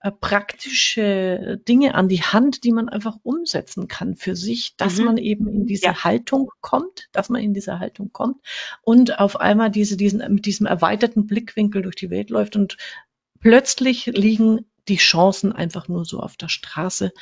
äh, 0.00 0.10
praktische 0.10 1.60
Dinge 1.68 1.94
an 1.94 2.08
die 2.08 2.22
Hand, 2.22 2.64
die 2.64 2.72
man 2.72 2.88
einfach 2.88 3.16
umsetzen 3.22 3.88
kann 3.88 4.16
für 4.16 4.36
sich, 4.36 4.76
dass 4.76 4.98
mhm. 4.98 5.04
man 5.04 5.16
eben 5.16 5.48
in 5.48 5.66
diese 5.66 5.86
ja. 5.86 6.04
Haltung 6.04 6.50
kommt, 6.60 7.08
dass 7.12 7.28
man 7.28 7.42
in 7.42 7.54
diese 7.54 7.78
Haltung 7.78 8.10
kommt 8.12 8.36
und 8.82 9.18
auf 9.18 9.40
einmal 9.40 9.70
diese, 9.70 9.96
diesen, 9.96 10.18
mit 10.32 10.46
diesem 10.46 10.66
erweiterten 10.66 11.26
Blickwinkel 11.26 11.82
durch 11.82 11.96
die 11.96 12.10
Welt 12.10 12.30
läuft 12.30 12.56
und 12.56 12.76
plötzlich 13.40 14.06
liegen 14.06 14.66
die 14.88 14.96
Chancen 14.96 15.52
einfach 15.52 15.88
nur 15.88 16.04
so 16.04 16.20
auf 16.20 16.36
der 16.36 16.48
Straße. 16.48 17.12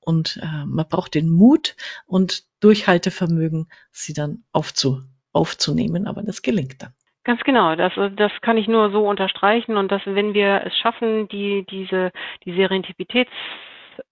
Und 0.00 0.38
äh, 0.42 0.64
man 0.66 0.88
braucht 0.88 1.14
den 1.14 1.28
Mut 1.28 1.74
und 2.06 2.44
Durchhaltevermögen, 2.60 3.68
sie 3.90 4.12
dann 4.12 4.44
aufzu, 4.52 5.02
aufzunehmen. 5.32 6.06
Aber 6.06 6.22
das 6.22 6.42
gelingt 6.42 6.82
dann. 6.82 6.92
Ganz 7.24 7.42
genau, 7.42 7.74
das, 7.74 7.92
das 8.14 8.30
kann 8.40 8.56
ich 8.56 8.68
nur 8.68 8.92
so 8.92 9.04
unterstreichen 9.08 9.76
und 9.76 9.90
dass 9.90 10.00
wenn 10.04 10.32
wir 10.32 10.62
es 10.64 10.76
schaffen, 10.76 11.26
die, 11.26 11.66
diese, 11.68 12.12
die 12.44 12.54
Serendipitäts 12.54 13.32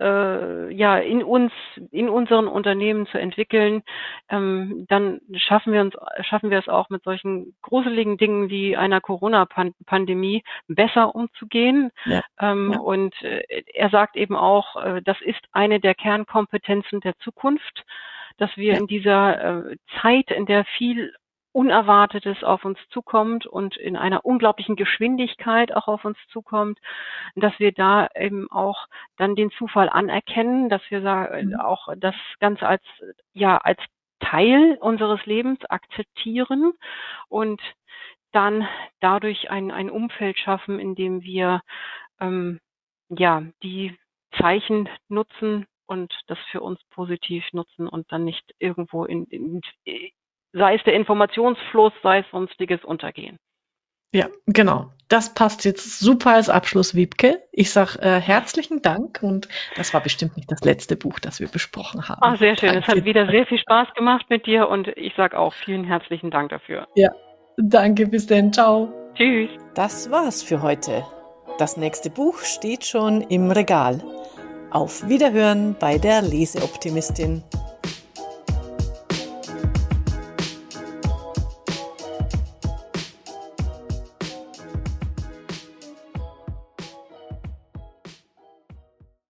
äh, 0.01 0.73
ja 0.73 0.99
in 0.99 1.23
uns, 1.23 1.53
in 1.91 2.09
unseren 2.09 2.49
Unternehmen 2.49 3.07
zu 3.07 3.19
entwickeln, 3.19 3.83
ähm, 4.29 4.87
dann 4.89 5.21
schaffen 5.37 5.73
wir 5.73 5.81
uns, 5.81 5.95
schaffen 6.23 6.51
wir 6.51 6.59
es 6.59 6.69
auch 6.69 6.91
mit 6.91 7.03
solchen 7.05 7.55
gruseligen 7.63 8.17
Dingen 8.17 8.51
wie 8.51 8.77
einer 8.77 9.01
Corona-Pandemie 9.01 10.43
besser 10.69 11.15
umzugehen. 11.15 11.91
Ja. 12.05 12.23
Ähm, 12.41 12.73
ja. 12.73 12.81
Und 12.81 13.21
äh, 13.23 13.43
er 13.73 13.91
sagt 13.91 14.17
eben 14.17 14.37
auch, 14.37 14.77
äh, 14.77 15.03
das 15.03 15.21
ist 15.21 15.41
eine 15.53 15.81
der 15.81 15.95
Kernkompetenzen 15.95 17.01
der 17.01 17.17
Zukunft 17.19 17.85
dass 18.37 18.51
wir 18.57 18.77
in 18.77 18.87
dieser 18.89 19.71
äh, 19.71 19.77
Zeit, 20.01 20.31
in 20.31 20.47
der 20.47 20.65
viel 20.77 21.15
Unerwartetes 21.55 22.43
auf 22.43 22.65
uns 22.65 22.79
zukommt 22.91 23.47
und 23.47 23.77
in 23.77 23.97
einer 23.97 24.25
unglaublichen 24.25 24.75
Geschwindigkeit 24.75 25.73
auch 25.75 25.87
auf 25.87 26.05
uns 26.05 26.19
zukommt, 26.33 26.81
dass 27.37 27.57
wir 27.61 27.71
da 27.71 28.09
eben 28.17 28.51
auch 28.51 28.89
dann 29.19 29.37
den 29.37 29.53
Zufall 29.53 29.89
anerkennen, 29.89 30.69
dass 30.69 30.83
wir 30.91 31.01
mhm. 31.01 31.55
auch 31.61 31.89
das 31.97 32.17
Ganze 32.41 32.67
als, 32.67 32.83
ja, 33.35 33.57
als 33.59 33.79
Teil 34.19 34.79
unseres 34.81 35.25
Lebens 35.27 35.65
akzeptieren 35.67 36.73
und 37.29 37.61
dann 38.33 38.67
dadurch 39.01 39.49
ein, 39.49 39.71
ein 39.71 39.91
Umfeld 39.91 40.39
schaffen, 40.39 40.81
in 40.81 40.97
dem 40.97 41.23
wir 41.23 41.61
ähm, 42.21 42.59
ja 43.09 43.45
die 43.63 43.97
Zeichen 44.41 44.89
nutzen 45.09 45.67
und 45.87 46.13
das 46.27 46.39
für 46.51 46.63
uns 46.63 46.81
positiv 46.91 47.45
nutzen 47.53 47.87
und 47.87 48.11
dann 48.11 48.25
nicht 48.25 48.55
irgendwo 48.59 49.05
in, 49.05 49.27
in, 49.27 49.61
sei 50.55 50.77
es 50.77 50.85
der 50.85 50.95
Informationsfluss, 50.95 51.93
sei 52.03 52.21
es 52.21 52.27
sonstiges 52.31 52.83
untergehen. 52.85 53.39
Ja, 54.13 54.29
genau. 54.47 54.91
Das 55.09 55.35
passt 55.35 55.65
jetzt 55.65 55.99
super 55.99 56.35
als 56.35 56.49
Abschluss, 56.49 56.95
Wiebke. 56.95 57.43
Ich 57.51 57.73
sage 57.73 57.99
äh, 58.01 58.21
herzlichen 58.21 58.81
Dank 58.81 59.23
und 59.23 59.49
das 59.77 59.93
war 59.93 60.01
bestimmt 60.01 60.37
nicht 60.37 60.51
das 60.51 60.61
letzte 60.63 60.97
Buch, 60.97 61.19
das 61.19 61.41
wir 61.41 61.49
besprochen 61.49 62.09
haben. 62.09 62.21
Ach, 62.23 62.39
sehr 62.39 62.57
schön. 62.57 62.71
Danke. 62.71 62.85
Es 62.85 62.97
hat 62.97 63.05
wieder 63.05 63.27
sehr 63.27 63.45
viel 63.47 63.59
Spaß 63.59 63.89
gemacht 63.95 64.27
mit 64.31 64.47
dir 64.47 64.69
und 64.69 64.89
ich 64.89 65.13
sage 65.17 65.37
auch 65.37 65.53
vielen 65.53 65.85
herzlichen 65.85 66.31
Dank 66.31 66.51
dafür. 66.51 66.87
Ja, 66.95 67.11
danke. 67.57 68.07
Bis 68.07 68.27
dann. 68.27 68.53
Ciao. 68.53 68.89
Tschüss. 69.15 69.51
Das 69.75 70.11
war's 70.11 70.43
für 70.43 70.63
heute. 70.63 71.05
Das 71.59 71.77
nächste 71.77 72.09
Buch 72.09 72.39
steht 72.39 72.85
schon 72.85 73.21
im 73.21 73.51
Regal. 73.51 74.01
Auf 74.71 75.09
Wiederhören 75.09 75.77
bei 75.79 75.99
der 75.99 76.23
Leseoptimistin. 76.23 77.43